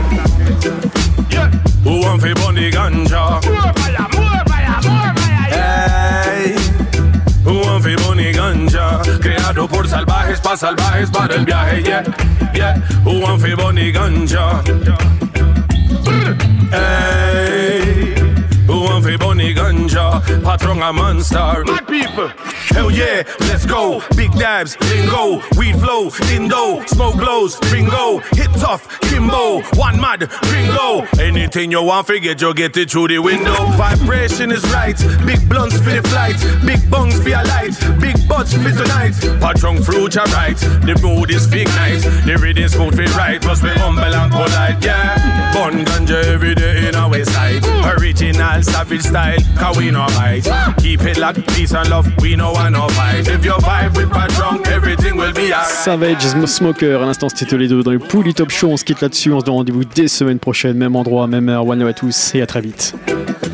Ganja? 2.71 3.39
Who 7.88 7.93
want 7.93 8.01
fi 8.01 8.05
bunny 8.05 8.34
ganja? 8.34 9.01
Creado 9.22 9.65
por 9.65 9.88
salvajes 9.88 10.41
pa 10.41 10.57
salvajes 10.57 11.09
para 11.09 11.35
el 11.35 11.45
viaje, 11.45 11.84
yeah, 11.84 12.03
yeah. 12.53 12.76
Who 13.05 13.22
want 13.22 13.41
fi 13.41 13.55
bunny 13.55 13.93
ganja? 13.93 14.61
Hey. 16.69 18.36
Who 18.68 18.81
want 18.84 19.06
fi 19.06 19.15
bunny 19.18 19.53
ganja? 19.53 20.22
Patrón 20.44 20.81
a 20.81 20.91
Manstar. 20.91 21.65
My 21.65 21.81
people. 21.81 22.27
Hell 22.76 22.91
yeah, 22.91 23.23
let's 23.39 23.65
go. 23.65 24.03
Big 24.15 24.31
dabs, 24.34 24.77
lingo, 24.81 25.41
weed 25.57 25.76
flow, 25.77 26.11
indo, 26.34 26.84
smoke 26.85 27.15
glows, 27.15 27.57
ringo, 27.72 28.19
hit 28.35 28.52
tough, 28.60 28.99
kimbo, 29.02 29.61
one 29.76 29.99
mad, 29.99 30.30
ringo. 30.52 31.07
Anything 31.19 31.72
you 31.72 31.81
want, 31.81 32.07
forget 32.07 32.41
you 32.41 32.53
get 32.53 32.76
it 32.76 32.91
through 32.91 33.07
the 33.07 33.19
window. 33.19 33.56
Vibration 33.77 34.52
is 34.52 34.64
right, 34.73 34.98
big 35.26 35.48
blunts 35.48 35.77
for 35.77 35.91
the 35.91 36.03
flight, 36.10 36.35
big 36.65 36.89
bungs 36.91 37.19
for 37.22 37.30
your 37.30 37.44
light, 37.45 37.73
big 38.02 38.15
butts 38.27 38.53
for 38.53 38.69
tonight. 38.69 39.15
Patron 39.39 39.81
fruit 39.81 40.18
are 40.18 40.27
right, 40.27 40.57
the 40.57 40.99
mood 41.02 41.31
is 41.31 41.48
big 41.48 41.68
night, 41.69 42.02
the 42.26 42.38
rhythm 42.41 42.68
smooth 42.68 42.98
fit 42.98 43.15
right, 43.15 43.41
plus 43.41 43.64
we 43.64 43.69
humble 43.69 44.03
and 44.03 44.31
polite, 44.31 44.84
yeah. 44.84 45.53
Bun 45.53 45.85
ganja 45.85 46.23
every 46.26 46.53
day 46.53 46.89
in 46.89 46.95
our 46.95 47.23
side, 47.23 47.65
original 47.98 48.56
savage 48.63 49.01
style, 49.01 49.38
cause 49.57 49.77
we 49.77 49.91
no 49.91 50.05
bite. 50.17 50.49
Keep 50.79 51.03
it 51.03 51.17
like 51.17 51.45
peace 51.47 51.73
and 51.73 51.89
love, 51.89 52.07
we 52.21 52.35
no 52.35 52.51
want 52.53 52.71
no 52.71 52.88
fight. 52.89 53.27
If 53.27 53.43
you 53.45 53.53
vibe 53.53 53.95
with 53.95 54.09
Patron, 54.09 54.61
everything 54.67 55.17
will 55.17 55.34
be 55.34 55.53
alright. 55.53 55.67
Savage 55.67 56.25
Smoker, 56.45 57.01
à 57.01 57.05
l'instant 57.05 57.29
c'était 57.29 57.57
les 57.57 57.67
deux 57.67 57.84
dans 57.84 57.91
le 57.91 57.99
Pouli 57.99 58.34
Top 58.34 58.49
Show. 58.49 58.69
On 58.69 58.77
se 58.77 58.84
quitte 58.84 59.01
là-dessus, 59.01 59.31
on 59.31 59.39
se 59.39 59.45
donne 59.45 59.55
rendez-vous 59.55 59.84
dès 59.84 60.07
semaine 60.07 60.39
prochaine, 60.39 60.77
même 60.77 60.95
endroit, 60.95 61.27
même 61.27 61.49
heure. 61.49 61.67
One 61.67 61.79
love 61.79 61.89
à 61.89 61.93
tous 61.93 62.35
et 62.35 62.41
à 62.41 62.45
très 62.45 62.61
vite. 62.61 62.93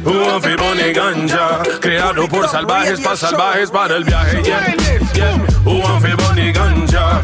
Who 0.06 0.12
want 0.12 0.42
fi 0.42 0.56
bunny 0.56 0.94
ganja? 0.94 1.64
Creado 1.80 2.28
por 2.28 2.48
salvajes 2.48 3.00
pa 3.00 3.16
salvajes 3.16 3.72
para 3.72 3.96
el 3.96 4.04
viaje. 4.04 4.42
Yeah, 4.46 4.76
yeah. 5.16 5.38
Who 5.66 5.80
want 5.80 6.02
fi 6.02 6.16
bunny 6.16 6.52
ganja? 6.52 7.22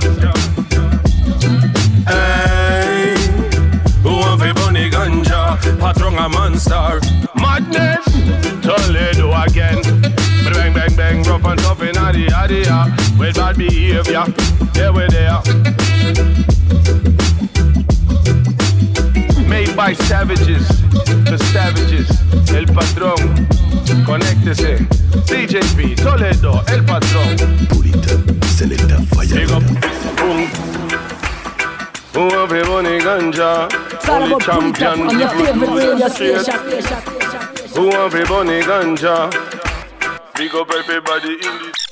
Hey. 2.07 2.59
Ganja? 5.61 5.77
Patrón 5.80 6.18
a 6.19 6.27
Manstar. 6.27 6.99
Madness. 7.36 8.06
Toledo 8.61 9.34
again. 9.34 9.81
Bang 10.53 10.73
bang 10.73 10.95
bang, 10.95 11.23
rough 11.23 11.45
and 11.45 11.60
tough 11.61 11.81
in 11.81 11.98
addy 11.98 12.27
addy 12.27 12.64
ya. 12.64 12.86
With 13.18 13.36
bad 13.36 13.57
behavior, 13.57 14.03
yeah 14.76 14.90
we 14.91 15.07
there. 15.07 15.41
Made 19.48 19.76
by 19.76 19.94
savages, 19.94 20.68
the 21.26 21.38
savages, 21.52 22.10
el 22.53 22.65
patrón. 22.65 23.48
Conéctese, 24.06 24.86
DJP, 25.26 25.95
Toledo, 25.95 26.64
el 26.68 26.84
patrón. 26.84 27.36
Purita, 27.69 28.15
selecta, 28.48 28.98
falla. 29.15 29.36
Big 29.36 29.52
up, 29.52 29.64
boom. 30.18 30.78
Who 32.14 32.30
have 32.30 32.52
a 32.52 32.64
money 32.65 32.99
ganja? 32.99 33.69
Only 34.10 34.40
champion. 34.44 35.07
on 35.07 35.19
your 35.19 35.30
favorite 35.30 35.69
radio 35.69 36.07
station. 36.07 36.60
Who 37.76 37.91
have 37.91 38.15
a 38.15 38.26
bunny 38.26 38.61
ganja? 38.61 39.30
Big 40.36 40.56
up 40.56 40.72
everybody 40.72 41.34
in 41.34 41.40
the 41.40 41.89